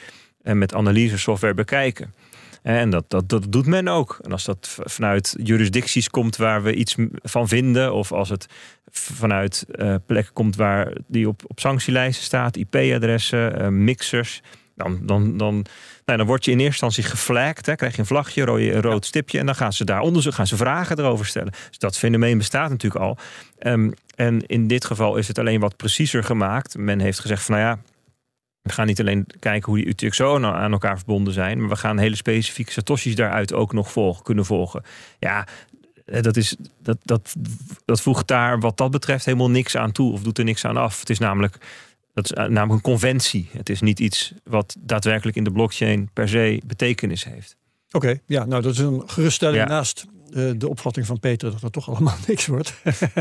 en 0.43 0.57
met 0.57 0.73
analyse 0.73 1.17
software 1.17 1.53
bekijken. 1.53 2.13
En 2.61 2.89
dat, 2.89 3.05
dat, 3.07 3.29
dat 3.29 3.51
doet 3.51 3.65
men 3.65 3.87
ook. 3.87 4.19
En 4.21 4.31
als 4.31 4.43
dat 4.43 4.77
vanuit 4.83 5.35
jurisdicties 5.43 6.09
komt 6.09 6.35
waar 6.35 6.63
we 6.63 6.73
iets 6.73 6.95
van 7.23 7.47
vinden, 7.47 7.93
of 7.93 8.11
als 8.11 8.29
het 8.29 8.47
vanuit 8.91 9.65
eh, 9.71 9.95
plekken 10.05 10.33
komt 10.33 10.55
waar 10.55 10.97
die 11.07 11.27
op, 11.27 11.41
op 11.47 11.59
sanctielijsten 11.59 12.25
staat, 12.25 12.55
IP-adressen, 12.57 13.59
eh, 13.59 13.67
mixers, 13.67 14.41
dan, 14.75 14.99
dan, 15.01 15.37
dan, 15.37 15.65
nou, 16.05 16.17
dan 16.17 16.27
word 16.27 16.45
je 16.45 16.51
in 16.51 16.59
eerste 16.59 16.85
instantie 16.85 17.11
geflagd. 17.11 17.65
Hè, 17.65 17.75
krijg 17.75 17.93
je 17.93 17.99
een 17.99 18.05
vlagje, 18.05 18.45
rode, 18.45 18.73
een 18.73 18.81
rood 18.81 19.05
stipje, 19.05 19.39
en 19.39 19.45
dan 19.45 19.55
gaan 19.55 19.73
ze 19.73 19.85
daar 19.85 20.01
onderzoek, 20.01 20.33
gaan 20.33 20.47
ze 20.47 20.57
vragen 20.57 20.99
erover 20.99 21.25
stellen. 21.25 21.51
Dus 21.69 21.77
dat 21.77 21.97
fenomeen 21.97 22.37
bestaat 22.37 22.69
natuurlijk 22.69 23.03
al. 23.03 23.17
Ehm, 23.57 23.91
en 24.15 24.45
in 24.45 24.67
dit 24.67 24.85
geval 24.85 25.17
is 25.17 25.27
het 25.27 25.39
alleen 25.39 25.59
wat 25.59 25.75
preciezer 25.75 26.23
gemaakt. 26.23 26.77
Men 26.77 26.99
heeft 26.99 27.19
gezegd 27.19 27.43
van 27.43 27.55
nou 27.55 27.67
ja. 27.67 27.79
We 28.61 28.71
gaan 28.71 28.87
niet 28.87 28.99
alleen 28.99 29.25
kijken 29.39 29.71
hoe 29.71 29.81
die 29.81 29.87
UTXO 29.87 30.37
nou 30.37 30.55
aan 30.55 30.71
elkaar 30.71 30.97
verbonden 30.97 31.33
zijn, 31.33 31.59
maar 31.59 31.69
we 31.69 31.75
gaan 31.75 31.97
hele 31.97 32.15
specifieke 32.15 32.71
satoshis 32.71 33.15
daaruit 33.15 33.53
ook 33.53 33.73
nog 33.73 33.91
volgen, 33.91 34.23
kunnen 34.23 34.45
volgen. 34.45 34.83
Ja, 35.19 35.47
dat, 36.05 36.37
is, 36.37 36.55
dat, 36.79 36.97
dat, 37.03 37.35
dat 37.85 38.01
voegt 38.01 38.27
daar 38.27 38.59
wat 38.59 38.77
dat 38.77 38.91
betreft 38.91 39.25
helemaal 39.25 39.49
niks 39.49 39.77
aan 39.77 39.91
toe 39.91 40.11
of 40.11 40.21
doet 40.21 40.37
er 40.37 40.43
niks 40.43 40.65
aan 40.65 40.77
af. 40.77 40.99
Het 40.99 41.09
is 41.09 41.19
namelijk, 41.19 41.57
dat 42.13 42.23
is 42.25 42.31
eh, 42.31 42.43
namelijk 42.45 42.71
een 42.73 42.91
conventie. 42.91 43.49
Het 43.57 43.69
is 43.69 43.81
niet 43.81 43.99
iets 43.99 44.33
wat 44.43 44.75
daadwerkelijk 44.79 45.37
in 45.37 45.43
de 45.43 45.51
blockchain 45.51 46.09
per 46.13 46.29
se 46.29 46.61
betekenis 46.65 47.23
heeft. 47.23 47.55
Oké, 47.91 48.19
ja, 48.25 48.45
nou 48.45 48.61
dat 48.61 48.71
is 48.73 48.79
een 48.79 49.03
geruststelling 49.05 49.57
Ja. 49.61 49.67
naast 49.67 50.05
eh, 50.33 50.51
de 50.57 50.69
opvatting 50.69 51.05
van 51.05 51.19
Peter 51.19 51.51
dat 51.51 51.61
het 51.61 51.71
toch 51.73 51.89
allemaal 51.89 52.15
niks 52.27 52.45
wordt. 52.45 52.73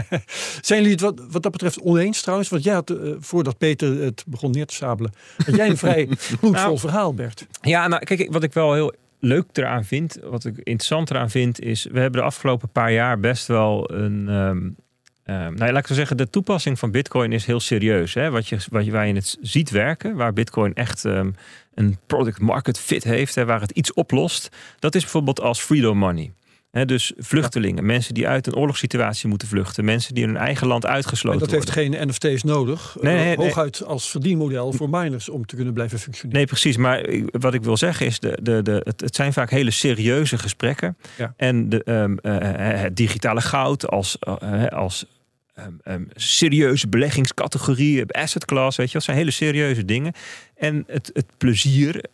Zijn 0.61 0.79
jullie 0.81 0.91
het 0.91 1.01
wat, 1.01 1.23
wat 1.31 1.43
dat 1.43 1.53
betreft 1.53 1.81
oneens 1.81 2.21
trouwens? 2.21 2.49
Want 2.49 2.65
jij 2.65 2.75
had, 2.75 2.91
eh, 2.91 3.13
voordat 3.19 3.59
Peter 3.59 4.01
het 4.03 4.25
begon 4.27 4.51
neer 4.51 4.67
te 4.67 4.75
sabelen, 4.75 5.13
had 5.45 5.57
jij 5.57 5.69
een 5.69 5.77
vrij 5.77 6.07
bloedvol 6.41 6.51
Nou, 6.51 6.79
verhaal, 6.79 7.15
Bert. 7.15 7.47
Ja, 7.61 7.89
nou 7.89 8.05
kijk, 8.05 8.33
wat 8.33 8.43
ik 8.43 8.53
wel 8.53 8.75
heel 8.75 8.93
leuk 9.19 9.47
eraan 9.53 9.85
vind, 9.85 10.19
wat 10.23 10.45
ik 10.45 10.57
interessant 10.57 11.11
eraan 11.11 11.31
vind, 11.31 11.61
is 11.61 11.85
we 11.93 12.01
hebben 12.01 12.21
de 12.21 12.27
afgelopen 12.27 12.69
paar 12.69 12.93
jaar 12.93 13.21
best 13.21 13.47
wel 13.47 13.91
een. 13.93 14.29
ehm 14.29 14.69
ehm, 15.25 15.55
nou, 15.55 15.67
ja, 15.67 15.73
laat 15.73 15.83
ik 15.83 15.87
zo 15.87 15.95
zeggen, 15.95 16.17
de 16.17 16.31
toepassing 16.31 16.79
van 16.79 16.91
Bitcoin 16.91 17.33
is 17.33 17.47
heel 17.47 17.61
serieus. 17.61 18.15
Hè? 18.15 18.31
Wat 18.31 18.49
je, 18.49 18.59
wat 18.71 18.85
je, 18.85 18.91
waar 18.91 19.07
je 19.07 19.15
het 19.15 19.39
ziet 19.41 19.71
werken, 19.71 20.15
waar 20.15 20.33
Bitcoin 20.33 20.75
echt 20.75 21.05
ehm, 21.05 21.31
een 21.75 21.99
product 22.07 22.41
market 22.41 22.79
fit 22.79 23.05
heeft, 23.05 23.35
hè, 23.35 23.45
waar 23.45 23.61
het 23.61 23.71
iets 23.71 23.93
oplost, 23.93 24.57
dat 24.79 24.95
is 24.95 25.03
bijvoorbeeld 25.03 25.41
als 25.41 25.61
freedom 25.61 25.99
money. 25.99 26.33
Dus 26.73 27.13
vluchtelingen, 27.17 27.87
mensen 27.87 28.15
die 28.15 28.29
uit 28.29 28.47
een 28.47 28.55
oorlogssituatie 28.55 29.29
moeten 29.29 29.49
vluchten, 29.49 29.85
mensen 29.85 30.15
die 30.15 30.23
in 30.23 30.29
hun 30.29 30.39
eigen 30.39 30.67
land 30.67 30.85
En 30.85 30.91
uitgesloten 30.91 31.41
dat 31.41 31.51
heeft 31.51 31.75
worden. 31.75 31.97
geen 31.97 32.09
NFT's 32.09 32.43
nodig. 32.43 32.97
Nee, 33.01 33.15
eh, 33.15 33.21
nee, 33.21 33.37
nee. 33.37 33.47
hooguit 33.47 33.85
als 33.85 34.11
verdienmodel 34.11 34.73
voor 34.73 34.91
miners 34.91 35.29
om 35.29 35.47
te 35.47 35.57
kunnen 35.57 35.75
blijven 35.75 35.99
functioneren. 35.99 36.37
Nee, 36.39 36.47
precies. 36.47 36.77
Maar 36.77 37.07
wat 37.31 37.55
ik 37.55 37.63
wil 37.63 37.77
zeggen 37.77 38.07
is, 38.07 38.19
de, 38.19 38.39
de, 38.43 38.63
de, 38.63 38.81
het, 38.85 39.01
het 39.01 39.15
zijn 39.15 39.33
vaak 39.33 39.51
hele 39.51 39.71
serieuze 39.71 40.39
gesprekken. 40.39 40.97
Ja. 41.17 41.35
En 41.37 41.69
de, 41.69 41.83
ehm, 41.85 42.17
eh, 42.17 42.81
het 42.81 42.97
digitale 42.97 43.41
goud 43.41 43.89
als, 43.89 44.17
eh, 44.19 44.67
als 44.67 45.05
ehm, 45.55 45.73
ehm, 45.83 46.03
serieuze 46.15 46.89
beleggingscategorie, 46.89 48.13
asset 48.13 48.45
class, 48.45 48.77
weet 48.77 48.87
je, 48.87 48.93
dat 48.93 49.03
zijn 49.03 49.17
hele 49.17 49.31
serieuze 49.31 49.85
dingen. 49.85 50.13
En 50.55 50.85
het, 50.87 51.11
het 51.13 51.27
plezier 51.39 52.05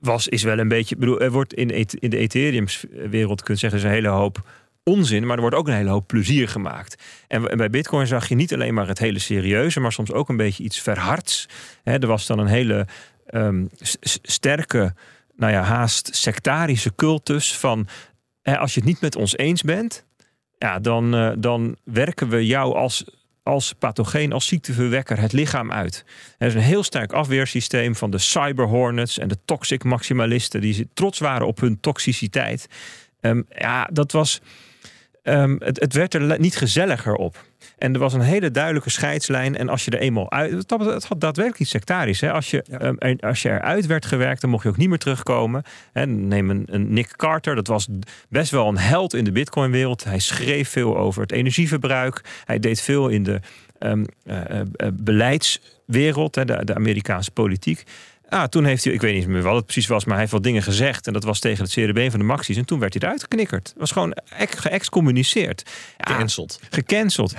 was, 0.00 0.28
is 0.28 0.42
wel 0.42 0.58
een 0.58 0.68
beetje, 0.68 0.96
bedoel, 0.96 1.20
er 1.20 1.30
wordt 1.30 1.54
in, 1.54 1.70
in 1.88 2.10
de 2.10 2.16
Ethereum-wereld, 2.16 3.42
kun 3.42 3.58
zeggen, 3.58 3.78
is 3.78 3.84
een 3.84 3.90
hele 3.90 4.08
hoop 4.08 4.48
onzin, 4.82 5.26
maar 5.26 5.34
er 5.34 5.40
wordt 5.40 5.56
ook 5.56 5.68
een 5.68 5.74
hele 5.74 5.90
hoop 5.90 6.06
plezier 6.06 6.48
gemaakt. 6.48 7.02
En 7.28 7.56
bij 7.56 7.70
Bitcoin 7.70 8.06
zag 8.06 8.28
je 8.28 8.34
niet 8.34 8.54
alleen 8.54 8.74
maar 8.74 8.88
het 8.88 8.98
hele 8.98 9.18
serieuze, 9.18 9.80
maar 9.80 9.92
soms 9.92 10.12
ook 10.12 10.28
een 10.28 10.36
beetje 10.36 10.64
iets 10.64 10.80
verhards. 10.80 11.48
Hè, 11.82 11.98
er 11.98 12.06
was 12.06 12.26
dan 12.26 12.38
een 12.38 12.46
hele 12.46 12.86
ehm, 13.26 13.64
sterke, 14.22 14.94
nou 15.36 15.52
ja, 15.52 15.62
haast 15.62 16.16
sectarische 16.16 16.94
cultus 16.94 17.56
van 17.56 17.88
als 18.42 18.74
je 18.74 18.80
het 18.80 18.88
niet 18.88 19.00
met 19.00 19.16
ons 19.16 19.36
eens 19.36 19.62
bent, 19.62 20.04
ja, 20.58 20.78
dan, 20.78 21.14
eh, 21.14 21.30
dan 21.38 21.76
werken 21.84 22.28
we 22.28 22.46
jou 22.46 22.74
als, 22.74 23.04
als 23.46 23.72
pathogeen, 23.72 24.32
als 24.32 24.46
ziekteverwekker 24.46 25.20
het 25.20 25.32
lichaam 25.32 25.72
uit. 25.72 26.04
Er 26.38 26.46
is 26.46 26.54
een 26.54 26.60
heel 26.60 26.82
sterk 26.82 27.12
afweersysteem 27.12 27.94
van 27.96 28.10
de 28.10 28.18
cyberhornets 28.18 29.18
en 29.18 29.28
de 29.28 29.38
toxic 29.44 29.84
maximalisten 29.84 30.60
die 30.60 30.88
trots 30.94 31.18
waren 31.18 31.46
op 31.46 31.60
hun 31.60 31.80
toxiciteit. 31.80 32.66
Ehm, 33.20 33.42
ja, 33.48 33.88
dat 33.92 34.12
was. 34.12 34.40
ehm, 35.22 35.56
het, 35.58 35.80
het 35.80 35.92
werd 35.92 36.14
er 36.14 36.40
niet 36.40 36.56
gezelliger 36.56 37.14
op. 37.14 37.44
En 37.78 37.92
er 37.92 37.98
was 37.98 38.12
een 38.12 38.20
hele 38.20 38.50
duidelijke 38.50 38.90
scheidslijn. 38.90 39.56
En 39.56 39.68
als 39.68 39.84
je 39.84 39.90
er 39.90 39.98
eenmaal 39.98 40.30
uit. 40.30 40.50
Het 40.52 40.70
had, 40.70 40.84
het 40.84 41.04
had 41.04 41.20
daadwerkelijk 41.20 41.60
iets 41.60 41.70
sectarisch. 41.70 42.20
Hè? 42.20 42.32
Als, 42.32 42.50
je, 42.50 42.64
Ja. 42.70 42.78
ehm, 42.78 42.94
er, 42.98 43.20
als 43.20 43.42
je 43.42 43.48
eruit 43.48 43.86
werd 43.86 44.06
gewerkt, 44.06 44.40
dan 44.40 44.50
mocht 44.50 44.62
je 44.62 44.68
ook 44.68 44.76
niet 44.76 44.88
meer 44.88 44.98
terugkomen. 44.98 45.62
En 45.92 46.28
neem 46.28 46.50
een, 46.50 46.62
een 46.66 46.92
Nick 46.92 47.16
Carter. 47.16 47.54
Dat 47.54 47.66
was 47.66 47.88
best 48.28 48.50
wel 48.50 48.68
een 48.68 48.78
held 48.78 49.14
in 49.14 49.24
de 49.24 49.32
Bitcoin-wereld. 49.32 50.04
Hij 50.04 50.18
schreef 50.18 50.68
veel 50.68 50.96
over 50.96 51.22
het 51.22 51.32
energieverbruik. 51.32 52.20
Hij 52.44 52.58
deed 52.58 52.80
veel 52.80 53.08
in 53.08 53.22
de 53.22 53.40
ehm, 53.78 54.04
eh, 54.24 54.60
eh, 54.60 54.66
beleidswereld, 54.92 56.34
hè, 56.34 56.44
de, 56.44 56.64
de 56.64 56.74
Amerikaanse 56.74 57.30
politiek. 57.30 57.82
Ah, 58.28 58.44
toen 58.44 58.64
heeft 58.64 58.84
hij, 58.84 58.92
ik 58.92 59.00
weet 59.00 59.14
niet 59.14 59.26
meer 59.26 59.42
wat 59.42 59.54
het 59.54 59.64
precies 59.64 59.86
was, 59.86 60.04
maar 60.04 60.12
hij 60.12 60.20
heeft 60.20 60.32
wat 60.32 60.42
dingen 60.42 60.62
gezegd. 60.62 61.06
En 61.06 61.12
dat 61.12 61.24
was 61.24 61.40
tegen 61.40 61.64
het 61.64 61.72
CRB 61.72 62.10
van 62.10 62.18
de 62.18 62.24
Maxis. 62.24 62.56
En 62.56 62.64
toen 62.64 62.78
werd 62.78 62.92
hij 62.92 63.02
eruit 63.02 63.20
geknikkerd. 63.20 63.74
Was 63.76 63.90
gewoon 63.90 64.16
geëxcommuniceerd. 64.36 65.62
Ja, 65.96 66.12
Gecanceld. 66.12 66.60
gecanceld. 66.70 67.34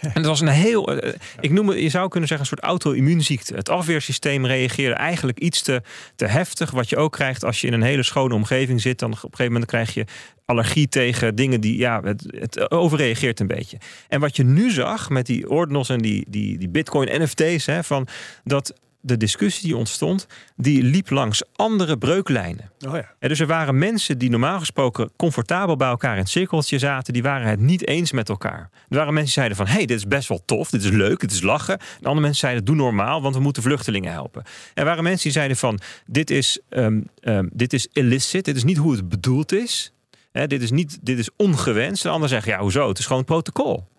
en 0.00 0.10
het 0.12 0.26
was 0.26 0.40
een 0.40 0.48
heel, 0.48 0.96
eh, 0.96 1.12
ik 1.40 1.50
noem 1.50 1.68
het, 1.68 1.78
je 1.78 1.88
zou 1.88 2.08
kunnen 2.08 2.28
zeggen, 2.28 2.46
een 2.46 2.56
soort 2.56 2.70
auto-immuunziekte. 2.70 3.54
Het 3.54 3.68
afweersysteem 3.68 4.46
reageerde 4.46 4.94
eigenlijk 4.94 5.38
iets 5.38 5.62
te, 5.62 5.82
te 6.16 6.26
heftig. 6.26 6.70
Wat 6.70 6.88
je 6.88 6.96
ook 6.96 7.12
krijgt 7.12 7.44
als 7.44 7.60
je 7.60 7.66
in 7.66 7.72
een 7.72 7.82
hele 7.82 8.02
schone 8.02 8.34
omgeving 8.34 8.80
zit. 8.80 8.98
Dan 8.98 9.10
op 9.10 9.16
een 9.16 9.20
gegeven 9.22 9.52
moment 9.52 9.70
krijg 9.70 9.94
je 9.94 10.04
allergie 10.44 10.88
tegen 10.88 11.34
dingen 11.34 11.60
die, 11.60 11.78
ja, 11.78 12.00
het, 12.02 12.24
het 12.38 12.70
overreageert 12.70 13.40
een 13.40 13.46
beetje. 13.46 13.78
En 14.08 14.20
wat 14.20 14.36
je 14.36 14.44
nu 14.44 14.70
zag 14.70 15.10
met 15.10 15.26
die 15.26 15.48
ordinals 15.48 15.88
en 15.88 15.98
die, 15.98 16.24
die, 16.28 16.58
die 16.58 16.68
bitcoin 16.68 17.22
NFT's, 17.22 17.66
hè, 17.66 17.84
van 17.84 18.08
dat 18.44 18.74
de 19.02 19.16
discussie 19.16 19.66
die 19.66 19.76
ontstond, 19.76 20.26
die 20.56 20.82
liep 20.82 21.10
langs 21.10 21.42
andere 21.56 21.98
breuklijnen. 21.98 22.70
Oh 22.86 22.94
ja. 22.94 23.14
Ja, 23.20 23.28
dus 23.28 23.40
er 23.40 23.46
waren 23.46 23.78
mensen 23.78 24.18
die 24.18 24.30
normaal 24.30 24.58
gesproken 24.58 25.10
comfortabel 25.16 25.76
bij 25.76 25.88
elkaar 25.88 26.12
in 26.12 26.18
het 26.18 26.28
cirkeltje 26.28 26.78
zaten, 26.78 27.12
die 27.12 27.22
waren 27.22 27.46
het 27.46 27.60
niet 27.60 27.86
eens 27.86 28.12
met 28.12 28.28
elkaar. 28.28 28.70
Er 28.88 28.96
waren 28.96 29.14
mensen 29.14 29.24
die 29.24 29.32
zeiden 29.32 29.56
van, 29.56 29.66
hé, 29.66 29.72
hey, 29.72 29.86
dit 29.86 29.96
is 29.96 30.06
best 30.06 30.28
wel 30.28 30.42
tof, 30.44 30.70
dit 30.70 30.84
is 30.84 30.90
leuk, 30.90 31.20
dit 31.20 31.32
is 31.32 31.42
lachen. 31.42 31.78
En 31.78 31.96
andere 31.96 32.20
mensen 32.20 32.40
zeiden, 32.40 32.64
doe 32.64 32.76
normaal, 32.76 33.22
want 33.22 33.34
we 33.34 33.40
moeten 33.40 33.62
vluchtelingen 33.62 34.12
helpen. 34.12 34.42
Er 34.74 34.84
waren 34.84 35.02
mensen 35.02 35.22
die 35.22 35.32
zeiden 35.32 35.56
van, 35.56 35.80
dit 36.06 36.30
is, 36.30 36.60
ehm, 36.68 37.00
ehm, 37.20 37.48
dit 37.52 37.72
is 37.72 37.88
illicit, 37.92 38.44
dit 38.44 38.56
is 38.56 38.64
niet 38.64 38.76
hoe 38.76 38.92
het 38.92 39.08
bedoeld 39.08 39.52
is. 39.52 39.92
Dit 40.32 40.62
is 40.62 40.70
niet, 40.70 40.98
dit 41.02 41.18
is 41.18 41.28
ongewenst. 41.36 42.04
En 42.04 42.10
anderen 42.10 42.28
zeggen, 42.28 42.52
ja, 42.52 42.58
hoezo? 42.58 42.88
Het 42.88 42.98
is 42.98 43.06
gewoon 43.06 43.24
protocol. 43.24 43.90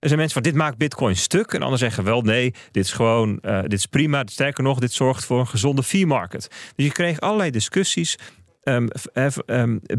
Er 0.00 0.08
zijn 0.08 0.20
mensen 0.20 0.42
van 0.42 0.50
dit 0.52 0.60
maakt 0.60 0.78
Bitcoin 0.78 1.16
stuk. 1.16 1.46
En 1.52 1.58
anderen 1.60 1.78
zeggen 1.78 2.04
wel 2.04 2.20
nee, 2.22 2.54
dit 2.70 2.84
is 2.84 2.92
gewoon, 2.92 3.38
eh, 3.40 3.60
dit 3.62 3.72
is 3.72 3.86
prima. 3.86 4.22
Sterker 4.26 4.62
nog, 4.64 4.78
dit 4.78 4.92
zorgt 4.92 5.24
voor 5.24 5.40
een 5.40 5.46
gezonde 5.46 5.82
fee 5.82 6.06
market. 6.06 6.48
Dus 6.76 6.86
je 6.86 6.92
kreeg 6.92 7.20
allerlei 7.20 7.50
discussies. 7.50 8.16
ehm, 8.62 8.88
eh, 9.12 9.26
ehm, 9.46 9.78
eh, 9.86 9.96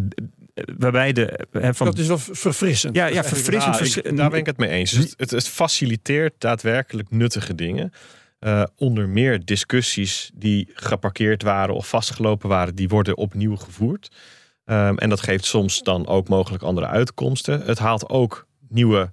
waarbij 0.78 1.14
de 1.14 1.46
van 1.52 1.86
Dat 1.86 1.98
is 1.98 2.08
wel 2.08 2.18
verfrissend. 2.18 2.96
ja, 2.96 3.06
ja 3.06 3.24
verfrissend. 3.24 3.78
Ja, 3.78 3.86
ik- 3.86 3.92
vers- 3.92 4.16
daar 4.16 4.30
ben 4.30 4.40
ik 4.40 4.46
het 4.46 4.58
mee 4.58 4.70
eens. 4.70 4.92
Dus 4.92 5.14
het, 5.18 5.32
het 5.32 5.48
faciliteert 5.48 6.34
daadwerkelijk 6.38 7.10
nuttige 7.10 7.56
dingen. 7.56 7.92
Eh, 8.40 8.64
onder 8.76 9.10
meer 9.10 9.46
discussies 9.46 10.32
die 10.34 10.70
geparkeerd 10.74 11.44
waren 11.44 11.76
of 11.76 11.88
vastgelopen 11.90 12.50
waren, 12.50 12.76
die 12.76 12.90
worden 12.90 13.18
opnieuw 13.18 13.56
gevoerd. 13.56 14.12
Ehm, 14.66 14.96
en 14.98 15.10
dat 15.10 15.22
geeft 15.22 15.46
soms 15.46 15.82
dan 15.82 16.08
ook 16.08 16.28
mogelijk 16.28 16.64
andere 16.64 16.88
uitkomsten. 16.88 17.62
Het 17.62 17.80
haalt 17.80 18.10
ook 18.10 18.48
nieuwe 18.70 19.12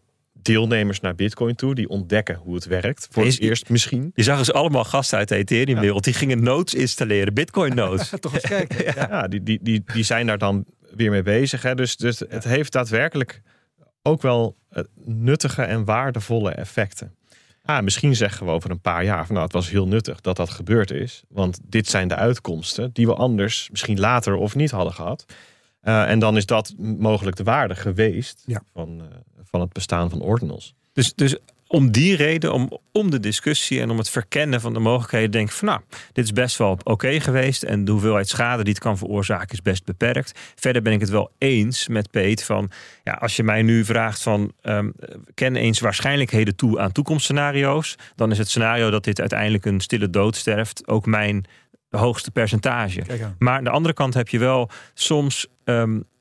deelnemers 0.52 1.00
naar 1.00 1.14
Bitcoin 1.14 1.54
toe, 1.54 1.74
die 1.74 1.88
ontdekken 1.88 2.34
hoe 2.36 2.54
het 2.54 2.64
werkt. 2.64 3.08
Voor 3.10 3.26
Is- 3.26 3.34
het 3.34 3.42
eerst 3.42 3.68
misschien. 3.68 4.10
Je 4.14 4.22
zag 4.22 4.38
dus 4.38 4.52
allemaal 4.52 4.84
gasten 4.84 5.18
uit 5.18 5.28
de 5.28 5.34
Ethereum-wereld. 5.36 6.04
Die 6.04 6.14
gingen 6.14 6.42
nodes 6.42 6.74
installeren, 6.74 7.34
Bitcoin 7.34 7.74
nodes. 7.84 8.12
Toch 8.20 8.34
eens 8.34 8.42
kijken. 8.46 8.84
Ja. 8.84 8.92
Ja, 9.10 9.28
die, 9.28 9.42
die, 9.42 9.58
die, 9.62 9.82
die 9.92 10.02
zijn 10.04 10.26
daar 10.26 10.38
dan 10.38 10.64
weer 10.96 11.10
mee 11.10 11.22
bezig. 11.22 11.62
Hè. 11.62 11.74
Dus, 11.74 11.96
dus 11.96 12.18
het 12.28 12.44
heeft 12.44 12.72
daadwerkelijk 12.72 13.42
ook 14.02 14.22
wel 14.22 14.56
eh, 14.70 14.82
nuttige 15.04 15.62
en 15.62 15.84
waardevolle 15.84 16.50
effecten. 16.50 17.14
Ah, 17.64 17.82
misschien 17.82 18.16
zeggen 18.16 18.46
we 18.46 18.52
over 18.52 18.70
een 18.70 18.80
paar 18.80 19.04
jaar 19.04 19.24
van 19.26 19.34
nou, 19.34 19.46
het 19.46 19.54
was 19.54 19.70
heel 19.70 19.88
nuttig 19.88 20.20
dat 20.20 20.36
dat 20.36 20.50
gebeurd 20.50 20.90
is. 20.90 21.22
Want 21.28 21.58
dit 21.64 21.88
zijn 21.88 22.08
de 22.08 22.14
uitkomsten 22.16 22.90
die 22.92 23.06
we 23.06 23.14
anders 23.14 23.68
misschien 23.70 24.00
later 24.00 24.34
of 24.34 24.54
niet 24.54 24.70
hadden 24.70 24.92
gehad. 24.92 25.24
Eh, 25.80 26.10
en 26.10 26.18
dan 26.18 26.36
is 26.36 26.46
dat 26.46 26.74
mogelijk 26.78 27.36
de 27.36 27.42
waarde 27.44 27.74
geweest 27.74 28.42
Ja. 28.46 28.62
van, 28.72 29.00
eh, 29.00 29.37
van 29.50 29.60
het 29.60 29.72
bestaan 29.72 30.10
van 30.10 30.20
ordinals. 30.20 30.74
Dus, 30.92 31.14
dus 31.14 31.36
om 31.68 31.90
die 31.90 32.16
reden, 32.16 32.52
om, 32.52 32.78
om 32.92 33.10
de 33.10 33.20
discussie 33.20 33.80
en 33.80 33.90
om 33.90 33.98
het 33.98 34.10
verkennen 34.10 34.60
van 34.60 34.72
de 34.72 34.78
mogelijkheden, 34.78 35.30
denk 35.30 35.48
ik 35.48 35.54
van 35.54 35.68
nou, 35.68 35.80
dit 36.12 36.24
is 36.24 36.32
best 36.32 36.56
wel 36.56 36.78
oké 36.82 37.20
geweest. 37.20 37.62
En 37.62 37.84
de 37.84 37.90
hoeveelheid 37.90 38.28
schade 38.28 38.64
die 38.64 38.72
het 38.72 38.82
kan 38.82 38.98
veroorzaken 38.98 39.52
is 39.52 39.62
best 39.62 39.84
beperkt. 39.84 40.38
Verder 40.54 40.82
ben 40.82 40.92
ik 40.92 41.00
het 41.00 41.08
wel 41.08 41.30
eens 41.38 41.88
met 41.88 42.10
Peet 42.10 42.44
van, 42.44 42.70
ja, 43.04 43.12
als 43.12 43.36
je 43.36 43.42
mij 43.42 43.62
nu 43.62 43.84
vraagt 43.84 44.22
van, 44.22 44.52
ehm, 44.60 44.90
ken 45.34 45.56
eens 45.56 45.80
waarschijnlijkheden 45.80 46.56
toe 46.56 46.80
aan 46.80 46.92
toekomstscenario's, 46.92 47.96
dan 48.14 48.30
is 48.30 48.38
het 48.38 48.48
scenario 48.48 48.90
dat 48.90 49.04
dit 49.04 49.20
uiteindelijk 49.20 49.64
een 49.64 49.80
stille 49.80 50.10
dood 50.10 50.36
sterft 50.36 50.88
ook 50.88 51.06
mijn 51.06 51.46
hoogste 51.90 52.30
percentage. 52.30 53.02
Maar 53.38 53.56
aan 53.56 53.64
de 53.64 53.70
andere 53.70 53.94
kant 53.94 54.14
heb 54.14 54.28
je 54.28 54.38
wel 54.38 54.70
soms 54.94 55.46
ehm, 55.64 55.74
eh, 55.90 55.94
eh, 55.94 56.00
eh, 56.00 56.17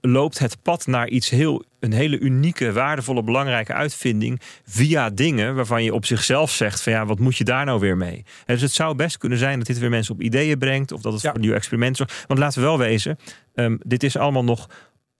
loopt 0.00 0.38
het 0.38 0.62
pad 0.62 0.86
naar 0.86 1.08
iets 1.08 1.30
heel, 1.30 1.64
een 1.80 1.92
hele 1.92 2.18
unieke, 2.18 2.72
waardevolle, 2.72 3.22
belangrijke 3.22 3.72
uitvinding 3.72 4.40
via 4.64 5.10
dingen 5.10 5.54
waarvan 5.54 5.84
je 5.84 5.94
op 5.94 6.04
zichzelf 6.04 6.50
zegt 6.50 6.82
van 6.82 6.92
ja, 6.92 7.06
wat 7.06 7.18
moet 7.18 7.36
je 7.36 7.44
daar 7.44 7.64
nou 7.64 7.80
weer 7.80 7.96
mee? 7.96 8.16
En 8.46 8.54
dus 8.54 8.62
het 8.62 8.72
zou 8.72 8.94
best 8.94 9.18
kunnen 9.18 9.38
zijn 9.38 9.58
dat 9.58 9.66
dit 9.66 9.78
weer 9.78 9.90
mensen 9.90 10.14
op 10.14 10.22
ideeën 10.22 10.58
brengt 10.58 10.92
of 10.92 11.00
dat 11.00 11.12
het 11.12 11.22
Ja. 11.22 11.28
voor 11.28 11.38
een 11.38 11.44
nieuw 11.44 11.54
experiment 11.54 11.96
zorgt. 11.96 12.24
Want 12.26 12.40
laten 12.40 12.60
we 12.60 12.66
wel 12.66 12.78
wezen, 12.78 13.18
ehm, 13.54 13.76
dit 13.82 14.02
is 14.02 14.16
allemaal 14.16 14.44
nog 14.44 14.68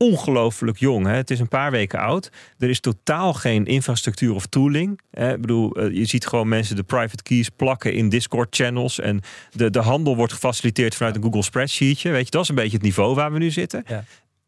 ongelooflijk 0.02 0.78
jong. 0.78 1.06
Hè? 1.06 1.14
Het 1.14 1.30
is 1.30 1.40
een 1.40 1.48
paar 1.48 1.70
weken 1.70 1.98
oud. 1.98 2.30
Er 2.58 2.68
is 2.68 2.80
totaal 2.80 3.32
geen 3.34 3.66
infrastructuur 3.66 4.34
of 4.34 4.46
tooling. 4.46 5.00
Hè? 5.10 5.34
Ik 5.34 5.40
bedoel, 5.40 5.72
eh, 5.72 5.94
je 5.94 6.04
ziet 6.04 6.26
gewoon 6.26 6.48
mensen 6.48 6.76
de 6.76 6.82
private 6.82 7.22
keys 7.22 7.48
plakken 7.48 7.92
in 7.92 8.08
Discord 8.08 8.56
channels. 8.56 9.00
En 9.00 9.20
de, 9.50 9.70
de 9.70 9.78
handel 9.78 10.16
wordt 10.16 10.32
gefaciliteerd 10.32 10.94
vanuit 10.94 11.16
een 11.16 11.22
Google 11.22 11.42
spreadsheetje. 11.42 12.10
Weet 12.10 12.24
je, 12.24 12.30
dat 12.30 12.42
is 12.42 12.48
een 12.48 12.54
beetje 12.54 12.76
het 12.76 12.82
niveau 12.82 13.14
waar 13.14 13.32
we 13.32 13.38
nu 13.38 13.50
zitten. 13.50 13.84
Ja. 13.86 14.04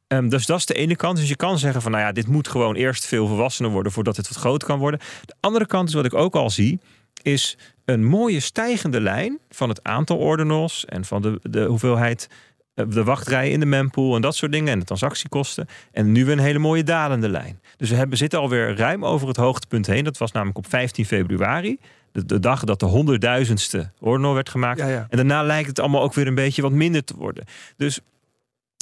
Ehm, 0.07 0.29
dus 0.29 0.47
dat 0.47 0.59
is 0.59 0.67
de 0.67 0.75
ene 0.75 0.97
kant. 0.97 1.17
Dus 1.17 1.29
je 1.29 1.37
kan 1.37 1.59
zeggen 1.59 1.83
van, 1.83 1.91
nou 1.91 2.05
ja, 2.05 2.13
dit 2.13 2.27
moet 2.27 2.49
gewoon 2.49 2.75
eerst 2.75 3.07
veel 3.07 3.27
volwassener 3.27 3.71
worden 3.71 3.93
voordat 3.93 4.17
het 4.17 4.29
wat 4.29 4.39
groter 4.39 4.69
kan 4.69 4.79
worden. 4.79 5.01
De 5.25 5.35
andere 5.41 5.67
kant 5.67 5.89
is 5.89 5.95
wat 5.95 6.05
ik 6.05 6.15
ook 6.15 6.35
al 6.35 6.51
zie, 6.51 6.81
is 7.23 7.57
een 7.85 8.05
mooie 8.05 8.41
stijgende 8.41 9.01
lijn 9.01 9.39
van 9.51 9.69
het 9.69 9.83
aantal 9.83 10.17
ordinals 10.17 10.85
en 10.85 11.05
van 11.05 11.23
de, 11.23 11.39
de 11.43 11.65
hoeveelheid 11.65 12.29
de 12.75 13.05
wachtrij 13.05 13.51
in 13.51 13.61
de 13.61 13.67
mempool 13.67 14.15
en 14.15 14.23
dat 14.23 14.37
soort 14.37 14.53
dingen 14.53 14.73
en 14.73 14.79
de 14.79 14.85
transactiekosten. 14.85 15.67
En 15.93 16.13
nu 16.13 16.25
weer 16.25 16.33
een 16.33 16.39
hele 16.39 16.59
mooie 16.59 16.83
dalende 16.83 17.29
lijn. 17.29 17.61
Dus 17.77 17.91
we 17.91 17.97
hebben, 17.97 18.19
zitten 18.19 18.39
alweer 18.39 18.77
ruim 18.77 19.05
over 19.05 19.29
het 19.29 19.37
hoogtepunt 19.37 19.87
heen. 19.87 20.05
Dat 20.05 20.19
was 20.19 20.33
namelijk 20.33 20.59
op 20.59 20.69
15 20.69 21.07
februari. 21.07 21.79
De, 22.13 22.25
de 22.25 22.39
dag 22.39 22.65
dat 22.65 22.81
de 22.81 22.87
honderdduizendste 22.87 23.91
ordinal 24.01 24.35
werd 24.35 24.49
gemaakt. 24.49 24.79
Ja, 24.79 24.89
ja. 24.89 25.07
En 25.11 25.17
daarna 25.17 25.43
lijkt 25.43 25.69
het 25.69 25.81
allemaal 25.81 26.03
ook 26.03 26.15
weer 26.15 26.27
een 26.27 26.35
beetje 26.35 26.63
wat 26.63 26.73
minder 26.73 27.05
te 27.05 27.15
worden. 27.17 27.45
Dus 27.77 28.01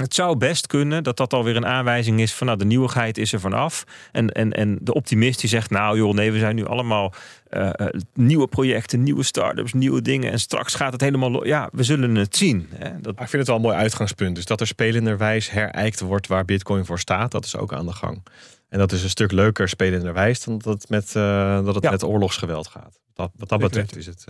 Het 0.03 0.15
zou 0.15 0.37
best 0.37 0.67
kunnen 0.67 1.03
dat 1.03 1.17
dat 1.17 1.33
alweer 1.33 1.57
een 1.57 1.67
aanwijzing 1.67 2.21
is 2.21 2.35
van 2.35 2.47
nou, 2.47 2.59
de 2.59 2.65
nieuwigheid 2.65 3.19
is 3.19 3.33
er 3.33 3.41
vanaf. 3.41 3.85
En, 4.13 4.29
en, 4.29 4.53
en 4.53 4.79
de 4.81 4.95
optimist 4.95 5.41
die 5.41 5.49
zegt, 5.49 5.71
nou 5.71 5.97
joh, 5.97 6.15
nee, 6.15 6.33
we 6.33 6.39
zijn 6.39 6.55
nu 6.55 6.67
allemaal 6.67 7.13
uh, 7.51 7.71
nieuwe 8.15 8.49
projecten, 8.49 9.03
nieuwe 9.03 9.23
start-ups, 9.23 9.73
nieuwe 9.73 10.03
dingen. 10.03 10.33
En 10.33 10.41
straks 10.41 10.75
gaat 10.75 10.93
het 10.93 11.01
helemaal. 11.01 11.47
Ja, 11.47 11.69
we 11.73 11.83
zullen 11.83 12.15
het 12.15 12.37
zien. 12.37 12.69
Hè? 12.75 13.01
Dat... 13.01 13.13
ik 13.13 13.29
vind 13.29 13.33
het 13.33 13.47
wel 13.47 13.57
een 13.57 13.63
mooi 13.63 13.77
uitgangspunt. 13.77 14.35
Dus 14.35 14.47
dat 14.47 14.61
er 14.61 14.67
spelenderwijs 14.67 15.51
herijkt 15.51 16.01
wordt 16.01 16.27
waar 16.27 16.45
Bitcoin 16.45 16.85
voor 16.85 16.99
staat, 16.99 17.31
dat 17.31 17.45
is 17.45 17.57
ook 17.57 17.73
aan 17.73 17.87
de 17.87 17.93
gang. 17.93 18.23
En 18.69 18.79
dat 18.79 18.93
is 18.93 19.03
een 19.03 19.11
stuk 19.11 19.33
leuker 19.33 19.69
spelenderwijs 19.69 20.45
dan 20.45 20.59
dat 20.59 20.73
het 20.73 20.89
met, 20.89 21.15
uh, 21.15 21.65
dat 21.65 21.75
het 21.75 21.91
met 21.91 22.05
oorlogsgeweld 22.05 22.69
gaat. 22.69 23.01
Dat, 23.15 23.31
wat 23.37 23.49
dat 23.49 23.61
betreft 23.61 23.97
is 23.97 24.07
het 24.07 24.25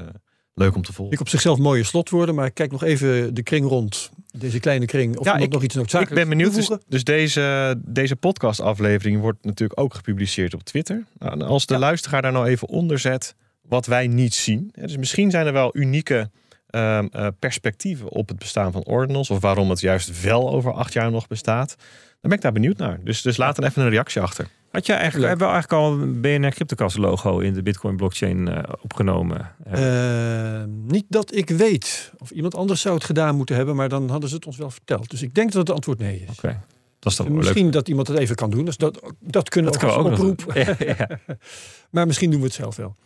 leuk 0.54 0.74
om 0.74 0.82
te 0.82 0.92
volgen. 0.92 1.14
Ik 1.14 1.20
op 1.20 1.28
zichzelf 1.28 1.58
mooie 1.58 1.84
slotwoorden, 1.84 2.34
maar 2.34 2.46
ik 2.46 2.54
kijk 2.54 2.70
nog 2.70 2.82
even 2.82 3.34
de 3.34 3.42
kring 3.42 3.66
rond. 3.66 4.10
Deze 4.38 4.60
kleine 4.60 4.86
kring. 4.86 5.16
Of 5.16 5.24
ja, 5.24 5.36
ik, 5.36 5.52
nog 5.52 5.62
iets 5.62 5.74
noodzakelijks 5.74 6.20
Ik 6.20 6.28
ben 6.28 6.38
benieuwd. 6.38 6.54
Dus, 6.54 6.78
dus, 6.88 7.04
deze, 7.04 7.76
deze 7.84 8.16
podcastaflevering 8.16 9.20
wordt 9.20 9.44
natuurlijk 9.44 9.80
ook 9.80 9.94
gepubliceerd 9.94 10.54
op 10.54 10.62
Twitter. 10.62 11.04
Nou, 11.18 11.42
als 11.42 11.66
de 11.66 11.78
luisteraar 11.78 12.22
daar 12.22 12.32
nou 12.32 12.46
even 12.46 12.68
onder 12.68 12.98
zet 12.98 13.34
wat 13.62 13.86
wij 13.86 14.06
niet 14.06 14.34
zien. 14.34 14.72
Dus 14.74 14.96
misschien 14.96 15.30
zijn 15.30 15.46
er 15.46 15.52
wel 15.52 15.76
unieke 15.76 16.30
ehm, 16.66 17.06
eh, 17.10 17.26
perspectieven 17.38 18.08
op 18.08 18.28
het 18.28 18.38
bestaan 18.38 18.72
van 18.72 18.84
ordinals. 18.84 19.30
Of 19.30 19.40
waarom 19.40 19.70
het 19.70 19.80
juist 19.80 20.22
wel 20.22 20.50
over 20.50 20.72
acht 20.72 20.92
jaar 20.92 21.10
nog 21.10 21.26
bestaat. 21.26 21.76
Dan 22.22 22.30
ben 22.30 22.32
ik 22.32 22.40
daar 22.40 22.52
benieuwd 22.52 22.78
naar. 22.78 22.98
Dus, 23.04 23.22
dus 23.22 23.36
laat 23.36 23.56
dan 23.56 23.64
even 23.64 23.82
een 23.82 23.90
reactie 23.90 24.20
achter. 24.20 24.48
Had 24.70 24.86
je 24.86 24.92
eigenlijk, 24.92 25.28
hebben 25.28 25.46
we 25.46 25.52
eigenlijk 25.52 25.82
al 25.82 25.92
een 25.92 26.20
BNR 26.20 26.50
Cryptocast 26.50 26.96
logo 26.96 27.38
in 27.38 27.52
de 27.52 27.62
Bitcoin 27.62 27.96
blockchain 27.96 28.48
uh, 28.48 28.58
opgenomen? 28.80 29.54
Uh, 29.74 30.62
niet 30.66 31.04
dat 31.08 31.34
ik 31.34 31.48
weet. 31.48 32.12
Of 32.18 32.30
iemand 32.30 32.54
anders 32.54 32.80
zou 32.80 32.94
het 32.94 33.04
gedaan 33.04 33.36
moeten 33.36 33.56
hebben, 33.56 33.76
maar 33.76 33.88
dan 33.88 34.08
hadden 34.08 34.28
ze 34.28 34.34
het 34.34 34.46
ons 34.46 34.56
wel 34.56 34.70
verteld. 34.70 35.10
Dus 35.10 35.22
ik 35.22 35.34
denk 35.34 35.52
dat 35.52 35.66
het 35.66 35.76
antwoord 35.76 35.98
nee 35.98 36.24
is. 36.28 36.38
Oké. 36.38 36.60
Dat 36.98 37.12
is 37.12 37.18
toch 37.18 37.28
misschien 37.28 37.70
dat 37.70 37.88
iemand 37.88 38.08
het 38.08 38.18
even 38.18 38.36
kan 38.36 38.50
doen. 38.50 38.64
Dus 38.64 38.76
dat, 38.76 39.12
dat 39.20 39.48
kunnen 39.48 39.72
we 39.72 39.86
ook, 39.86 40.06
oproep. 40.06 40.52
Ja, 40.54 40.76
maar 41.90 42.06
misschien 42.06 42.30
doen 42.30 42.40
we 42.40 42.46
het 42.46 42.54
zelf 42.54 42.76
wel. 42.76 42.96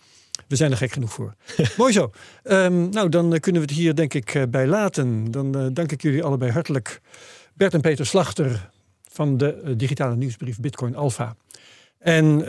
We 0.48 0.56
zijn 0.56 0.70
er 0.70 0.76
gek 0.76 0.92
genoeg 0.92 1.12
voor. 1.12 1.34
Mooi 1.76 1.92
zo. 1.92 2.10
Um, 2.44 2.88
nou, 2.88 3.08
dan 3.08 3.40
kunnen 3.40 3.62
we 3.62 3.68
het 3.68 3.76
hier 3.76 3.94
denk 3.94 4.14
ik 4.14 4.34
eh, 4.34 4.42
bij 4.48 4.66
laten. 4.66 5.30
Dan 5.30 5.58
uh, 5.58 5.66
dank 5.72 5.92
ik 5.92 6.02
jullie 6.02 6.22
allebei 6.22 6.50
hartelijk. 6.50 7.00
Bert 7.54 7.74
en 7.74 7.80
Peter 7.80 8.06
Slachter 8.06 8.70
van 9.16 9.36
de 9.36 9.74
digitale 9.76 10.16
nieuwsbrief 10.16 10.60
Bitcoin 10.60 10.96
Alpha. 10.96 11.36
En 11.98 12.40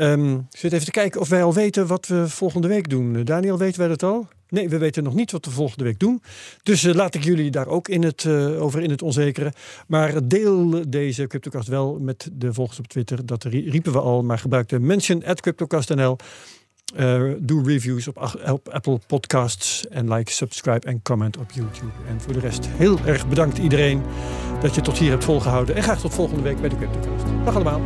ik 0.51 0.57
zit 0.57 0.73
even 0.73 0.85
te 0.85 0.91
kijken 0.91 1.21
of 1.21 1.29
wij 1.29 1.43
al 1.43 1.53
weten 1.53 1.87
wat 1.87 2.07
we 2.07 2.29
volgende 2.29 2.67
week 2.67 2.89
doen. 2.89 3.23
Daniel, 3.23 3.57
weten 3.57 3.79
wij 3.79 3.87
dat 3.87 4.03
al? 4.03 4.27
Nee, 4.49 4.69
we 4.69 4.77
weten 4.77 5.03
nog 5.03 5.13
niet 5.13 5.31
wat 5.31 5.45
we 5.45 5.51
volgende 5.51 5.83
week 5.83 5.99
doen. 5.99 6.21
Dus 6.63 6.83
uh, 6.83 6.93
laat 6.93 7.15
ik 7.15 7.23
jullie 7.23 7.51
daar 7.51 7.67
ook 7.67 7.87
in 7.87 8.03
het, 8.03 8.25
over 8.59 8.81
in 8.81 8.89
het 8.89 9.01
onzekere. 9.01 9.53
Maar 9.87 10.27
deel 10.27 10.89
deze 10.89 11.27
CryptoCast 11.27 11.67
wel 11.67 11.99
met 11.99 12.29
de 12.33 12.53
volgers 12.53 12.79
op 12.79 12.87
Twitter. 12.87 13.25
Dat 13.25 13.43
riepen 13.43 13.91
we 13.91 13.99
al, 13.99 14.23
maar 14.23 14.39
gebruik 14.39 14.69
de 14.69 14.79
mention 14.79 15.25
at 15.25 15.41
CryptoCastNL. 15.41 16.17
Uh, 16.95 17.31
doe 17.39 17.63
reviews 17.63 18.07
op, 18.07 18.39
op, 18.49 18.69
Apple 18.69 18.99
Podcasts. 19.07 19.87
En 19.87 20.13
like, 20.13 20.31
subscribe 20.31 20.87
en 20.87 21.01
comment 21.01 21.37
op 21.37 21.51
YouTube. 21.51 21.91
En 22.07 22.21
voor 22.21 22.33
de 22.33 22.39
rest 22.39 22.67
heel 22.67 22.99
erg 23.05 23.27
bedankt 23.27 23.57
iedereen 23.57 24.01
dat 24.61 24.75
je 24.75 24.81
tot 24.81 24.97
hier 24.97 25.09
hebt 25.09 25.23
volgehouden. 25.23 25.75
En 25.75 25.83
graag 25.83 25.99
tot 25.99 26.13
volgende 26.13 26.41
week 26.41 26.59
bij 26.59 26.69
de 26.69 26.77
CryptoCast. 26.77 27.25
Dag 27.45 27.55
allemaal. 27.55 27.81